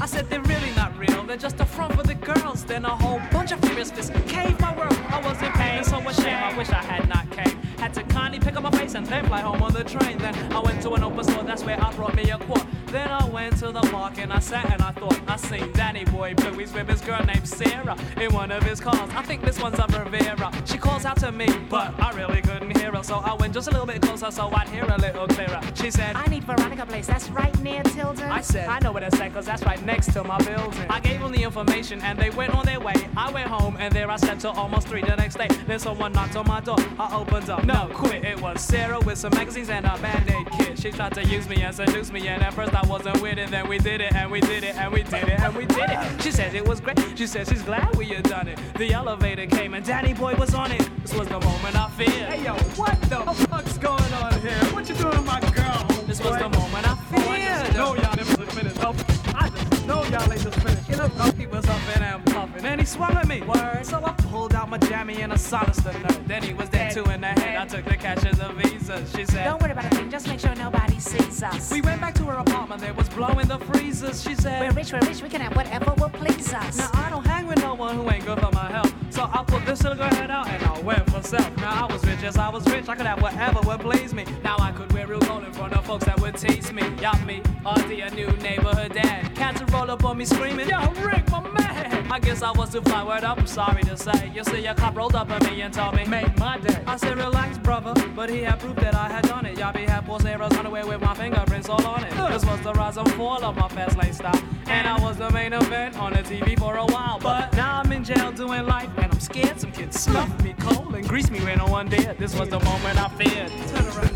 I 0.00 0.06
said 0.06 0.28
they're 0.28 0.42
really 0.42 0.70
not 0.72 0.96
real, 0.98 1.22
they're 1.24 1.36
just 1.36 1.60
a 1.60 1.66
front 1.66 1.94
for 1.94 2.02
the 2.02 2.14
girls. 2.14 2.64
Then 2.64 2.84
a 2.84 2.90
whole 2.90 3.20
bunch 3.32 3.52
of 3.52 3.60
furious 3.60 3.90
fists 3.90 4.12
caved 4.26 4.60
my 4.60 4.76
world. 4.76 4.92
I 5.08 5.20
was 5.20 5.40
in 5.42 5.52
pain, 5.52 5.84
so 5.84 5.98
ashamed. 5.98 6.28
I 6.28 6.56
wish 6.56 6.68
I 6.70 6.82
had 6.82 7.08
not 7.08 7.30
came. 7.30 7.56
Had 7.78 7.94
to 7.94 8.02
kindly 8.04 8.38
pick 8.38 8.56
up 8.56 8.62
my 8.62 8.70
face 8.70 8.94
and 8.94 9.06
then 9.06 9.26
fly 9.26 9.40
home 9.40 9.62
on 9.62 9.72
the 9.72 9.84
train. 9.84 10.18
Then 10.18 10.34
I 10.52 10.60
went 10.60 10.82
to 10.82 10.92
an 10.94 11.02
open 11.02 11.24
store, 11.24 11.44
that's 11.44 11.64
where 11.64 11.80
I 11.82 11.92
brought 11.94 12.14
me 12.14 12.30
a 12.30 12.38
quart. 12.38 12.66
Then 12.86 13.10
I 13.10 13.28
went 13.28 13.58
to 13.58 13.72
the 13.72 13.80
park 13.80 14.18
and 14.18 14.32
I 14.32 14.38
sat 14.38 14.70
and 14.72 14.80
I 14.80 14.92
thought 14.92 15.18
I 15.26 15.36
seen 15.36 15.72
Danny 15.72 16.04
Boy 16.04 16.34
Bluey's 16.34 16.72
with 16.72 16.88
his 16.88 17.00
girl 17.00 17.22
named 17.24 17.46
Sarah 17.46 17.96
in 18.20 18.32
one 18.32 18.50
of 18.52 18.62
his 18.62 18.80
cars. 18.80 19.10
I 19.14 19.22
think 19.22 19.42
this 19.42 19.60
one's 19.60 19.78
a 19.78 19.86
Riviera. 19.86 20.52
She 20.64 20.78
calls 20.78 21.04
out 21.04 21.18
to 21.18 21.32
me, 21.32 21.48
but 21.68 21.92
I 22.00 22.12
really 22.12 22.40
couldn't 22.42 22.76
hear 22.78 22.92
her, 22.92 23.02
so 23.02 23.16
I 23.16 23.34
went 23.34 23.52
just 23.52 23.68
a 23.68 23.70
little 23.72 23.86
bit 23.86 24.02
closer 24.02 24.30
so 24.30 24.50
I'd 24.54 24.68
hear 24.68 24.84
a 24.84 24.98
little 24.98 25.26
clearer. 25.26 25.60
She 25.74 25.90
said, 25.90 26.16
I 26.16 26.26
need 26.26 26.44
Veronica 26.44 26.86
Place. 26.86 27.06
That's 27.06 27.28
right 27.30 27.56
near 27.60 27.82
Tilden. 27.82 28.30
I 28.30 28.40
said, 28.40 28.68
I 28.68 28.78
know 28.78 28.92
where 28.92 29.02
that's 29.02 29.20
at, 29.20 29.34
cause 29.34 29.46
that's 29.46 29.64
right 29.64 29.84
next 29.86 30.12
to 30.12 30.24
my 30.24 30.36
building. 30.38 30.86
I 30.90 31.00
gave 31.00 31.20
them 31.20 31.32
the 31.32 31.42
information 31.42 32.00
and 32.02 32.18
they 32.18 32.30
went 32.30 32.54
on 32.54 32.66
their 32.66 32.80
way. 32.80 32.94
I 33.16 33.30
went 33.30 33.48
home 33.48 33.76
and 33.78 33.94
there 33.94 34.10
I 34.10 34.16
slept 34.16 34.40
till 34.40 34.50
almost 34.50 34.88
three 34.88 35.00
the 35.00 35.14
next 35.14 35.36
day. 35.36 35.48
Then 35.66 35.78
someone 35.78 36.12
knocked 36.12 36.36
on 36.36 36.46
my 36.46 36.60
door. 36.60 36.76
I 36.98 37.16
opened 37.16 37.48
up. 37.48 37.64
No, 37.64 37.88
quit. 37.94 38.24
It 38.24 38.40
was 38.40 38.60
Sarah 38.60 38.98
with 39.00 39.18
some 39.18 39.30
magazines 39.34 39.70
and 39.70 39.86
a 39.86 39.96
band-aid 39.98 40.50
kit. 40.58 40.78
She 40.78 40.90
tried 40.90 41.14
to 41.14 41.24
use 41.24 41.48
me 41.48 41.62
and 41.62 41.74
seduce 41.74 42.10
me, 42.12 42.28
and 42.28 42.42
at 42.42 42.52
first 42.52 42.74
I 42.74 42.86
wasn't 42.86 43.22
with 43.22 43.38
it. 43.38 43.50
Then 43.50 43.68
we 43.68 43.78
did 43.78 44.00
it 44.00 44.14
and 44.14 44.30
we 44.30 44.40
did 44.40 44.64
it 44.64 44.76
and 44.76 44.92
we 44.92 45.02
did 45.04 45.28
it 45.28 45.40
and 45.40 45.54
we 45.54 45.66
did 45.66 45.88
it. 45.88 46.22
She 46.22 46.32
said 46.32 46.54
it 46.54 46.66
was 46.66 46.80
great. 46.80 46.98
She 47.16 47.26
said 47.26 47.46
she's 47.48 47.62
glad 47.62 47.94
we 47.96 48.06
had 48.06 48.24
done 48.24 48.48
it. 48.48 48.58
The 48.76 48.92
elevator 48.92 49.46
came 49.46 49.74
and 49.74 49.84
Danny 49.86 50.14
Boy 50.14 50.34
was 50.34 50.52
on 50.54 50.72
it. 50.72 50.88
This 51.02 51.14
was 51.14 51.28
the 51.28 51.40
moment 51.40 51.76
I 51.76 51.88
feared. 51.90 52.10
Hey 52.10 52.44
yo, 52.44 52.54
what 52.74 53.00
the 53.02 53.18
fuck's 53.48 53.78
going 53.78 54.12
on 54.14 54.40
here? 54.40 54.58
What 54.74 54.88
you 54.88 54.96
doing 54.96 55.24
my 55.24 55.40
girl? 55.40 55.86
This 56.06 56.20
was 56.20 56.38
the 56.38 56.48
moment 56.48 56.86
I 56.88 56.96
feared. 57.10 57.74
No, 57.74 57.94
y'all 57.94 58.16
never 58.16 58.46
finished. 58.46 58.76
Oh, 58.80 58.94
I 59.34 59.48
just 59.48 59.65
know 59.86 60.02
y'all 60.04 60.32
ain't 60.32 60.42
just 60.42 60.58
finished. 60.60 60.85
You 60.88 60.96
know, 60.96 61.08
he 61.36 61.46
was 61.46 61.66
up 61.66 61.80
and 61.96 62.24
puffing, 62.26 62.64
and 62.64 62.80
he 62.80 62.86
swung 62.86 63.16
at 63.16 63.26
me. 63.26 63.42
Word. 63.42 63.84
So 63.84 64.00
I 64.04 64.12
pulled 64.12 64.54
out 64.54 64.68
my 64.68 64.78
jammy 64.78 65.22
and 65.22 65.32
a 65.32 65.38
solace 65.38 65.84
note. 65.84 66.28
Then 66.28 66.42
he 66.42 66.52
was 66.52 66.68
dead 66.68 66.92
two 66.92 67.04
in 67.04 67.20
the 67.20 67.26
head. 67.26 67.56
I 67.56 67.66
took 67.66 67.84
the 67.84 67.96
cash 67.96 68.24
as 68.24 68.38
a 68.38 68.52
visa. 68.52 69.04
She 69.16 69.24
said, 69.24 69.44
Don't 69.44 69.60
worry 69.60 69.72
about 69.72 69.86
a 69.86 69.96
thing, 69.96 70.10
just 70.10 70.28
make 70.28 70.40
sure 70.40 70.54
nobody 70.54 70.98
sees 71.00 71.42
us. 71.42 71.72
We 71.72 71.80
went 71.80 72.00
back 72.00 72.14
to 72.14 72.24
her 72.24 72.36
apartment. 72.36 72.80
There 72.80 72.94
was 72.94 73.08
blowing 73.08 73.48
the 73.48 73.58
freezers. 73.58 74.22
She 74.22 74.34
said, 74.34 74.60
We're 74.60 74.72
rich, 74.72 74.92
we're 74.92 75.00
rich, 75.00 75.22
we 75.22 75.28
can 75.28 75.40
have 75.40 75.56
whatever 75.56 75.92
will 75.98 76.10
please 76.10 76.52
us. 76.52 76.78
Now 76.78 76.90
I 76.94 77.10
don't 77.10 77.26
hang 77.26 77.46
with 77.46 77.58
no 77.58 77.74
one 77.74 77.96
who 77.96 78.08
ain't 78.10 78.24
good 78.24 78.38
for 78.40 78.52
my 78.52 78.70
health. 78.70 78.94
So 79.10 79.22
I 79.32 79.42
put 79.44 79.64
this 79.64 79.82
little 79.82 80.04
head 80.04 80.30
out 80.30 80.48
and 80.48 80.62
I 80.62 80.80
went 80.80 81.08
for 81.10 81.22
self. 81.22 81.56
Now 81.56 81.86
I 81.86 81.92
was 81.92 82.04
rich 82.04 82.22
as 82.22 82.36
I 82.36 82.48
was 82.48 82.66
rich. 82.66 82.88
I 82.88 82.94
could 82.94 83.06
have 83.06 83.22
whatever 83.22 83.60
would 83.62 83.80
please 83.80 84.12
me. 84.14 84.24
Now 84.44 84.56
I 84.58 84.72
could 84.72 84.92
wear 84.92 85.06
real 85.06 85.20
gold 85.20 85.44
in 85.44 85.52
front 85.52 85.72
of 85.72 85.86
folks 85.86 86.04
that 86.04 86.20
would 86.20 86.36
tease 86.36 86.72
me. 86.72 86.82
Y'all 87.00 87.18
me, 87.24 87.42
Auntie, 87.64 88.00
a 88.02 88.10
new 88.10 88.28
neighborhood 88.38 88.92
dad. 88.92 89.34
Cats 89.34 89.60
would 89.60 89.72
roll 89.72 89.90
up 89.90 90.04
on 90.04 90.18
me 90.18 90.24
screaming, 90.24 90.68
Yo, 90.68 90.75
Rick, 91.04 91.30
my 91.30 91.40
man. 91.40 92.12
I 92.12 92.18
guess 92.18 92.42
I 92.42 92.50
was 92.50 92.70
too 92.70 92.80
word 92.80 93.24
up, 93.24 93.38
I'm 93.38 93.46
sorry 93.46 93.82
to 93.84 93.96
say. 93.96 94.30
You 94.34 94.44
see, 94.44 94.66
a 94.66 94.74
cop 94.74 94.96
rolled 94.96 95.14
up 95.14 95.30
on 95.30 95.44
me 95.44 95.60
and 95.62 95.72
told 95.72 95.94
me, 95.94 96.04
Make 96.06 96.36
my 96.38 96.58
day. 96.58 96.82
I 96.86 96.96
said, 96.96 97.16
Relax, 97.16 97.58
brother. 97.58 97.94
But 98.14 98.30
he 98.30 98.42
had 98.42 98.60
proof 98.60 98.76
that 98.76 98.94
I 98.94 99.08
had 99.08 99.26
done 99.26 99.46
it. 99.46 99.58
Y'all 99.58 99.72
be 99.72 99.84
had 99.84 100.06
Paul 100.06 100.20
Sarah's 100.20 100.52
underwear 100.56 100.86
with 100.86 101.00
my 101.00 101.14
fingerprints 101.14 101.68
all 101.68 101.84
on 101.86 102.04
it. 102.04 102.12
This 102.30 102.44
was 102.44 102.60
the 102.60 102.72
rise 102.74 102.96
and 102.96 103.10
fall 103.14 103.42
of 103.44 103.56
my 103.56 103.68
fast 103.68 103.96
lane 103.96 104.12
style. 104.12 104.42
And 104.66 104.86
I 104.86 105.00
was 105.00 105.16
the 105.16 105.30
main 105.30 105.52
event 105.52 105.96
on 105.98 106.12
the 106.12 106.20
TV 106.20 106.58
for 106.58 106.76
a 106.76 106.86
while. 106.86 107.18
But 107.20 107.52
now 107.54 107.80
I'm 107.80 107.92
in 107.92 108.04
jail 108.04 108.32
doing 108.32 108.66
life 108.66 108.90
and 108.96 109.12
I'm 109.12 109.20
scared. 109.20 109.60
Some 109.60 109.72
kids 109.72 110.00
snuffed 110.00 110.42
me 110.42 110.54
cold 110.58 110.94
and 110.94 111.08
greased 111.08 111.30
me 111.30 111.40
when 111.40 111.58
no 111.58 111.66
one 111.66 111.88
did. 111.88 112.18
This 112.18 112.38
was 112.38 112.48
the 112.48 112.60
moment 112.60 112.98
I 112.98 113.08
feared. 113.16 113.50
Turn 113.68 113.86
around, 113.86 114.06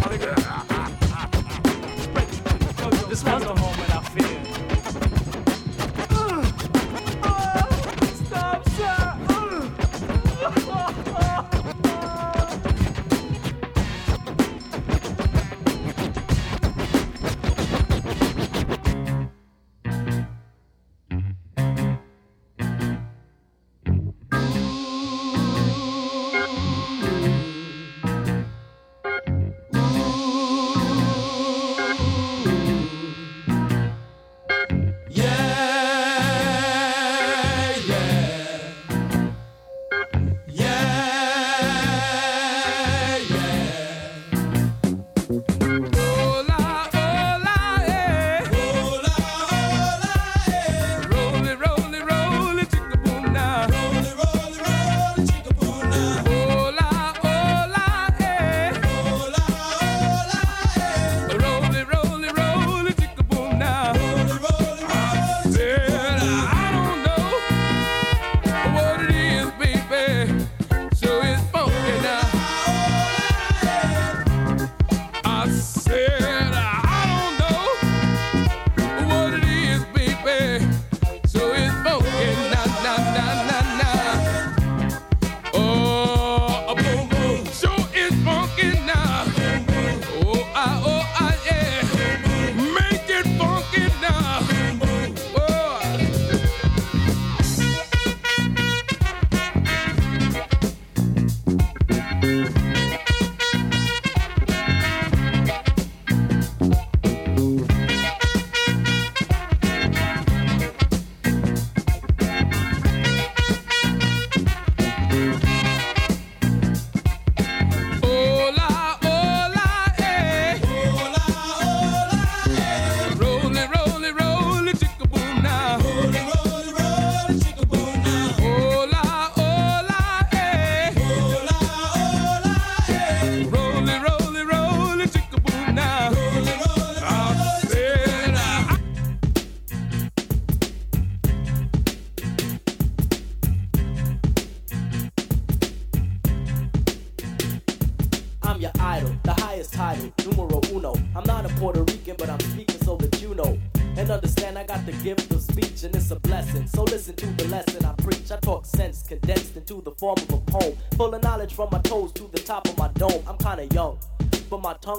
This 3.09 3.25
was 3.25 3.43
the 3.43 3.55
moment 3.55 3.95
I 3.95 4.03
feared. 4.15 4.50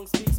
Kinda 0.07 0.30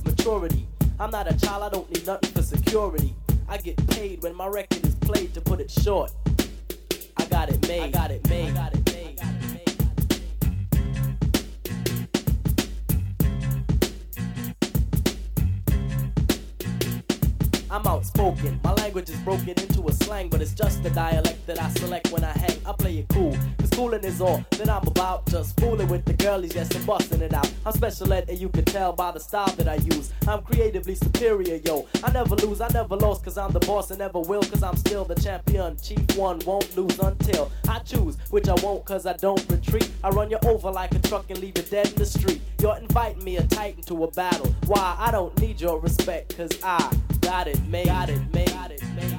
boss 33.73 33.91
and 33.91 34.01
never 34.01 34.21
will, 34.21 34.43
cause 34.43 34.63
I'm 34.63 34.77
still 34.77 35.03
the 35.07 35.15
champion. 35.15 35.79
Chief 35.79 36.05
one 36.15 36.39
won't 36.41 36.77
lose 36.77 36.99
until 36.99 37.51
I 37.67 37.79
choose, 37.79 38.19
which 38.29 38.47
I 38.47 38.55
won't, 38.63 38.85
cause 38.85 39.07
I 39.07 39.15
don't 39.15 39.43
retreat. 39.51 39.91
I 40.05 40.11
run 40.11 40.31
you 40.31 40.39
over 40.45 40.71
like 40.71 40.95
a 40.95 40.99
truck 40.99 41.31
and 41.31 41.39
leave 41.39 41.57
you 41.57 41.65
dead 41.65 41.89
in 41.89 41.95
the 41.95 42.05
street. 42.05 42.43
You're 42.61 42.77
inviting 42.77 43.25
me 43.25 43.39
a 43.39 43.47
titan 43.47 43.83
to 43.85 44.05
a 44.05 44.11
battle. 44.11 44.55
Why? 44.67 44.95
I 44.99 45.11
don't 45.11 45.35
need 45.41 45.59
your 45.59 45.81
respect, 45.81 46.37
cause 46.37 46.51
I 46.63 46.95
got 47.23 47.49
it 47.49 47.65
made. 47.67 47.87
Got 47.87 48.11
it 48.11 48.21
made. 48.35 48.51
Got 48.51 48.73
it 48.73 48.83
made. 48.95 49.19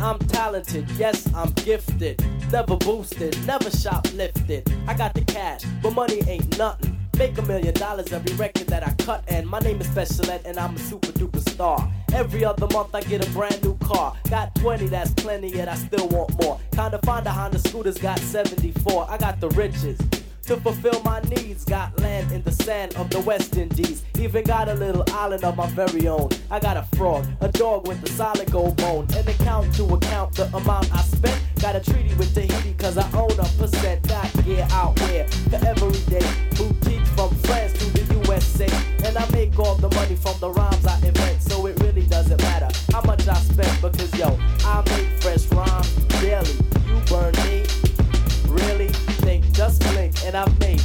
I'm 0.00 0.18
talented, 0.18 0.88
yes, 0.92 1.28
I'm 1.34 1.50
gifted. 1.52 2.24
Never 2.50 2.76
boosted, 2.76 3.36
never 3.46 3.68
shoplifted. 3.68 4.62
I 4.88 4.94
got 4.94 5.12
the 5.12 5.24
cash, 5.24 5.62
but 5.82 5.92
money 5.92 6.22
ain't 6.26 6.56
nothing. 6.56 6.93
Make 7.18 7.38
a 7.38 7.42
million 7.42 7.74
dollars 7.74 8.12
every 8.12 8.34
record 8.34 8.66
that 8.68 8.86
I 8.86 8.92
cut, 9.04 9.22
and 9.28 9.46
my 9.46 9.60
name 9.60 9.80
is 9.80 9.86
Special 9.86 10.28
Ed, 10.30 10.42
and 10.44 10.58
I'm 10.58 10.74
a 10.74 10.78
super 10.78 11.12
duper 11.12 11.48
star. 11.48 11.88
Every 12.12 12.44
other 12.44 12.66
month 12.72 12.92
I 12.92 13.02
get 13.02 13.26
a 13.26 13.30
brand 13.30 13.62
new 13.62 13.76
car. 13.78 14.14
Got 14.28 14.54
20, 14.56 14.88
that's 14.88 15.12
plenty, 15.12 15.48
yet 15.48 15.68
I 15.68 15.76
still 15.76 16.08
want 16.08 16.42
more. 16.42 16.58
Kinda 16.72 16.98
find 17.04 17.24
a 17.26 17.30
Honda 17.30 17.58
scooter's 17.58 17.98
got 17.98 18.18
74. 18.18 19.06
I 19.08 19.16
got 19.16 19.40
the 19.40 19.48
riches 19.50 19.98
to 20.46 20.56
fulfill 20.56 21.00
my 21.04 21.20
needs. 21.20 21.64
Got 21.64 21.98
land 22.00 22.32
in 22.32 22.42
the 22.42 22.52
sand 22.52 22.94
of 22.96 23.10
the 23.10 23.20
West 23.20 23.56
Indies. 23.56 24.02
Even 24.18 24.42
got 24.44 24.68
a 24.68 24.74
little 24.74 25.04
island 25.12 25.44
of 25.44 25.56
my 25.56 25.68
very 25.68 26.08
own. 26.08 26.30
I 26.50 26.58
got 26.58 26.76
a 26.76 26.82
frog, 26.96 27.26
a 27.40 27.48
dog 27.48 27.86
with 27.86 28.02
a 28.02 28.08
solid 28.08 28.50
gold 28.50 28.76
bone. 28.76 29.06
And 29.16 29.28
account 29.28 29.72
to 29.76 29.84
account 29.94 30.34
the 30.34 30.46
amount 30.56 30.92
I 30.92 31.02
spent. 31.02 31.40
Got 31.64 31.76
a 31.76 31.80
treaty 31.80 32.14
with 32.16 32.34
Tahiti 32.34 32.74
cause 32.74 32.98
I 32.98 33.10
own 33.16 33.30
a 33.40 33.44
percent. 33.56 34.06
Got 34.06 34.44
gear 34.44 34.68
out 34.72 34.98
here 35.08 35.26
for 35.48 35.56
everyday. 35.64 36.20
Boutique 36.58 37.06
from 37.16 37.34
France 37.36 37.72
to 37.72 37.86
the 37.90 38.14
USA. 38.28 38.68
And 39.02 39.16
I 39.16 39.26
make 39.30 39.58
all 39.58 39.74
the 39.76 39.88
money 39.94 40.14
from 40.14 40.38
the 40.40 40.50
rhymes 40.50 40.84
I 40.84 40.98
invent. 40.98 41.40
So 41.40 41.64
it 41.64 41.80
really 41.80 42.02
doesn't 42.02 42.38
matter 42.42 42.68
how 42.92 43.00
much 43.06 43.26
I 43.26 43.36
spend 43.36 43.80
because 43.80 44.14
yo, 44.14 44.38
I 44.62 44.84
make 44.90 45.08
fresh 45.22 45.46
rhymes 45.52 45.90
daily. 46.20 46.52
You 46.86 47.00
burn 47.08 47.32
me 47.46 47.64
really 48.54 48.88
think, 49.24 49.50
just 49.52 49.80
blink, 49.82 50.12
and 50.24 50.36
I've 50.36 50.58
made 50.58 50.80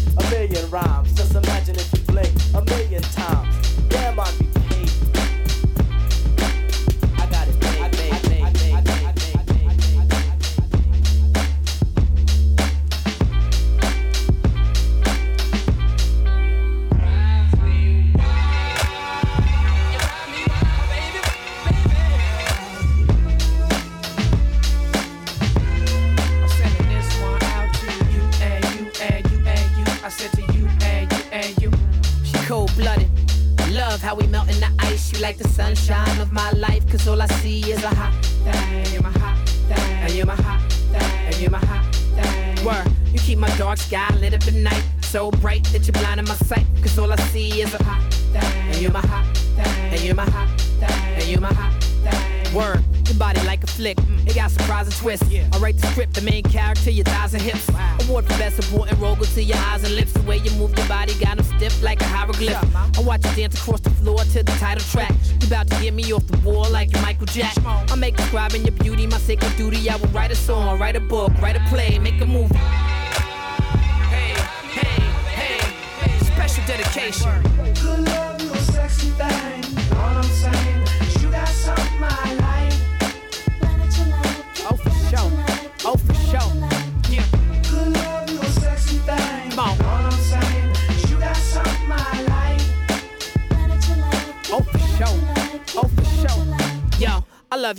So 45.10 45.32
bright 45.32 45.64
that 45.72 45.88
you're 45.88 45.94
blinding 45.94 46.28
my 46.28 46.36
sight. 46.36 46.68
Cause 46.84 47.00
all 47.00 47.12
I 47.12 47.16
see 47.34 47.64
is 47.64 47.74
a 47.74 47.84
hot 47.84 48.14
thing. 48.14 48.44
And 48.44 48.80
you're 48.80 48.92
my 48.92 49.00
hot 49.00 49.26
thing. 49.36 49.92
And 49.92 50.02
you're 50.02 50.14
my 50.14 50.30
hot 50.30 50.62
thing. 50.62 51.16
And 51.16 51.26
you're 51.26 51.42
my 51.42 51.52
hot 51.52 51.84
thing. 51.84 52.54
Word. 52.54 52.84
Your 53.08 53.18
body 53.18 53.42
like 53.42 53.64
a 53.64 53.68
flick. 53.68 53.98
Mm. 53.98 54.28
It 54.30 54.36
got 54.36 54.52
surprising 54.52 54.94
twists. 54.94 55.28
I 55.52 55.58
write 55.58 55.80
the 55.80 55.88
script, 55.88 56.14
the 56.14 56.22
main 56.22 56.44
character, 56.44 56.92
your 56.92 57.06
thighs 57.06 57.34
and 57.34 57.42
hips. 57.42 57.68
Award 58.06 58.26
for 58.26 58.38
best 58.38 58.58
supporting 58.58 59.00
role 59.00 59.16
go 59.16 59.26
to 59.26 59.42
your 59.42 59.58
eyes 59.58 59.84
and 59.84 59.96
lips. 59.96 60.14
The 60.14 60.22
way 60.22 60.38
you 60.38 60.52
move 60.52 60.78
your 60.78 60.88
body 60.88 61.16
got 61.16 61.38
them 61.38 61.58
stiff 61.58 61.82
like 61.82 62.02
a 62.02 62.06
hieroglyph. 62.06 62.64
I 62.76 63.02
watch 63.02 63.26
you 63.26 63.36
dance 63.36 63.60
across 63.60 63.80
the 63.80 63.90
floor 63.90 64.20
to 64.20 64.44
the 64.44 64.52
title 64.60 64.84
track. 64.84 65.12
You 65.42 65.48
about 65.48 65.72
to 65.72 65.82
get 65.82 65.96
me 65.96 66.14
off 66.14 66.28
the 66.28 66.38
wall 66.48 66.70
like 66.70 66.94
Michael 67.02 67.26
Jack. 67.26 67.58
I 67.66 67.96
make 67.96 68.16
describing 68.16 68.62
your 68.62 68.74
beauty 68.74 69.08
my 69.08 69.18
sacred 69.18 69.58
duty. 69.58 69.90
I 69.90 69.96
will 69.96 70.10
write 70.10 70.30
a 70.30 70.36
song, 70.36 70.78
write 70.78 70.96
a 70.96 71.00
book, 71.00 71.32
write 71.42 71.56
a 71.56 71.62
play, 71.68 71.98
make 71.98 72.22
a 72.22 72.28
movie. 72.28 72.49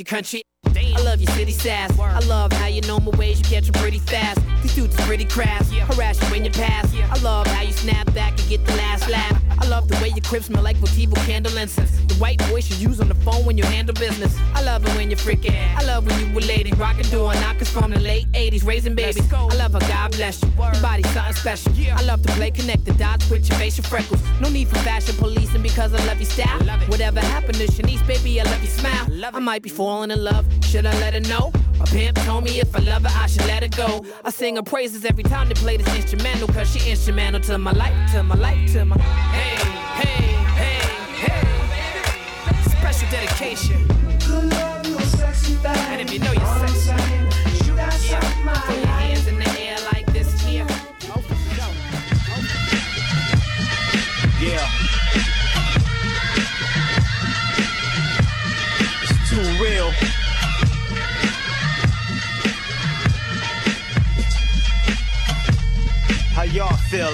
Your 0.01 0.07
country. 0.07 0.43
I 0.67 1.03
love 1.03 1.21
your 1.21 1.31
city 1.33 1.53
sass. 1.53 1.99
I 1.99 2.21
love 2.21 2.53
how 2.53 2.67
you 2.67 2.81
know 2.83 2.99
my 3.01 3.17
ways, 3.19 3.39
you 3.39 3.45
catch 3.45 3.67
'em 3.67 3.75
pretty 3.75 3.99
fast. 3.99 4.41
These 4.63 4.75
dudes 4.75 4.95
is 4.95 5.01
pretty 5.07 5.25
crass, 5.25 5.71
harass 5.71 6.21
you 6.23 6.29
when 6.29 6.45
you 6.45 6.51
pass. 6.51 6.87
I 6.95 7.19
love 7.21 7.47
how 7.47 7.63
you 7.63 7.73
snap 7.73 8.13
back 8.15 8.39
and 8.39 8.49
get 8.49 8.65
the 8.67 8.77
last 8.77 9.09
laugh. 9.09 9.37
I 9.59 9.67
love 9.67 9.89
the 9.89 9.97
way 9.97 10.09
your 10.09 10.25
crib 10.25 10.43
smell 10.43 10.63
like 10.63 10.79
Votivo 10.79 11.17
candle 11.27 11.57
incense. 11.57 11.91
The 12.09 12.15
white 12.15 12.41
voice 12.43 12.71
you 12.71 12.89
use 12.89 13.01
on 13.01 13.09
the 13.09 13.15
phone 13.17 13.45
when 13.45 13.59
you 13.59 13.65
handle 13.65 13.95
business. 13.95 14.35
I 14.55 14.63
love 14.63 14.87
it 14.87 14.95
when 14.97 15.11
you're 15.11 15.19
freaking. 15.19 15.55
I 15.77 15.83
love 15.85 16.07
when 16.07 16.19
you 16.21 16.35
were 16.35 16.41
lady, 16.41 16.73
rockin' 16.73 17.09
door 17.11 17.35
knockers 17.35 17.69
from 17.69 17.91
the 17.91 18.01
late 18.01 18.27
80s, 18.33 18.65
raising 18.65 18.95
babies. 18.95 19.31
I 19.33 19.55
love 19.63 19.73
how 19.73 19.81
God 19.81 20.13
bless 20.13 20.43
you. 20.43 20.49
Your 20.57 20.83
body's 20.83 21.11
something 21.13 21.35
special. 21.35 21.70
I 21.89 22.03
love 22.03 22.23
to 22.23 22.33
play 22.33 22.51
connect 22.51 22.85
the 22.85 22.93
dots 22.95 23.31
with 23.31 23.49
your 23.49 23.59
facial 23.59 23.85
freckles. 23.85 24.21
No 24.41 24.49
need 24.51 24.69
for 24.69 24.79
fashion 24.81 25.15
policing 25.17 25.63
because 25.63 25.95
I 25.95 26.05
love 26.07 26.19
your 26.19 26.29
style. 26.29 26.61
Love 26.65 26.89
Whatever 26.89 27.21
happened 27.21 27.57
to 27.59 27.67
Shanice, 27.67 28.07
baby, 28.07 28.41
I 28.41 28.45
love 28.45 28.63
your 28.63 28.71
smile. 28.71 29.07
Love 29.11 29.35
I 29.35 29.39
might 29.39 29.63
be 29.63 29.71
falling 29.71 30.11
in 30.11 30.23
love. 30.23 30.47
Should 30.65 30.87
I 30.87 30.93
let 31.01 31.15
her 31.15 31.21
know? 31.21 31.53
My 31.79 31.87
pimp 31.87 32.19
told 32.19 32.45
me 32.45 32.61
if 32.61 32.75
I 32.77 32.81
love 32.81 33.05
her, 33.05 33.13
I 33.15 33.27
should 33.27 33.47
let 33.47 33.63
her 33.63 33.69
go. 33.69 34.05
I 34.25 34.31
sing 34.31 34.57
her 34.57 34.63
praises 34.63 35.05
every 35.05 35.25
time 35.25 35.49
they 35.49 35.55
play 35.55 35.77
this 35.77 35.95
instrumental, 35.95 36.49
cause 36.49 36.71
she 36.71 36.91
instrumental 36.91 37.41
to 37.43 37.59
my 37.59 37.73
life, 37.73 38.13
to 38.13 38.23
my 38.23 38.35
life, 38.35 38.73
to 38.73 38.85
my. 38.85 38.99
Hey, 38.99 39.57
hey, 40.03 40.23
hey, 40.61 41.27
hey. 41.27 42.71
Special 42.71 43.09
dedication. 43.11 43.87
Good 44.27 44.53
love, 44.53 44.87
you 44.87 44.97
a 44.99 45.03
sexy 45.03 45.55
thing. 45.55 45.77
And 45.77 46.01
if 46.03 46.13
you 46.13 46.19
know 46.19 46.33
you're 46.33 46.43
Know 46.43 46.49
I'm 46.49 46.69
sexy, 46.69 46.81
saying? 46.81 47.67
You 47.67 47.77
got 47.77 47.93
yeah, 48.05 48.21
something 48.21 48.49
I 48.49 48.55
throw 48.67 48.77
your 48.77 48.87
hands 48.87 49.27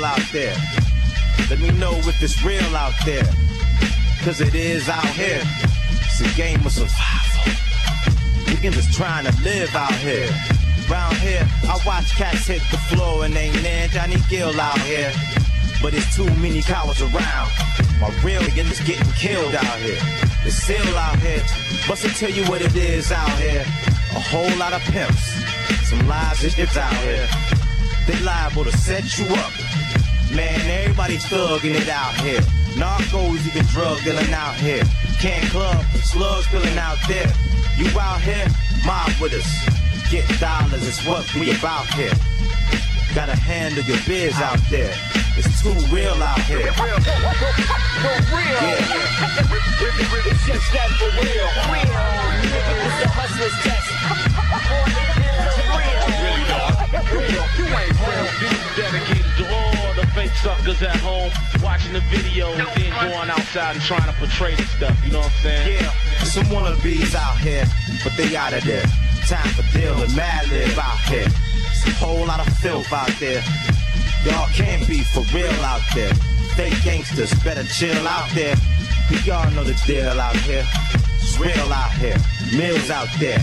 out 0.07 0.23
there? 0.33 0.57
Let 1.51 1.59
me 1.59 1.71
know 1.73 1.95
if 2.07 2.23
it's 2.23 2.41
real 2.45 2.77
out 2.77 2.95
there. 3.05 3.27
Cause 4.23 4.41
it 4.41 4.55
is 4.55 4.89
out 4.89 5.09
here. 5.09 5.43
It's 6.07 6.21
a 6.21 6.31
game 6.37 6.65
of 6.65 6.71
survival. 6.71 7.53
Niggas 8.47 8.79
is 8.79 8.97
trying 8.97 9.25
to 9.27 9.35
live 9.43 9.75
out 9.75 9.99
here. 10.07 10.31
Round 10.89 11.17
here, 11.17 11.45
I 11.65 11.79
watch 11.85 12.15
cats 12.15 12.47
hit 12.47 12.63
the 12.71 12.79
floor 12.89 13.25
and 13.25 13.35
ain't 13.35 13.61
man 13.63 13.89
Johnny 13.91 14.17
Gill 14.31 14.59
out 14.61 14.81
here. 14.83 15.13
But 15.83 15.93
it's 15.93 16.15
too 16.15 16.31
many 16.37 16.63
cowards 16.63 17.03
around. 17.03 17.51
My 18.01 18.09
real 18.23 18.41
niggas 18.43 18.87
getting 18.87 19.13
killed 19.13 19.57
out 19.57 19.79
here. 19.81 19.99
It's 20.45 20.63
still 20.63 20.97
out 20.97 21.19
here. 21.19 21.43
But 21.89 21.99
to 21.99 22.09
tell 22.15 22.31
you 22.31 22.45
what 22.45 22.63
it 22.63 22.77
is 22.77 23.11
out 23.11 23.39
here. 23.39 23.65
A 24.15 24.21
whole 24.21 24.57
lot 24.57 24.73
of 24.73 24.83
pimps. 24.83 25.35
Some 25.91 26.07
lies 26.07 26.45
is 26.45 26.77
out 26.77 26.95
here. 27.03 27.29
They 28.07 28.19
liable 28.21 28.63
to 28.65 28.73
set 28.79 29.19
you 29.19 29.27
up. 29.35 29.66
Man, 30.37 30.61
everybody 30.69 31.17
thugging 31.17 31.75
it 31.75 31.89
out 31.89 32.13
here. 32.21 32.43
Narcos, 32.77 33.41
even 33.49 33.65
drug 33.73 34.03
dealing 34.05 34.35
out 34.35 34.55
here. 34.57 34.85
Can't 35.19 35.49
club, 35.49 35.83
slugs 36.05 36.45
spilling 36.45 36.77
out 36.77 36.99
there. 37.09 37.33
You 37.79 37.89
out 37.99 38.21
here, 38.21 38.47
mob 38.85 39.11
with 39.19 39.33
us. 39.33 39.49
Get 40.11 40.29
dollars, 40.39 40.87
it's 40.87 41.01
what 41.07 41.25
we 41.37 41.57
about 41.57 41.87
here. 41.95 42.13
Gotta 43.15 43.35
handle 43.35 43.83
your 43.85 43.97
biz 44.07 44.37
out 44.37 44.61
there. 44.69 44.93
It's 45.39 45.63
too 45.63 45.73
real 45.89 46.21
out 46.23 46.41
here. 46.41 46.61
Yeah. 46.61 46.77
It's 50.29 50.45
just 50.45 50.69
that 50.77 50.91
for 51.01 51.09
real. 51.17 51.49
Real. 51.73 51.97
It's 52.85 53.01
the 53.01 53.09
hustler's 53.09 53.57
test. 53.65 53.89
You 57.57 57.65
ain't 57.65 57.97
real. 57.97 58.37
Dedicated 58.77 59.25
to 59.25 59.25
all 59.25 59.25
the 59.25 59.25
fake 59.25 59.26
suckers 60.43 60.83
at 60.83 60.97
home 60.97 61.31
watching 61.63 61.93
the 61.93 62.01
video 62.11 62.53
and 62.53 62.67
then 62.77 62.93
going 63.11 63.31
outside 63.31 63.77
and 63.77 63.85
trying 63.85 64.05
to 64.05 64.17
portray 64.19 64.55
the 64.55 64.63
stuff. 64.65 64.97
You 65.05 65.13
know 65.13 65.21
what 65.21 65.33
I'm 65.33 65.43
saying? 65.43 65.83
Yeah, 65.83 65.91
some 66.25 66.45
wannabes 66.45 67.15
out 67.15 67.39
here, 67.39 67.65
but 68.05 68.17
they 68.17 68.37
out 68.37 68.53
of 68.53 68.65
there. 68.65 68.85
Time 69.27 69.49
for 69.55 69.65
deal 69.77 69.95
and 69.95 70.15
mad 70.15 70.49
live 70.49 70.79
out 70.79 71.01
here. 71.09 71.27
It's 71.27 71.87
a 71.87 71.91
whole 71.93 72.27
lot 72.27 72.41
of 72.41 72.53
filth 72.59 72.93
out 72.93 73.11
there. 73.19 73.43
Y'all 74.25 74.49
can't 74.55 74.87
be 74.87 75.03
for 75.03 75.23
real 75.35 75.51
out 75.63 75.83
there. 75.95 76.13
Fake 76.55 76.83
gangsters 76.85 77.33
better 77.45 77.65
chill 77.65 78.07
out 78.07 78.29
there. 78.35 78.57
Y'all 79.25 79.51
know 79.53 79.65
the 79.65 79.75
deal 79.87 80.21
out 80.21 80.37
here. 80.37 80.67
It's 81.17 81.39
real 81.39 81.73
out 81.73 81.93
here. 81.93 82.17
Mills 82.57 82.91
out 82.91 83.09
there. 83.19 83.41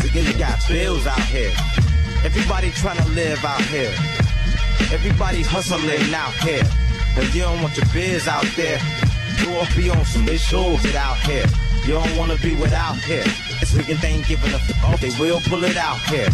So 0.00 0.06
you 0.18 0.38
got 0.38 0.58
bills 0.68 1.06
out 1.06 1.20
here. 1.20 1.52
Everybody 2.24 2.70
trying 2.70 2.98
to 2.98 3.08
live 3.10 3.44
out 3.44 3.62
here. 3.62 3.94
Everybody 4.92 5.42
hustling 5.42 6.14
out 6.14 6.34
here. 6.44 6.64
If 7.16 7.34
you 7.34 7.42
don't 7.42 7.62
want 7.62 7.76
your 7.76 7.86
biz 7.92 8.28
out 8.28 8.46
there, 8.56 8.78
you 9.40 9.50
will 9.50 9.66
be 9.74 9.90
on 9.90 10.04
some 10.04 10.28
issues 10.28 10.94
out 10.94 11.16
here. 11.18 11.46
You 11.86 11.94
don't 11.94 12.16
wanna 12.16 12.36
be 12.38 12.54
without 12.56 12.96
here. 12.98 13.24
This 13.60 13.72
nigga 13.72 14.02
ain't 14.04 14.26
giving 14.26 14.52
a 14.52 14.58
fuck. 14.58 15.00
They 15.00 15.10
will 15.18 15.40
pull 15.40 15.64
it 15.64 15.76
out 15.76 16.00
here. 16.08 16.28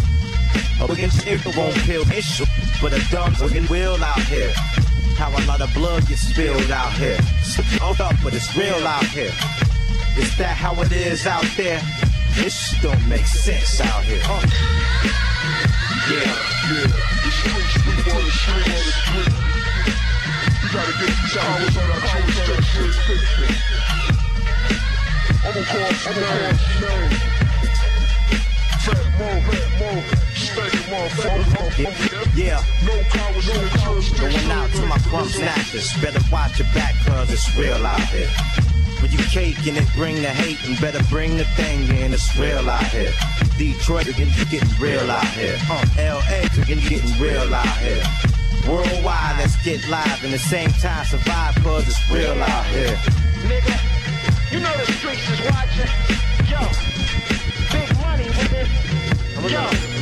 A 0.81 0.87
wicked 0.87 1.11
shit 1.13 1.45
won't 1.55 1.75
kill 1.85 2.03
issue, 2.11 2.45
but 2.81 2.93
a 2.93 2.99
dumb 3.09 3.33
wicked 3.39 3.69
will 3.69 4.03
out 4.03 4.23
here. 4.23 4.51
How 5.15 5.29
a 5.29 5.41
lot 5.45 5.61
of 5.61 5.73
blood 5.73 6.07
gets 6.07 6.21
spilled 6.21 6.71
out 6.71 6.91
here. 6.93 7.19
Hold 7.79 8.01
up, 8.01 8.15
but 8.23 8.33
it's 8.33 8.55
real 8.57 8.85
out 8.85 9.05
here. 9.05 9.31
Is 10.17 10.35
that 10.37 10.57
how 10.57 10.79
it 10.81 10.91
is 10.91 11.25
out 11.25 11.45
there? 11.55 11.81
This 12.35 12.69
shit 12.69 12.81
don't 12.81 13.07
make 13.07 13.25
sense 13.25 13.79
out 13.79 14.03
here. 14.03 14.21
Uh. 14.25 14.41
Yeah, 16.11 16.35
yeah. 16.73 17.82
The 18.13 18.29
street, 18.29 18.67
street, 18.93 19.09
on 19.09 19.25
the. 19.25 19.93
You 20.61 20.69
gotta 20.71 20.93
get 21.01 21.13
on 21.41 22.21
that 22.37 22.61
jurisdiction. 22.73 23.49
I'ma 25.43 25.61
call 25.65 25.91
names. 26.21 26.63
Fat 30.53 30.73
Mo, 30.89 31.01
Fat. 31.09 31.41
Yeah, 32.35 32.63
no 32.85 32.93
powers 33.09 33.47
in 33.49 33.55
the. 33.55 33.69
Going 34.19 34.51
out 34.51 34.69
to 34.71 34.85
my 34.85 34.97
crumb 34.99 35.27
snatchers. 35.27 35.93
Better 36.01 36.21
watch 36.31 36.59
your 36.59 36.67
back, 36.73 36.93
cause 37.05 37.31
it's 37.31 37.55
real 37.57 37.85
out 37.85 37.99
here. 38.09 38.72
When 39.03 39.11
you 39.11 39.17
caking 39.17 39.75
it, 39.75 39.85
bring 39.97 40.15
the 40.21 40.29
hate 40.29 40.65
and 40.65 40.79
better 40.79 41.03
bring 41.09 41.35
the 41.35 41.43
thing 41.59 41.89
in. 41.97 42.13
It's 42.13 42.37
real 42.37 42.69
out 42.69 42.85
here. 42.85 43.11
Detroit, 43.57 44.07
again, 44.07 44.31
you 44.37 44.45
getting 44.45 44.79
real 44.79 45.11
out 45.11 45.27
here. 45.35 45.57
Uh, 45.69 45.85
LA, 45.97 46.63
again, 46.63 46.79
you 46.79 46.89
getting 46.89 47.21
real 47.21 47.53
out 47.53 47.77
here. 47.79 48.01
Worldwide, 48.65 49.39
let's 49.39 49.61
get 49.61 49.85
live 49.89 50.23
and 50.23 50.31
the 50.31 50.39
same 50.39 50.69
time 50.79 51.03
survive, 51.03 51.53
cause 51.55 51.85
it's 51.85 52.09
real 52.09 52.41
out 52.41 52.65
here. 52.67 52.95
Nigga, 53.43 54.53
you 54.53 54.61
know 54.61 54.71
the 54.77 54.89
streets 54.93 55.29
is 55.31 55.41
watching. 55.51 55.91
Yo, 56.47 56.63
big 57.75 57.97
money 57.99 58.23
with 58.23 58.51
this. 58.55 59.51
Yo, 59.51 59.92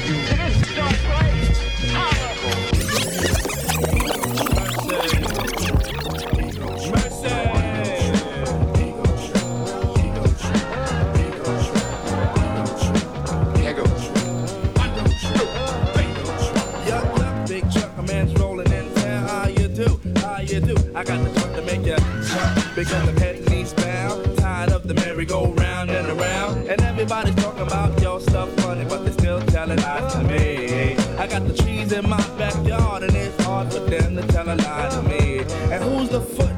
jump. 22.84 23.06
Big 23.06 23.10
on 23.10 23.16
the 23.16 23.22
head 23.22 23.36
and 23.36 23.50
knees 23.50 23.74
bound. 23.74 24.38
Tired 24.38 24.72
of 24.72 24.88
the 24.88 24.94
merry-go-round 24.94 25.90
and 25.90 26.08
around. 26.20 26.68
And 26.68 26.82
everybody's 26.82 27.36
talking 27.36 27.62
about 27.62 28.02
your 28.02 28.20
stuff 28.20 28.50
funny, 28.62 28.86
but 28.86 29.06
they 29.06 29.12
still 29.12 29.42
telling 29.42 29.78
lies 29.82 30.14
to 30.14 30.24
me. 30.24 30.96
I 31.18 31.28
got 31.28 31.48
the 31.48 31.54
trees 31.54 31.92
in 31.92 32.10
my 32.10 32.22
backyard, 32.38 33.04
and 33.04 33.16
it's 33.16 33.44
hard 33.44 33.72
for 33.72 33.80
them 33.80 34.16
to 34.16 34.28
tell 34.28 34.48
a 34.50 34.56
lie 34.56 34.90
to 34.90 35.02
me. 35.04 35.40
And 35.72 35.84
who's 35.84 36.10
the 36.10 36.22
foot? 36.22 36.56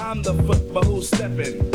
I'm 0.00 0.22
the 0.22 0.34
foot, 0.34 0.72
but 0.72 0.84
who's 0.84 1.08
stepping? 1.08 1.70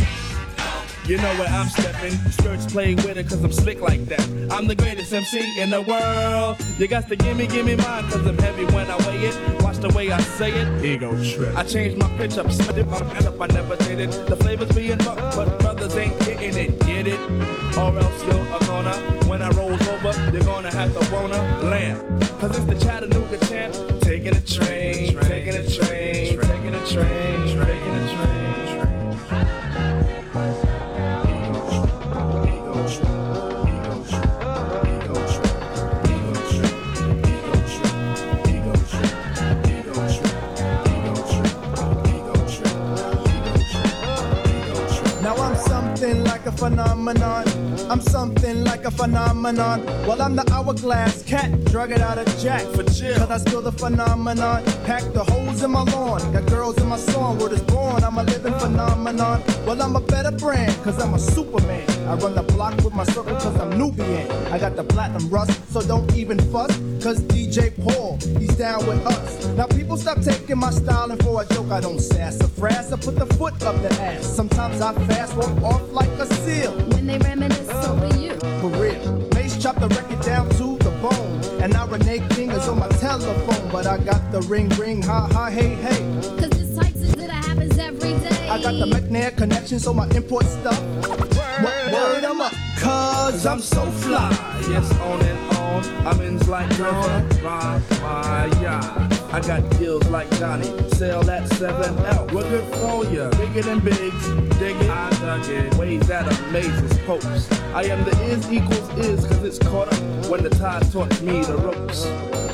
You 1.10 1.18
know 1.18 1.34
where 1.40 1.48
I'm 1.48 1.68
stepping. 1.70 2.12
Skirts 2.30 2.72
play 2.72 2.94
with 2.94 3.18
it 3.18 3.28
cause 3.28 3.44
I'm 3.44 3.52
slick 3.52 3.82
like 3.82 4.06
that. 4.06 4.22
I'm 4.52 4.68
the 4.68 4.76
greatest 4.76 5.12
MC 5.12 5.60
in 5.60 5.72
the 5.72 5.82
world. 5.82 6.64
You 6.78 6.88
got 6.88 7.08
to 7.08 7.16
give 7.16 7.36
me, 7.36 7.48
give 7.48 7.66
me 7.66 7.76
mine 7.78 8.04
cause 8.12 8.24
I'm 8.28 8.38
heavy 8.38 8.66
when 8.66 8.86
I 8.92 8.98
weigh 9.08 9.26
it. 9.26 9.64
Watch 9.64 9.78
the 9.78 9.90
way 9.96 10.12
I 10.12 10.22
say 10.22 10.52
it. 10.52 10.86
Ego 10.86 11.10
trip. 11.34 11.58
I 11.58 11.64
changed 11.64 11.98
my 11.98 12.08
pitch 12.16 12.38
up, 12.38 12.52
split 12.52 12.78
it 12.78 12.88
up, 12.90 13.02
and 13.16 13.26
up, 13.26 13.42
I 13.42 13.48
never 13.48 13.76
did 13.78 14.02
it. 14.02 14.12
The 14.28 14.36
flavors 14.36 14.72
being 14.74 15.00
fucked, 15.00 15.36
but 15.36 15.58
brothers 15.58 15.96
ain't 15.96 16.16
getting 16.20 16.56
it. 16.56 16.80
Get 16.86 17.08
it? 17.08 17.20
Or 17.76 17.98
else 17.98 18.24
you're 18.26 18.56
a 18.56 18.60
gonna. 18.68 18.94
When 19.28 19.42
I 19.42 19.50
rolls 19.58 19.82
over, 19.88 20.32
you're 20.32 20.44
gonna 20.44 20.72
have 20.72 20.94
to 20.94 21.12
wanna 21.12 21.42
land. 21.64 22.22
Cause 22.40 22.56
it's 22.56 22.66
the 22.66 22.86
Chattanooga 22.86 23.44
champ. 23.48 23.74
Taking 24.02 24.36
a 24.36 24.42
train, 24.42 25.18
taking 25.22 25.56
a 25.56 25.68
train, 25.68 26.40
taking 26.40 26.76
a 26.76 26.86
train, 26.86 27.49
phenomenon. 46.60 47.46
I'm 47.90 48.02
something 48.02 48.66
like 48.66 48.84
a 48.84 48.92
phenomenon. 48.92 49.86
Well, 50.06 50.22
I'm 50.22 50.36
the 50.36 50.46
hourglass 50.52 51.24
cat, 51.24 51.50
drug 51.66 51.92
it 51.92 52.02
out 52.02 52.18
of 52.18 52.28
Jack 52.38 52.62
for 52.76 52.84
chill. 52.84 53.16
Cause 53.18 53.32
I 53.32 53.38
still 53.38 53.62
the 53.62 53.72
phenomenon. 53.72 54.64
Pack 54.84 55.04
the 55.14 55.24
holes 55.50 55.64
in 55.64 55.72
my 55.72 55.84
lawn. 55.84 56.20
Got 56.32 56.46
girls 56.48 56.78
in 56.78 56.88
my 56.88 56.98
song. 56.98 57.40
Word 57.40 57.54
is 57.54 57.62
born. 57.62 58.04
I'm 58.04 58.18
a 58.18 58.24
living 58.24 58.54
phenomenon. 58.60 59.42
Well, 59.66 59.82
I'm 59.82 59.96
a 59.96 60.02
better 60.02 60.32
brand, 60.32 60.76
cause 60.84 61.00
I'm 61.02 61.14
a 61.14 61.20
superman. 61.20 61.90
I 62.08 62.16
run 62.16 62.36
the 62.36 62.44
block 62.44 62.76
with 62.84 62.94
my 62.94 63.04
circle 63.06 63.36
cause 63.36 63.58
I'm 63.60 63.78
Nubian. 63.78 64.30
I 64.54 64.58
got 64.60 64.76
the 64.76 64.84
platinum 64.84 65.30
rust, 65.30 65.54
so 65.72 65.82
don't 65.82 66.12
even 66.16 66.40
fuss. 66.52 66.76
Cause 67.04 67.22
DJ 67.22 67.72
Paul, 67.84 68.18
he's 68.40 68.56
down 68.56 68.86
with 68.88 69.06
us. 69.06 69.48
Now 69.58 69.68
people 69.68 69.98
stop 69.98 70.22
taking 70.22 70.58
my 70.58 70.72
style 70.72 71.12
and 71.12 71.22
for 71.24 71.42
a 71.42 71.46
joke 71.54 71.72
I 71.72 71.80
don't 71.80 72.00
sass 72.00 72.42
or 72.42 72.48
frass. 72.48 72.92
I 72.94 72.98
put 72.98 73.16
the 73.16 73.28
foot 73.38 73.62
up 73.64 73.76
the 73.82 73.92
ass. 74.02 74.26
Sometimes 74.26 74.82
I 74.82 74.94
fast 75.08 75.36
walk 75.36 75.64
off 75.64 75.92
like 75.92 76.10
a 76.20 76.26
seal. 76.44 76.72
When 76.92 77.08
they 77.08 77.18
reminisce 77.18 77.70
over 77.88 78.16
you. 78.18 78.36
For 78.62 78.70
real. 78.82 79.30
Mace 79.34 79.58
chop 79.62 79.80
the 79.80 79.88
record 79.88 80.22
down 80.22 80.50
to 80.58 80.78
the 80.78 80.92
bone. 81.02 81.39
And 81.70 81.76
now 81.76 81.86
Renee 81.86 82.28
King 82.30 82.50
is 82.50 82.68
on 82.68 82.80
my 82.80 82.88
telephone. 82.88 83.72
But 83.72 83.86
I 83.86 84.00
got 84.00 84.32
the 84.32 84.42
ring 84.42 84.70
ring, 84.70 85.04
ha 85.04 85.28
ha, 85.32 85.52
hey 85.52 85.76
hey. 85.76 86.00
Cause 86.40 86.50
this 86.50 86.76
type 86.76 86.96
of 86.96 87.06
shit 87.06 87.30
happens 87.30 87.78
every 87.78 88.14
day. 88.28 88.50
I 88.50 88.60
got 88.60 88.72
the 88.72 88.88
McNair 88.88 89.38
connection, 89.38 89.80
so 89.80 89.94
my 89.94 90.10
import 90.10 90.46
stuff. 90.46 90.82
Word, 91.08 91.94
word, 91.94 92.24
I'm 92.24 92.42
up. 92.42 92.54
Cause 92.80 93.46
I'm 93.46 93.60
so 93.60 93.86
fly. 93.92 94.30
Yes, 94.70 94.92
on 95.00 95.22
and 95.22 95.58
on. 95.58 96.08
I'm 96.08 96.22
in 96.22 96.40
like 96.48 96.76
girl, 96.78 96.92
ride 97.44 97.82
my 98.02 98.46
yacht. 98.62 99.10
I 99.32 99.40
got 99.42 99.70
deals 99.78 100.06
like 100.08 100.30
Johnny, 100.40 100.66
sell 100.90 101.22
that 101.24 101.48
7L. 101.52 102.32
We're 102.34 102.42
good 102.50 102.66
for 102.76 103.06
ya, 103.06 103.30
bigger 103.32 103.62
than 103.62 103.80
bigs, 103.80 104.28
dig 104.58 104.76
it, 104.76 104.90
I 104.90 105.10
dug 105.22 105.48
it. 105.48 105.76
Ways 105.76 106.08
that 106.08 106.28
amazes 106.48 106.98
popes. 107.06 107.52
I 107.74 107.84
am 107.84 108.04
the 108.06 108.20
is 108.24 108.52
equals 108.52 108.90
is, 108.98 109.26
cause 109.28 109.44
it's 109.44 109.60
caught 109.60 109.94
up 109.94 110.26
when 110.30 110.42
the 110.42 110.50
tide 110.50 110.92
taught 110.92 111.22
me 111.22 111.44
the 111.44 111.58
ropes. 111.58 112.06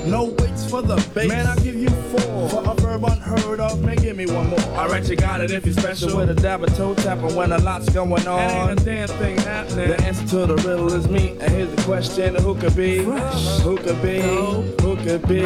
No 0.06 0.26
weights 0.26 0.70
for 0.70 0.84
the 0.84 0.98
bass. 1.16 1.30
Man, 1.30 1.48
I'll 1.48 1.56
give 1.58 1.76
you 1.76 1.90
four. 1.90 2.50
For 2.50 2.70
a 2.70 2.76
verb 2.76 3.06
unheard 3.06 3.60
of, 3.60 3.82
man, 3.84 3.96
give 3.96 4.16
me 4.16 4.28
one 4.28 4.50
more. 4.50 4.60
Alright, 4.78 5.10
you 5.10 5.16
got 5.16 5.42
it 5.42 5.50
if 5.50 5.66
you're 5.66 5.74
special. 5.74 6.16
With 6.18 6.30
a 6.30 6.36
dab 6.36 6.64
of 6.64 6.76
toe 6.78 6.94
tapping 6.94 7.36
when 7.36 7.52
a 7.52 7.58
lot's 7.58 7.90
going 7.90 8.28
on. 8.28 8.40
And 8.40 8.70
ain't 8.70 8.82
a 8.82 8.86
damn 8.86 9.08
thing 9.08 9.38
happening. 9.38 9.94
Answer 10.18 10.48
to 10.48 10.54
the 10.54 10.56
riddle 10.68 10.94
is 10.94 11.10
me. 11.10 11.32
And 11.42 11.52
here's 11.52 11.76
the 11.76 11.82
question 11.82 12.36
who 12.36 12.56
could 12.56 12.76
be? 12.76 13.00
Who 13.00 13.78
could 13.78 14.02
be? 14.02 14.22
Who 14.22 14.96
could 14.96 15.28
be? 15.28 15.42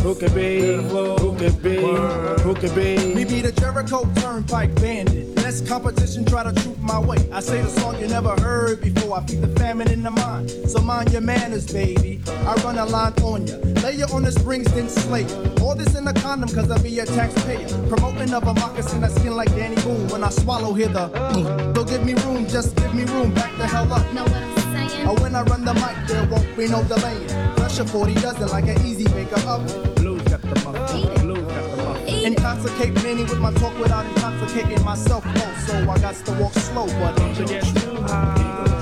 Who 0.00 0.14
could 0.14 0.34
be? 0.34 0.76
Who 0.76 1.36
could 1.36 1.62
be? 1.62 1.76
Who 2.42 2.54
could 2.54 2.74
be? 2.74 3.14
Me 3.14 3.24
be 3.24 3.40
the 3.40 3.52
Jericho 3.52 4.08
Turnpike 4.14 4.74
Bandit. 4.76 5.43
Less 5.54 5.68
competition, 5.68 6.24
try 6.24 6.42
to 6.42 6.52
troop 6.62 6.76
my 6.80 6.98
way. 6.98 7.16
I 7.30 7.38
say 7.38 7.62
the 7.62 7.68
song 7.68 8.00
you 8.00 8.08
never 8.08 8.34
heard 8.40 8.80
before. 8.80 9.18
I 9.18 9.24
feed 9.24 9.40
the 9.40 9.46
famine 9.60 9.88
in 9.88 10.02
the 10.02 10.10
mind. 10.10 10.50
So 10.50 10.80
mind 10.80 11.12
your 11.12 11.20
manners, 11.20 11.72
baby. 11.72 12.20
I 12.26 12.54
run 12.64 12.76
a 12.76 12.84
line 12.84 13.12
on 13.22 13.46
ya. 13.46 13.58
Lay 13.84 13.94
you 13.94 14.06
on 14.06 14.24
the 14.24 14.32
springs, 14.32 14.72
then 14.74 14.88
slay 14.88 15.22
ya. 15.22 15.62
All 15.62 15.76
this 15.76 15.94
in 15.94 16.08
a 16.08 16.12
condom, 16.12 16.48
cause 16.48 16.68
I 16.72 16.82
be 16.82 16.98
a 16.98 17.06
taxpayer. 17.06 17.68
Promoting 17.88 18.34
of 18.34 18.42
a 18.48 18.52
moccasin 18.54 19.02
that 19.02 19.12
skin 19.12 19.36
like 19.36 19.48
Danny 19.54 19.76
Boone. 19.82 20.08
When 20.08 20.24
I 20.24 20.30
swallow 20.30 20.74
here 20.74 20.88
the, 20.88 21.06
don't 21.72 21.88
give 21.88 22.04
me 22.04 22.14
room, 22.24 22.48
just 22.48 22.74
give 22.74 22.92
me 22.92 23.04
room. 23.04 23.32
Back 23.32 23.56
the 23.56 23.68
hell 23.68 23.92
up. 23.92 24.12
Know 24.12 24.24
what 24.24 24.32
I'm 24.34 24.88
saying? 24.88 25.06
Or 25.06 25.14
when 25.22 25.36
I 25.36 25.42
run 25.42 25.64
the 25.64 25.74
mic, 25.74 26.08
there 26.08 26.26
won't 26.26 26.56
be 26.56 26.66
no 26.66 26.82
delaying. 26.82 27.28
Pressure 27.54 27.84
40 27.84 28.14
dozen 28.14 28.48
like 28.48 28.66
an 28.66 28.84
easy 28.84 29.04
maker 29.14 29.38
oven. 29.46 29.94
Blues 29.94 30.22
got 30.22 30.42
the 30.42 30.60
muffin. 30.64 31.23
Intoxicate 32.24 32.94
many 33.02 33.22
with 33.24 33.38
my 33.38 33.52
talk 33.52 33.78
without 33.78 34.06
intoxicating 34.06 34.82
myself. 34.82 35.26
Also, 35.26 35.74
I 35.90 35.98
got 35.98 36.14
to 36.24 36.32
walk 36.40 36.54
slow, 36.54 36.86
but 36.86 37.14
don't 37.16 37.46
get 37.46 37.62
too 37.62 37.96
high. 38.00 38.73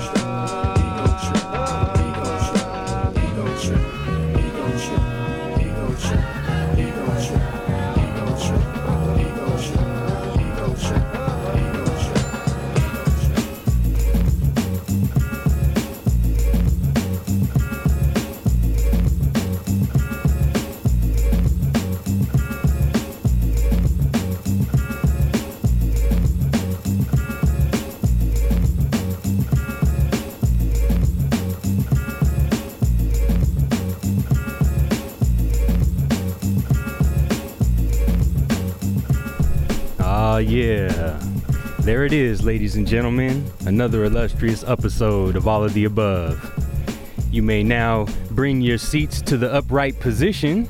Ah, 40.33 40.39
yeah. 40.39 41.19
There 41.81 42.05
it 42.05 42.11
is, 42.11 42.43
ladies 42.43 42.75
and 42.75 42.87
gentlemen. 42.87 43.45
Another 43.67 44.05
illustrious 44.05 44.63
episode 44.63 45.35
of 45.35 45.47
All 45.47 45.63
of 45.63 45.75
the 45.75 45.85
Above. 45.85 46.41
You 47.29 47.43
may 47.43 47.61
now 47.61 48.07
bring 48.31 48.59
your 48.59 48.79
seats 48.79 49.21
to 49.21 49.37
the 49.37 49.53
upright 49.53 49.99
position, 49.99 50.67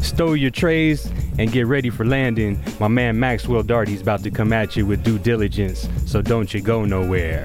stow 0.00 0.34
your 0.34 0.52
trays, 0.52 1.10
and 1.40 1.50
get 1.50 1.66
ready 1.66 1.90
for 1.90 2.04
landing. 2.04 2.62
My 2.78 2.86
man 2.86 3.18
Maxwell 3.18 3.64
Darty's 3.64 4.00
about 4.00 4.22
to 4.22 4.30
come 4.30 4.52
at 4.52 4.76
you 4.76 4.86
with 4.86 5.02
due 5.02 5.18
diligence, 5.18 5.88
so 6.06 6.22
don't 6.22 6.54
you 6.54 6.60
go 6.60 6.84
nowhere. 6.84 7.44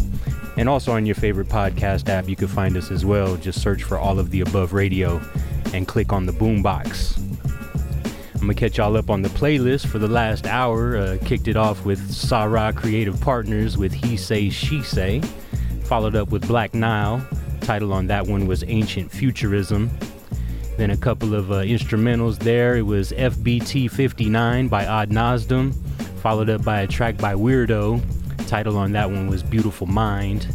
And 0.55 0.69
also 0.69 0.93
on 0.93 1.05
your 1.05 1.15
favorite 1.15 1.49
podcast 1.49 2.07
app, 2.07 2.29
you 2.29 2.37
can 2.37 2.47
find 2.47 2.77
us 2.77 2.91
as 2.91 3.05
well. 3.05 3.35
Just 3.35 3.61
search 3.61 3.83
for 3.83 3.99
all 3.99 4.19
of 4.19 4.31
the 4.31 4.39
above 4.39 4.71
radio 4.71 5.19
and 5.73 5.85
click 5.85 6.13
on 6.13 6.25
the 6.25 6.31
boombox. 6.31 7.17
I'm 8.35 8.39
gonna 8.39 8.53
catch 8.53 8.77
y'all 8.77 8.95
up 8.95 9.09
on 9.09 9.21
the 9.21 9.29
playlist 9.29 9.87
for 9.87 9.99
the 9.99 10.07
last 10.07 10.47
hour. 10.47 10.95
Uh, 10.95 11.17
kicked 11.25 11.49
it 11.49 11.57
off 11.57 11.83
with 11.83 12.09
Sa-Ra 12.09 12.71
Creative 12.71 13.19
Partners 13.19 13.77
with 13.77 13.91
He 13.91 14.15
Say, 14.15 14.49
She 14.49 14.81
Say. 14.81 15.19
Followed 15.83 16.15
up 16.15 16.29
with 16.29 16.47
Black 16.47 16.73
Nile. 16.73 17.21
Title 17.69 17.93
on 17.93 18.07
that 18.07 18.25
one 18.25 18.47
was 18.47 18.63
Ancient 18.65 19.11
Futurism. 19.11 19.91
Then 20.77 20.89
a 20.89 20.97
couple 20.97 21.35
of 21.35 21.51
uh, 21.51 21.57
instrumentals 21.57 22.39
there. 22.39 22.77
It 22.77 22.81
was 22.81 23.11
FBT 23.11 23.91
59 23.91 24.69
by 24.69 24.87
Odd 24.87 25.11
Nosdam. 25.11 25.75
Followed 26.23 26.49
up 26.49 26.63
by 26.63 26.79
a 26.79 26.87
track 26.87 27.19
by 27.19 27.35
Weirdo. 27.35 28.01
Title 28.47 28.75
on 28.75 28.91
that 28.93 29.11
one 29.11 29.27
was 29.27 29.43
Beautiful 29.43 29.85
Mind. 29.85 30.47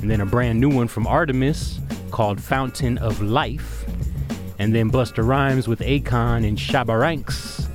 And 0.00 0.10
then 0.10 0.20
a 0.20 0.26
brand 0.26 0.58
new 0.58 0.68
one 0.68 0.88
from 0.88 1.06
Artemis 1.06 1.78
called 2.10 2.40
Fountain 2.40 2.98
of 2.98 3.22
Life. 3.22 3.84
And 4.58 4.74
then 4.74 4.90
Busta 4.90 5.24
Rhymes 5.24 5.68
with 5.68 5.78
Akon 5.78 6.44
and 6.44 6.58
Shabba 6.58 6.98
Ranks, 6.98 7.68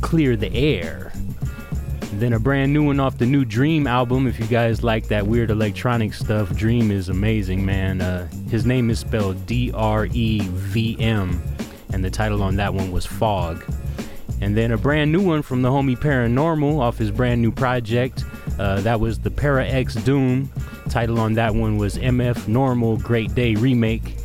Clear 0.00 0.36
the 0.36 0.50
Air. 0.54 1.12
Then 2.18 2.32
a 2.32 2.38
brand 2.40 2.72
new 2.72 2.82
one 2.82 2.98
off 2.98 3.18
the 3.18 3.26
new 3.26 3.44
Dream 3.44 3.86
album. 3.86 4.26
If 4.26 4.40
you 4.40 4.46
guys 4.46 4.82
like 4.82 5.06
that 5.08 5.26
weird 5.26 5.50
electronic 5.50 6.14
stuff, 6.14 6.56
Dream 6.56 6.90
is 6.90 7.10
amazing, 7.10 7.64
man. 7.66 8.00
Uh, 8.00 8.26
his 8.50 8.64
name 8.64 8.88
is 8.88 8.98
spelled 8.98 9.44
D 9.44 9.70
R 9.74 10.06
E 10.06 10.40
V 10.40 10.96
M, 10.98 11.42
and 11.92 12.02
the 12.02 12.10
title 12.10 12.42
on 12.42 12.56
that 12.56 12.72
one 12.72 12.90
was 12.90 13.04
Fog. 13.04 13.62
And 14.40 14.56
then 14.56 14.72
a 14.72 14.78
brand 14.78 15.12
new 15.12 15.20
one 15.20 15.42
from 15.42 15.60
the 15.60 15.68
homie 15.68 15.94
Paranormal 15.94 16.80
off 16.80 16.96
his 16.96 17.10
brand 17.10 17.42
new 17.42 17.52
project. 17.52 18.24
Uh, 18.58 18.80
that 18.80 18.98
was 18.98 19.18
the 19.18 19.30
Para 19.30 19.66
X 19.66 19.94
Doom. 19.96 20.50
Title 20.88 21.20
on 21.20 21.34
that 21.34 21.54
one 21.54 21.76
was 21.76 21.98
MF 21.98 22.48
Normal 22.48 22.96
Great 22.96 23.34
Day 23.34 23.56
Remake. 23.56 24.16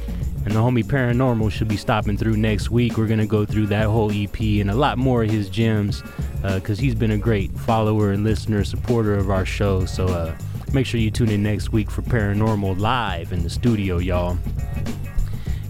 And 0.44 0.56
the 0.56 0.60
homie 0.60 0.84
Paranormal 0.84 1.52
should 1.52 1.68
be 1.68 1.78
stopping 1.78 2.18
through 2.18 2.36
next 2.36 2.72
week. 2.72 2.98
We're 2.98 3.08
to 3.20 3.28
go 3.28 3.46
through 3.46 3.68
that 3.68 3.86
whole 3.86 4.12
EP 4.12 4.40
and 4.40 4.72
a 4.72 4.76
lot 4.76 4.98
more 4.98 5.24
of 5.24 5.30
his 5.30 5.50
gems 5.50 6.02
because 6.42 6.80
he's 6.80 6.96
been 6.96 7.12
a 7.12 7.18
great 7.18 7.52
follower 7.52 8.12
and 8.12 8.24
listener, 8.24 8.64
supporter 8.64 9.14
of 9.16 9.30
our 9.30 9.46
show. 9.46 9.86
So 9.86 10.08
uh, 10.08 10.36
make 10.74 10.88
sure 10.88 11.00
you 11.00 11.12
tune 11.12 11.30
in 11.30 11.44
next 11.44 11.72
week 11.72 11.92
for 11.92 12.02
Paranormal 12.02 12.80
live 12.80 13.32
in 13.32 13.44
the 13.44 13.50
studio, 13.50 14.00
y'all. 14.00 14.38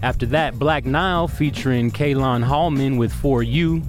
After 0.02 0.26
that, 0.26 0.58
Black 0.58 0.84
Nile 0.84 1.28
featuring 1.28 1.90
Kalon 1.90 2.42
Hallman 2.42 2.96
with 2.96 3.12
For 3.12 3.42
You, 3.42 3.82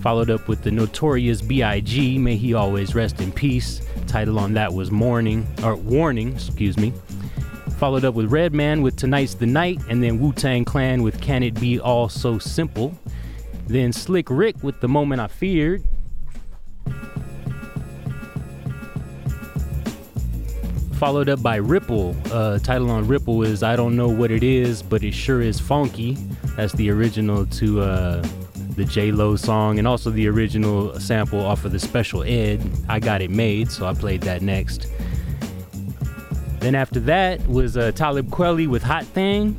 followed 0.00 0.30
up 0.30 0.46
with 0.46 0.62
the 0.62 0.70
notorious 0.70 1.42
B.I.G. 1.42 2.18
May 2.18 2.36
he 2.36 2.54
always 2.54 2.94
rest 2.94 3.20
in 3.20 3.32
peace. 3.32 3.80
Title 4.06 4.38
on 4.38 4.52
that 4.52 4.72
was 4.72 4.92
Morning 4.92 5.46
or 5.64 5.74
Warning, 5.74 6.34
excuse 6.34 6.76
me. 6.76 6.92
Followed 7.76 8.06
up 8.06 8.14
with 8.14 8.32
Redman 8.32 8.80
with 8.80 8.96
Tonight's 8.96 9.34
the 9.34 9.46
Night, 9.46 9.80
and 9.90 10.02
then 10.02 10.18
Wu 10.18 10.32
Tang 10.32 10.64
Clan 10.64 11.02
with 11.02 11.20
Can 11.20 11.42
It 11.42 11.60
Be 11.60 11.78
All 11.78 12.08
So 12.08 12.38
Simple. 12.38 12.98
Then 13.66 13.92
Slick 13.92 14.30
Rick 14.30 14.62
with 14.62 14.80
The 14.80 14.88
Moment 14.88 15.20
I 15.20 15.26
Feared. 15.26 15.84
Followed 20.94 21.28
up 21.28 21.42
by 21.42 21.56
Ripple. 21.56 22.16
Uh, 22.32 22.58
title 22.60 22.90
on 22.90 23.06
Ripple 23.06 23.42
is 23.42 23.62
I 23.62 23.76
Don't 23.76 23.94
Know 23.94 24.08
What 24.08 24.30
It 24.30 24.42
Is, 24.42 24.82
but 24.82 25.04
It 25.04 25.12
Sure 25.12 25.42
Is 25.42 25.60
Funky. 25.60 26.14
That's 26.56 26.72
the 26.72 26.90
original 26.90 27.44
to 27.44 27.82
uh, 27.82 28.26
the 28.76 28.86
J 28.86 29.12
Lo 29.12 29.36
song, 29.36 29.78
and 29.78 29.86
also 29.86 30.08
the 30.08 30.26
original 30.28 30.98
sample 30.98 31.44
off 31.44 31.66
of 31.66 31.72
the 31.72 31.78
Special 31.78 32.22
Ed. 32.22 32.62
I 32.88 33.00
Got 33.00 33.20
It 33.20 33.30
Made, 33.30 33.70
so 33.70 33.84
I 33.84 33.92
played 33.92 34.22
that 34.22 34.40
next. 34.40 34.86
Then 36.66 36.74
after 36.74 36.98
that 36.98 37.46
was 37.46 37.76
uh, 37.76 37.92
Talib 37.92 38.28
Kweli 38.28 38.66
with 38.66 38.82
Hot 38.82 39.04
Thing. 39.04 39.56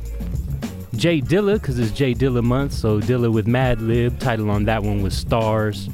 J 0.94 1.22
Dilla, 1.22 1.54
because 1.54 1.78
it's 1.78 1.90
J 1.90 2.12
Dilla 2.12 2.44
month, 2.44 2.74
so 2.74 3.00
Dilla 3.00 3.32
with 3.32 3.46
Madlib. 3.46 4.18
Title 4.18 4.50
on 4.50 4.66
that 4.66 4.82
one 4.82 5.02
was 5.02 5.16
Stars. 5.16 5.88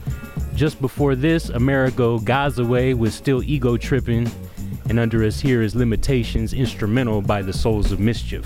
Just 0.57 0.81
before 0.81 1.15
this, 1.15 1.51
Amerigo 1.51 2.19
Gazaway 2.19 2.99
was 2.99 3.15
Still 3.15 3.45
Ego 3.45 3.77
Tripping. 3.77 4.29
And 4.89 4.99
under 4.99 5.23
us 5.23 5.39
here 5.39 5.63
is 5.63 5.77
Limitations, 5.77 6.53
instrumental 6.53 7.23
by 7.23 7.43
the 7.43 7.53
Souls 7.53 7.93
of 7.93 8.01
Mischief. 8.01 8.45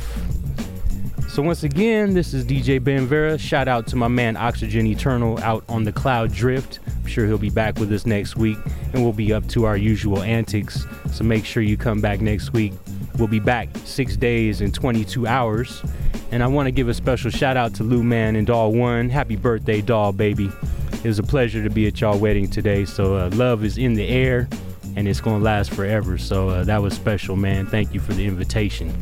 So 1.28 1.42
once 1.42 1.62
again, 1.62 2.14
this 2.14 2.32
is 2.32 2.44
DJ 2.44 2.82
Ben 2.82 3.06
Vera. 3.06 3.36
Shout 3.38 3.68
out 3.68 3.86
to 3.88 3.96
my 3.96 4.08
man 4.08 4.36
Oxygen 4.36 4.86
Eternal 4.86 5.38
out 5.40 5.62
on 5.68 5.84
the 5.84 5.92
cloud 5.92 6.32
drift. 6.32 6.80
I'm 6.86 7.06
sure 7.06 7.26
he'll 7.26 7.36
be 7.38 7.50
back 7.50 7.78
with 7.78 7.92
us 7.92 8.06
next 8.06 8.34
week 8.36 8.56
and 8.92 9.04
we'll 9.04 9.12
be 9.12 9.32
up 9.32 9.46
to 9.48 9.64
our 9.64 9.76
usual 9.76 10.22
antics. 10.22 10.86
So 11.12 11.24
make 11.24 11.44
sure 11.44 11.62
you 11.62 11.76
come 11.76 12.00
back 12.00 12.22
next 12.22 12.54
week. 12.54 12.72
We'll 13.18 13.28
be 13.28 13.40
back 13.40 13.68
6 13.84 14.16
days 14.16 14.62
and 14.62 14.74
22 14.74 15.26
hours. 15.26 15.82
And 16.32 16.42
I 16.42 16.46
want 16.46 16.66
to 16.66 16.72
give 16.72 16.88
a 16.88 16.94
special 16.94 17.30
shout 17.30 17.58
out 17.58 17.74
to 17.74 17.84
Lou 17.84 18.02
Man 18.02 18.34
and 18.34 18.46
Doll 18.46 18.72
One. 18.72 19.10
Happy 19.10 19.36
birthday, 19.36 19.82
Doll 19.82 20.12
Baby. 20.12 20.50
It 20.92 21.04
was 21.04 21.18
a 21.18 21.22
pleasure 21.22 21.62
to 21.62 21.70
be 21.70 21.86
at 21.86 22.00
y'all 22.00 22.18
wedding 22.18 22.48
today. 22.48 22.86
So 22.86 23.16
uh, 23.16 23.30
love 23.34 23.64
is 23.64 23.76
in 23.76 23.92
the 23.94 24.08
air 24.08 24.48
and 24.96 25.06
it's 25.06 25.20
going 25.20 25.40
to 25.40 25.44
last 25.44 25.72
forever. 25.72 26.16
So 26.16 26.48
uh, 26.48 26.64
that 26.64 26.82
was 26.82 26.94
special, 26.94 27.36
man. 27.36 27.66
Thank 27.66 27.92
you 27.92 28.00
for 28.00 28.14
the 28.14 28.26
invitation. 28.26 28.92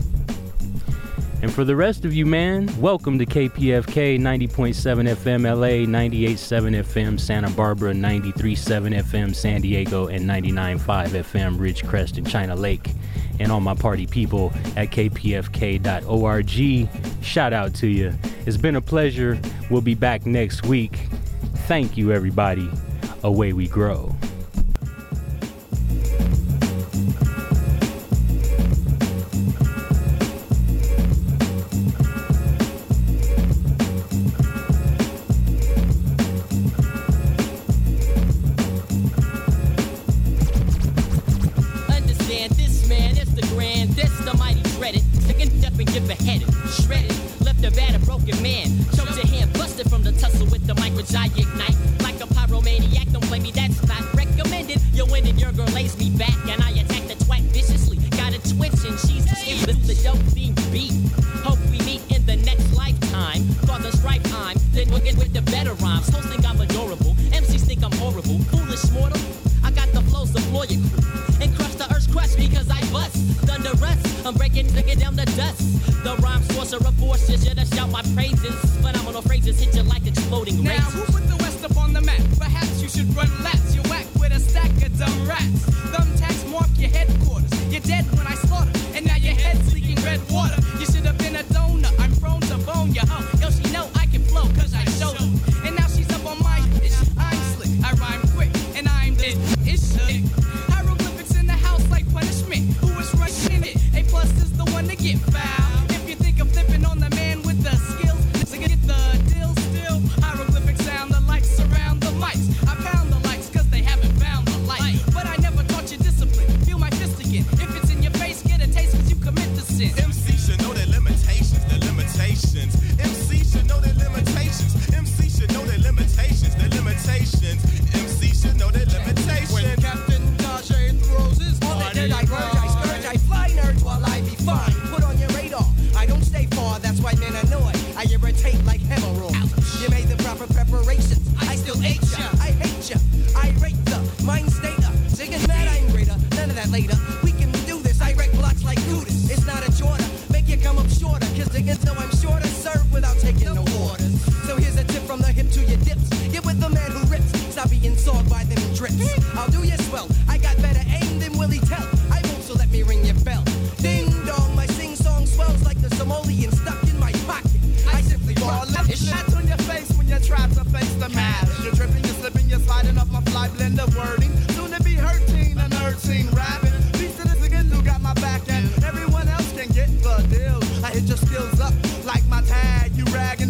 And 1.47 1.55
for 1.55 1.65
the 1.65 1.77
rest 1.77 2.05
of 2.05 2.13
you, 2.13 2.27
man, 2.27 2.69
welcome 2.81 3.21
to 3.21 3.25
KPFK 3.25 4.19
90.7 4.19 5.15
FM 5.15 5.45
LA, 5.45 5.87
98.7 5.87 6.83
FM 6.83 7.21
Santa 7.21 7.49
Barbara, 7.51 7.93
93.7 7.93 9.01
FM 9.01 9.33
San 9.33 9.61
Diego, 9.61 10.09
and 10.09 10.29
99.5 10.29 10.79
FM 11.11 11.57
Ridgecrest 11.57 12.19
and 12.19 12.29
China 12.29 12.57
Lake. 12.57 12.91
And 13.39 13.53
all 13.53 13.61
my 13.61 13.77
party 13.77 14.09
people 14.09 14.53
at 14.75 14.91
kpfk.org. 14.91 16.49
Shout 17.23 17.53
out 17.53 17.75
to 17.75 17.87
you. 17.87 18.13
It's 18.45 18.57
been 18.57 18.75
a 18.75 18.83
pleasure. 18.83 19.41
We'll 19.71 19.83
be 19.83 19.95
back 19.95 20.27
next 20.27 20.67
week. 20.67 20.97
Thank 21.69 21.97
you, 21.97 22.11
everybody. 22.11 22.69
Away 23.23 23.53
we 23.53 23.69
grow. 23.69 24.16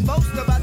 Most 0.06 0.30
of 0.38 0.48
us. 0.48 0.55